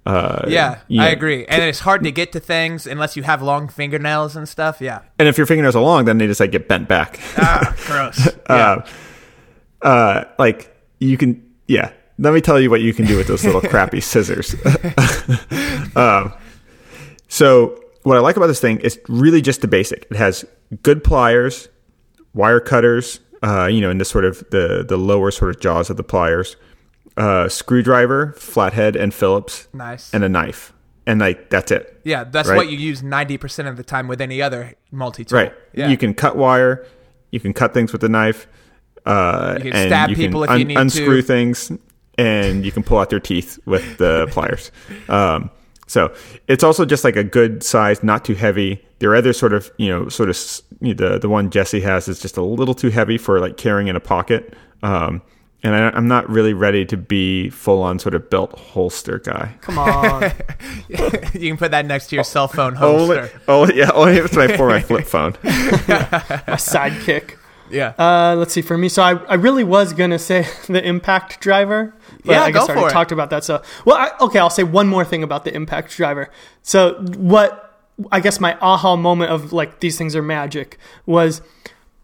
Uh, 0.04 0.44
Yeah, 0.48 0.80
you 0.88 1.00
I 1.00 1.08
agree. 1.08 1.44
And 1.46 1.62
it's 1.62 1.78
hard 1.80 2.02
to 2.04 2.10
get 2.10 2.32
to 2.32 2.40
things 2.40 2.86
unless 2.86 3.16
you 3.16 3.22
have 3.22 3.40
long 3.42 3.68
fingernails 3.68 4.34
and 4.34 4.48
stuff. 4.48 4.80
Yeah. 4.80 5.00
And 5.18 5.28
if 5.28 5.38
your 5.38 5.46
fingernails 5.46 5.76
are 5.76 5.82
long, 5.82 6.04
then 6.06 6.18
they 6.18 6.26
just 6.26 6.40
like 6.40 6.50
get 6.50 6.68
bent 6.68 6.88
back. 6.88 7.20
Ah, 7.36 7.74
gross. 7.86 8.28
uh, 8.48 8.84
uh, 9.82 10.24
like 10.38 10.76
you 10.98 11.16
can, 11.16 11.42
yeah. 11.68 11.92
Let 12.18 12.34
me 12.34 12.40
tell 12.40 12.60
you 12.60 12.68
what 12.70 12.80
you 12.82 12.92
can 12.94 13.06
do 13.06 13.16
with 13.16 13.26
those 13.26 13.44
little 13.44 13.60
crappy 13.60 14.00
scissors. 14.10 14.54
um, 15.96 16.32
so 17.28 17.81
what 18.02 18.16
I 18.16 18.20
like 18.20 18.36
about 18.36 18.46
this 18.48 18.60
thing 18.60 18.80
is 18.80 18.98
really 19.08 19.40
just 19.42 19.60
the 19.60 19.68
basic. 19.68 20.06
It 20.10 20.16
has 20.16 20.44
good 20.82 21.02
pliers, 21.04 21.68
wire 22.34 22.60
cutters, 22.60 23.20
uh, 23.42 23.66
you 23.66 23.80
know, 23.80 23.90
in 23.90 23.98
the 23.98 24.04
sort 24.04 24.24
of 24.24 24.38
the 24.50 24.84
the 24.88 24.96
lower 24.96 25.30
sort 25.30 25.54
of 25.54 25.60
jaws 25.60 25.90
of 25.90 25.96
the 25.96 26.02
pliers, 26.02 26.56
uh, 27.16 27.48
screwdriver, 27.48 28.32
flathead, 28.36 28.96
and 28.96 29.12
Phillips, 29.12 29.68
Nice. 29.72 30.12
and 30.14 30.24
a 30.24 30.28
knife, 30.28 30.72
and 31.06 31.20
like 31.20 31.50
that's 31.50 31.70
it. 31.70 32.00
yeah, 32.04 32.24
that's 32.24 32.48
right. 32.48 32.56
what 32.56 32.70
you 32.70 32.78
use 32.78 33.02
90% 33.02 33.68
of 33.68 33.76
the 33.76 33.82
time 33.84 34.08
with 34.08 34.20
any 34.20 34.40
other 34.42 34.74
multi 34.90 35.24
tool. 35.24 35.38
Right. 35.38 35.52
Yeah. 35.74 35.88
You 35.88 35.96
can 35.96 36.14
cut 36.14 36.36
wire. 36.36 36.86
You 37.30 37.40
can 37.40 37.52
cut 37.52 37.72
things 37.74 37.92
with 37.92 38.00
the 38.02 38.08
knife. 38.08 38.46
Uh, 39.06 39.54
You 39.58 39.70
can 39.70 39.72
and 39.72 39.88
stab 39.88 40.10
you 40.10 40.16
people 40.16 40.44
can 40.46 40.54
if 40.54 40.58
you 40.60 40.64
need 40.66 40.74
to. 40.74 40.80
unscrew 40.80 41.22
things, 41.22 41.72
and 42.18 42.64
you 42.64 42.70
can 42.70 42.82
pull 42.82 42.98
out 42.98 43.10
their 43.10 43.20
teeth 43.20 43.58
with 43.64 43.98
the 43.98 44.26
pliers. 44.30 44.70
Um, 45.08 45.50
so 45.86 46.14
it's 46.48 46.64
also 46.64 46.84
just 46.84 47.04
like 47.04 47.16
a 47.16 47.24
good 47.24 47.62
size, 47.62 48.02
not 48.02 48.24
too 48.24 48.34
heavy. 48.34 48.84
Their 48.98 49.14
other 49.14 49.32
sort 49.32 49.52
of 49.52 49.70
you 49.78 49.88
know 49.88 50.08
sort 50.08 50.30
of 50.30 50.38
you 50.80 50.94
know, 50.94 51.10
the 51.10 51.18
the 51.18 51.28
one 51.28 51.50
Jesse 51.50 51.80
has 51.80 52.08
is 52.08 52.20
just 52.20 52.36
a 52.36 52.42
little 52.42 52.74
too 52.74 52.90
heavy 52.90 53.18
for 53.18 53.40
like 53.40 53.56
carrying 53.56 53.88
in 53.88 53.96
a 53.96 54.00
pocket. 54.00 54.54
Um, 54.82 55.22
and 55.64 55.76
I, 55.76 55.90
I'm 55.90 56.08
not 56.08 56.28
really 56.28 56.54
ready 56.54 56.84
to 56.86 56.96
be 56.96 57.48
full 57.50 57.82
on 57.82 57.98
sort 58.00 58.14
of 58.16 58.28
belt 58.30 58.58
holster 58.58 59.20
guy. 59.20 59.54
Come 59.60 59.78
on. 59.78 60.22
you 60.88 61.50
can 61.50 61.56
put 61.56 61.70
that 61.70 61.86
next 61.86 62.08
to 62.08 62.16
your 62.16 62.24
cell 62.24 62.48
phone 62.48 62.76
Only, 62.76 63.18
holster. 63.18 63.40
oh 63.48 63.70
yeah, 63.72 63.90
only 63.94 64.16
if 64.16 64.24
it's 64.26 64.36
my 64.36 64.56
for 64.56 64.68
my 64.68 64.80
flip 64.80 65.06
phone. 65.06 65.36
My 65.42 66.58
sidekick. 66.58 67.36
Yeah. 67.72 67.94
Uh, 67.98 68.36
let's 68.36 68.52
see. 68.52 68.62
For 68.62 68.76
me, 68.78 68.88
so 68.88 69.02
I, 69.02 69.14
I 69.24 69.34
really 69.34 69.64
was 69.64 69.92
gonna 69.92 70.18
say 70.18 70.46
the 70.68 70.86
impact 70.86 71.40
driver. 71.40 71.94
But 72.24 72.32
Yeah, 72.32 72.42
I 72.44 72.50
guess 72.50 72.66
go 72.66 72.72
I 72.72 72.76
already 72.76 72.80
for 72.82 72.88
it. 72.88 72.92
talked 72.92 73.12
about 73.12 73.30
that. 73.30 73.44
So, 73.44 73.62
well, 73.84 73.96
I, 73.96 74.10
okay, 74.24 74.38
I'll 74.38 74.50
say 74.50 74.62
one 74.64 74.86
more 74.88 75.04
thing 75.04 75.22
about 75.22 75.44
the 75.44 75.54
impact 75.54 75.96
driver. 75.96 76.30
So, 76.62 76.94
what 77.16 77.70
I 78.10 78.20
guess 78.20 78.38
my 78.40 78.56
aha 78.60 78.96
moment 78.96 79.30
of 79.32 79.52
like 79.52 79.80
these 79.80 79.96
things 79.98 80.14
are 80.16 80.22
magic 80.22 80.78
was 81.06 81.42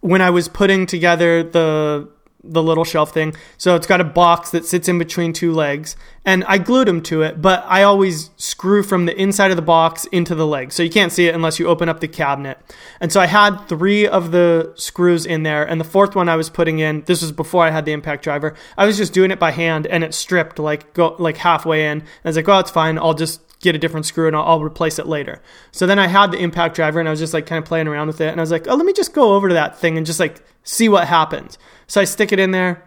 when 0.01 0.23
I 0.23 0.31
was 0.31 0.49
putting 0.49 0.87
together 0.87 1.43
the 1.43 2.09
the 2.43 2.63
little 2.63 2.85
shelf 2.85 3.13
thing. 3.13 3.35
So 3.57 3.75
it's 3.75 3.87
got 3.87 4.01
a 4.01 4.05
box 4.05 4.51
that 4.51 4.65
sits 4.65 4.89
in 4.89 4.99
between 4.99 5.33
two 5.33 5.53
legs, 5.53 5.97
and 6.25 6.45
I 6.45 6.59
glued 6.59 6.87
them 6.89 7.03
to 7.05 7.23
it. 7.23 7.43
But 7.43 7.65
I 7.67 7.83
always 7.83 8.31
screw 8.37 8.83
from 8.83 9.07
the 9.07 9.21
inside 9.21 9.51
of 9.51 9.57
the 9.57 9.63
box 9.63 10.05
into 10.07 10.35
the 10.35 10.47
leg, 10.47 10.73
so 10.73 10.83
you 10.83 10.91
can't 10.91 11.13
see 11.13 11.27
it 11.27 11.35
unless 11.35 11.59
you 11.59 11.67
open 11.67 11.89
up 11.89 12.01
the 12.01 12.09
cabinet. 12.09 12.59
And 13.01 13.13
so 13.13 13.21
I 13.21 13.27
had 13.27 13.57
three 13.69 14.07
of 14.07 14.31
the 14.31 14.73
screws 14.77 15.27
in 15.27 15.43
there, 15.43 15.65
and 15.65 15.81
the 15.81 15.85
fourth 15.85 16.15
one 16.15 16.29
I 16.29 16.37
was 16.37 16.49
putting 16.49 16.79
in. 16.79 17.03
This 17.07 17.23
was 17.23 17.33
before 17.33 17.65
I 17.65 17.71
had 17.71 17.85
the 17.85 17.93
impact 17.93 18.23
driver. 18.23 18.55
I 18.77 18.87
was 18.87 18.97
just 18.97 19.13
doing 19.13 19.31
it 19.31 19.39
by 19.39 19.51
hand, 19.51 19.87
and 19.87 20.05
it 20.05 20.15
stripped 20.15 20.59
like 20.59 20.95
go 20.95 21.17
like 21.19 21.39
halfway 21.39 21.87
in. 21.87 22.01
And 22.01 22.09
I 22.25 22.29
was 22.29 22.37
like, 22.37 22.49
"Oh, 22.49 22.59
it's 22.59 22.71
fine. 22.71 22.99
I'll 22.99 23.15
just." 23.15 23.41
Get 23.61 23.75
a 23.75 23.79
different 23.79 24.07
screw 24.07 24.27
and 24.29 24.37
I'll, 24.37 24.45
I'll 24.45 24.63
replace 24.63 24.99
it 24.99 25.07
later. 25.07 25.43
So 25.73 25.87
then 25.87 25.99
I 25.99 26.07
had 26.07 26.31
the 26.31 26.39
impact 26.39 26.77
driver 26.77 27.01
and 27.01 27.09
I 27.09 27.11
was 27.11 27.19
just 27.21 27.35
like 27.35 27.47
kind 27.47 27.59
of 27.63 27.65
playing 27.65 27.89
around 27.89 28.07
with 28.07 28.21
it 28.21 28.29
and 28.29 28.41
I 28.41 28.43
was 28.43 28.51
like, 28.51 28.69
oh, 28.69 28.75
let 28.77 28.87
me 28.87 28.93
just 28.93 29.13
go 29.13 29.35
over 29.35 29.49
to 29.49 29.55
that 29.55 29.77
thing 29.79 29.97
and 29.97 30.07
just 30.07 30.21
like 30.21 30.43
see 30.63 30.89
what 30.89 31.09
happens. 31.09 31.59
So 31.87 32.01
I 32.01 32.05
stick 32.05 32.31
it 32.33 32.39
in 32.39 32.53
there, 32.53 32.85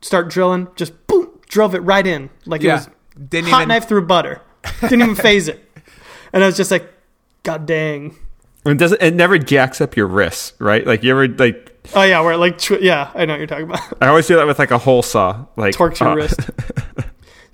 start 0.00 0.28
drilling, 0.30 0.68
just 0.76 1.06
boom, 1.06 1.28
drove 1.48 1.74
it 1.74 1.80
right 1.80 2.06
in 2.06 2.30
like 2.46 2.62
Yeah. 2.62 2.72
it 2.72 2.74
was 2.76 2.88
Didn't 3.28 3.50
hot 3.50 3.58
even- 3.62 3.68
knife 3.68 3.88
through 3.88 4.06
butter. 4.06 4.40
Didn't 4.80 5.02
even 5.02 5.14
phase 5.14 5.48
it. 5.48 5.60
And 6.32 6.42
I 6.42 6.46
was 6.46 6.56
just 6.56 6.70
like, 6.70 6.90
God 7.42 7.66
dang. 7.66 8.16
It 8.66 8.78
doesn't. 8.78 9.02
It 9.02 9.14
never 9.14 9.36
jacks 9.36 9.82
up 9.82 9.94
your 9.94 10.06
wrists, 10.06 10.54
right? 10.58 10.86
Like 10.86 11.02
you 11.02 11.10
ever 11.10 11.28
like. 11.28 11.70
Oh 11.94 12.02
yeah, 12.02 12.20
where 12.22 12.32
it 12.32 12.38
like 12.38 12.56
tw- 12.56 12.80
yeah, 12.80 13.10
I 13.14 13.26
know 13.26 13.34
what 13.34 13.38
you're 13.38 13.46
talking 13.46 13.66
about. 13.66 13.80
I 14.02 14.08
always 14.08 14.26
do 14.26 14.36
that 14.36 14.46
with 14.46 14.58
like 14.58 14.70
a 14.70 14.78
hole 14.78 15.02
saw. 15.02 15.44
Like 15.54 15.74
Torques 15.74 16.00
your 16.00 16.08
uh, 16.08 16.14
wrist. 16.14 16.40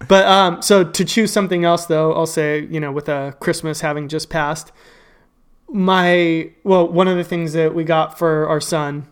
But 0.09 0.27
um, 0.27 0.63
so 0.63 0.85
to 0.85 1.05
choose 1.05 1.33
something 1.33 1.65
else 1.65 1.87
though, 1.87 2.13
I'll 2.15 2.27
say 2.27 2.67
you 2.71 2.81
know 2.81 2.93
with 2.93 3.09
uh, 3.09 3.33
Christmas 3.33 3.81
having 3.81 4.09
just 4.09 4.31
passed, 4.31 4.73
my 5.69 6.51
well 6.65 6.89
one 6.89 7.09
of 7.09 7.17
the 7.17 7.25
things 7.25 7.53
that 7.53 7.75
we 7.75 7.85
got 7.85 8.19
for 8.19 8.49
our 8.49 8.61
son, 8.61 9.07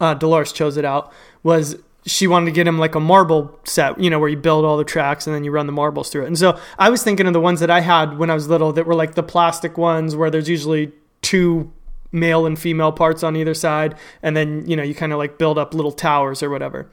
uh, 0.00 0.14
Dolores 0.14 0.52
chose 0.52 0.76
it 0.76 0.84
out 0.84 1.12
was 1.42 1.76
she 2.06 2.28
wanted 2.28 2.46
to 2.46 2.52
get 2.52 2.68
him 2.68 2.78
like 2.78 2.94
a 2.94 3.00
marble 3.00 3.58
set, 3.64 4.00
you 4.00 4.08
know, 4.08 4.20
where 4.20 4.28
you 4.28 4.36
build 4.36 4.64
all 4.64 4.76
the 4.76 4.84
tracks 4.84 5.26
and 5.26 5.34
then 5.34 5.42
you 5.42 5.50
run 5.50 5.66
the 5.66 5.72
marbles 5.72 6.08
through 6.08 6.22
it. 6.22 6.28
And 6.28 6.38
so 6.38 6.58
I 6.78 6.88
was 6.88 7.02
thinking 7.02 7.26
of 7.26 7.32
the 7.32 7.40
ones 7.40 7.58
that 7.58 7.70
I 7.70 7.80
had 7.80 8.16
when 8.16 8.30
I 8.30 8.34
was 8.34 8.48
little 8.48 8.72
that 8.74 8.86
were 8.86 8.94
like 8.94 9.16
the 9.16 9.24
plastic 9.24 9.76
ones 9.76 10.14
where 10.14 10.30
there's 10.30 10.48
usually 10.48 10.92
two 11.20 11.72
male 12.12 12.46
and 12.46 12.58
female 12.58 12.92
parts 12.92 13.24
on 13.24 13.36
either 13.36 13.54
side, 13.54 13.96
and 14.22 14.36
then 14.36 14.64
you 14.68 14.76
know 14.76 14.82
you 14.82 14.94
kind 14.94 15.12
of 15.12 15.18
like 15.18 15.38
build 15.38 15.58
up 15.58 15.74
little 15.74 15.92
towers 15.92 16.42
or 16.42 16.50
whatever. 16.50 16.90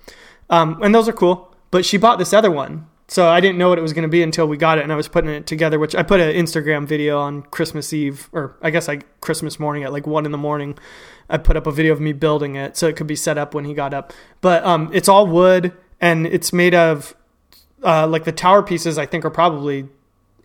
Um, 0.49 0.82
and 0.82 0.93
those 0.93 1.07
are 1.07 1.14
cool. 1.14 1.55
But 1.72 1.86
she 1.86 1.97
bought 1.97 2.20
this 2.20 2.34
other 2.34 2.51
one, 2.51 2.88
so 3.08 3.28
I 3.28 3.41
didn't 3.41 3.58
know 3.58 3.70
what 3.70 3.78
it 3.78 3.82
was 3.82 3.93
going 3.93 4.04
to 4.04 4.10
be 4.10 4.24
until 4.24 4.47
we 4.47 4.58
got 4.58 4.78
it, 4.78 4.84
and 4.84 4.91
I 4.91 4.95
was 4.95 5.08
putting 5.08 5.30
it 5.30 5.45
together. 5.45 5.78
Which 5.80 5.95
I 5.95 6.04
put 6.04 6.20
an 6.20 6.34
Instagram 6.34 6.88
video 6.88 7.20
on 7.20 7.43
Christmas 7.43 7.91
Eve, 7.93 8.30
or 8.32 8.56
I 8.62 8.70
guess 8.70 8.88
like 8.88 9.22
Christmas 9.22 9.60
morning 9.60 9.84
at 9.84 9.91
like 9.91 10.08
one 10.08 10.26
in 10.26 10.32
the 10.32 10.38
morning. 10.38 10.78
I 11.30 11.38
put 11.38 11.58
up 11.58 11.68
a 11.68 11.72
video 11.72 11.93
of 11.93 12.01
me 12.01 12.14
building 12.14 12.56
it, 12.56 12.78
so 12.78 12.88
it 12.88 12.95
could 12.95 13.08
be 13.08 13.16
set 13.16 13.38
up 13.38 13.54
when 13.54 13.66
he 13.66 13.74
got 13.74 13.93
up. 13.93 14.14
But 14.41 14.64
um, 14.66 14.89
it's 14.93 15.10
all 15.10 15.28
wood, 15.28 15.74
and 15.99 16.26
it's 16.26 16.54
made 16.54 16.76
of 16.76 17.16
uh, 17.84 18.08
like 18.08 18.24
the 18.24 18.32
tower 18.32 18.64
pieces. 18.64 18.97
I 18.97 19.06
think 19.06 19.26
are 19.26 19.30
probably 19.30 19.89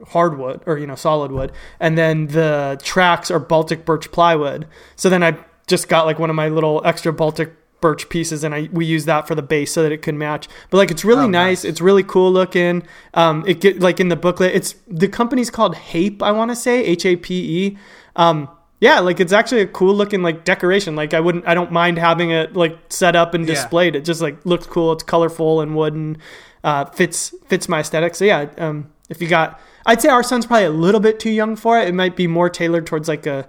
hardwood 0.09 0.63
or 0.67 0.79
you 0.79 0.87
know 0.87 0.95
solid 0.95 1.33
wood 1.33 1.51
and 1.81 1.99
then 1.99 2.29
the 2.29 2.79
tracks 2.85 3.33
are 3.33 3.41
baltic 3.41 3.85
birch 3.85 4.13
plywood 4.13 4.65
so 4.95 5.11
then 5.11 5.25
i 5.25 5.37
just 5.67 5.89
got 5.89 6.07
like 6.07 6.21
one 6.21 6.31
of 6.31 6.37
my 6.37 6.49
little 6.49 6.81
extra 6.85 7.13
baltic 7.13 7.53
birch 7.81 8.09
pieces 8.09 8.43
and 8.43 8.55
i 8.55 8.69
we 8.73 8.85
use 8.85 9.05
that 9.05 9.29
for 9.29 9.35
the 9.37 9.43
base 9.43 9.73
so 9.73 9.83
that 9.83 9.93
it 9.93 10.03
could 10.03 10.15
match. 10.15 10.49
But 10.71 10.79
like 10.79 10.91
it's 10.91 11.05
really 11.05 11.25
Oh, 11.27 11.29
nice. 11.29 11.63
nice. 11.63 11.65
it's 11.65 11.81
really 11.81 12.03
cool 12.03 12.33
looking. 12.33 12.83
Um 13.15 13.45
it 13.47 13.61
get 13.61 13.81
like 13.81 14.01
in 14.01 14.09
the 14.09 14.17
booklet 14.17 14.55
it's 14.55 14.75
the 14.89 15.09
company's 15.09 15.51
called 15.51 15.75
hape 15.77 16.23
i 16.23 16.31
want 16.33 16.51
to 16.51 16.57
say 16.57 16.85
h-a-p-e 16.85 17.77
um 18.17 18.49
yeah 18.81 18.99
like 19.01 19.21
it's 19.21 19.33
actually 19.33 19.61
a 19.61 19.67
cool 19.67 19.95
looking 19.95 20.23
like 20.23 20.45
decoration. 20.45 20.97
Like 20.97 21.15
i 21.15 21.21
wouldn't 21.21 21.47
i 21.47 21.55
don't 21.55 21.71
mind 21.73 21.99
having 21.99 22.31
it 22.31 22.55
like 22.57 22.77
set 22.89 23.15
up 23.17 23.35
and 23.35 23.47
Yeah. 23.47 23.55
displayed. 23.55 23.95
It 23.97 24.05
just 24.05 24.21
like 24.21 24.45
looks 24.45 24.67
cool. 24.67 24.93
It's 24.93 25.03
colorful 25.05 25.61
and 25.61 25.77
wooden 25.77 26.19
uh 26.65 26.87
fits 26.87 27.33
fits 27.47 27.69
my 27.69 27.81
aesthetic. 27.81 28.15
So 28.17 28.25
yeah 28.25 28.49
um 28.59 28.91
if 29.09 29.23
you 29.23 29.29
got 29.29 29.61
i'd 29.87 30.03
say 30.03 30.09
our 30.09 30.23
son's 30.25 30.47
probably 30.47 30.65
a 30.67 30.71
little 30.71 31.01
bit 31.01 31.21
too 31.21 31.31
young 31.31 31.55
for 31.57 31.79
it. 31.79 31.87
It 31.89 31.95
might 31.95 32.17
be 32.17 32.27
more 32.27 32.51
tailored 32.51 32.87
towards 32.87 33.09
like 33.09 33.27
a 33.27 33.47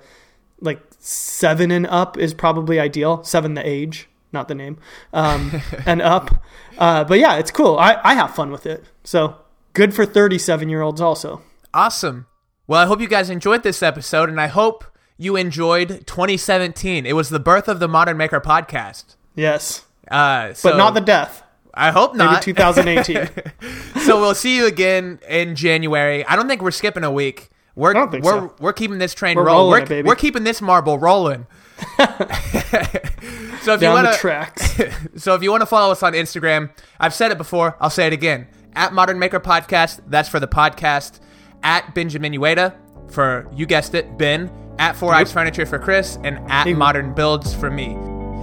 like 0.61 0.81
seven 0.99 1.71
and 1.71 1.87
up 1.87 2.17
is 2.17 2.33
probably 2.33 2.79
ideal 2.79 3.23
seven 3.23 3.53
the 3.53 3.65
age 3.67 4.08
not 4.31 4.47
the 4.47 4.55
name 4.55 4.77
um 5.13 5.61
and 5.85 6.01
up 6.01 6.43
uh 6.77 7.03
but 7.03 7.19
yeah 7.19 7.35
it's 7.37 7.51
cool 7.51 7.77
i 7.79 7.97
i 8.03 8.13
have 8.13 8.33
fun 8.35 8.51
with 8.51 8.65
it 8.65 8.83
so 9.03 9.35
good 9.73 9.93
for 9.93 10.05
37 10.05 10.69
year 10.69 10.81
olds 10.81 11.01
also 11.01 11.41
Awesome. 11.73 12.25
Well, 12.65 12.81
I 12.81 12.85
hope 12.87 12.99
you 12.99 13.07
guys 13.07 13.29
enjoyed 13.29 13.61
this 13.61 13.83
episode, 13.83 14.27
and 14.27 14.41
I 14.41 14.47
hope 14.47 14.83
you 15.17 15.35
enjoyed 15.35 16.05
2017. 16.07 17.05
It 17.05 17.13
was 17.13 17.29
the 17.29 17.39
birth 17.39 17.67
of 17.67 17.79
the 17.79 17.87
Modern 17.87 18.17
Maker 18.17 18.41
podcast. 18.41 19.15
yes 19.35 19.85
Uh, 20.09 20.53
but 20.63 20.77
not 20.77 20.95
the 20.95 21.01
death 21.01 21.43
I 21.75 21.91
hope 21.91 22.15
maybe 22.15 22.31
not. 22.31 22.41
2018 22.41 23.29
so 24.03 24.19
we'll 24.19 24.33
see 24.33 24.55
you 24.57 24.65
again 24.65 25.19
in 25.29 25.55
January. 25.55 26.25
I 26.25 26.35
don't 26.35 26.47
think 26.47 26.61
we're 26.63 26.71
skipping 26.71 27.03
a 27.03 27.11
week. 27.11 27.49
We're 27.75 27.93
don't 27.93 28.09
think 28.11 28.25
we're 28.25 28.49
so. 28.49 28.55
we're 28.59 28.73
keeping 28.73 28.97
this 28.97 29.13
train 29.13 29.37
We're 29.37 29.45
rolling. 29.45 29.59
rolling 29.59 29.71
We're, 29.81 29.83
it, 29.83 29.89
baby. 29.89 30.07
we're 30.07 30.15
keeping 30.15 30.43
this 30.43 30.61
marble 30.61 30.97
rolling. 30.97 31.45
so 33.61 33.73
if 33.73 33.81
you 33.81 33.89
want 33.89 34.11
to 34.11 34.17
tracks 34.17 34.79
so 35.15 35.35
if 35.35 35.43
you 35.43 35.51
want 35.51 35.61
to 35.61 35.65
follow 35.65 35.91
us 35.91 36.03
on 36.03 36.13
Instagram, 36.13 36.69
I've 36.99 37.13
said 37.13 37.31
it 37.31 37.37
before, 37.37 37.77
I'll 37.79 37.89
say 37.89 38.07
it 38.07 38.13
again. 38.13 38.47
At 38.73 38.93
Modern 38.93 39.19
Maker 39.19 39.39
Podcast, 39.39 40.01
that's 40.07 40.29
for 40.29 40.39
the 40.39 40.47
podcast. 40.47 41.19
At 41.63 41.93
Benjamin 41.93 42.33
Uyeda 42.33 42.75
for 43.11 43.49
you 43.53 43.65
guessed 43.65 43.95
it, 43.95 44.17
Ben. 44.17 44.51
At 44.77 44.95
Four 44.95 45.13
Eyes 45.13 45.31
Furniture 45.31 45.65
for 45.65 45.77
Chris, 45.77 46.17
and 46.23 46.37
at. 46.49 46.65
Modern 46.69 47.13
Builds 47.13 47.53
for 47.53 47.69
me. 47.69 47.97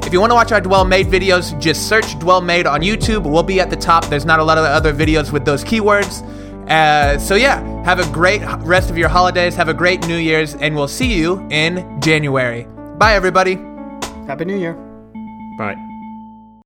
If 0.07 0.13
you 0.13 0.21
want 0.21 0.31
to 0.31 0.35
watch 0.35 0.53
our 0.53 0.61
Dwell 0.61 0.85
Made 0.85 1.07
videos, 1.07 1.59
just 1.61 1.89
search 1.89 2.19
Dwell 2.19 2.41
Made 2.41 2.67
on 2.67 2.83
YouTube. 2.83 3.29
We'll 3.29 3.43
be 3.43 3.59
at 3.59 3.71
the 3.71 3.77
top. 3.77 4.05
There's 4.07 4.27
not 4.27 4.39
a 4.39 4.45
lot 4.45 4.59
of 4.59 4.65
other 4.65 4.93
videos 4.93 5.33
with 5.33 5.45
those 5.45 5.65
keywords. 5.65 6.23
Uh, 6.69 7.19
so 7.19 7.35
yeah, 7.37 7.63
have 7.85 7.99
a 8.01 8.13
great 8.13 8.43
rest 8.61 8.91
of 8.91 8.99
your 8.99 9.09
holidays. 9.09 9.55
Have 9.55 9.69
a 9.69 9.75
great 9.75 10.07
New 10.07 10.19
Year's, 10.19 10.55
and 10.55 10.77
we'll 10.77 10.89
see 10.89 11.15
you 11.15 11.47
in 11.51 12.01
January. 12.01 12.69
Bye, 12.99 13.15
everybody. 13.15 13.59
happy 14.27 14.45
new 14.45 14.57
year 14.57 14.75
Bye. 15.59 15.77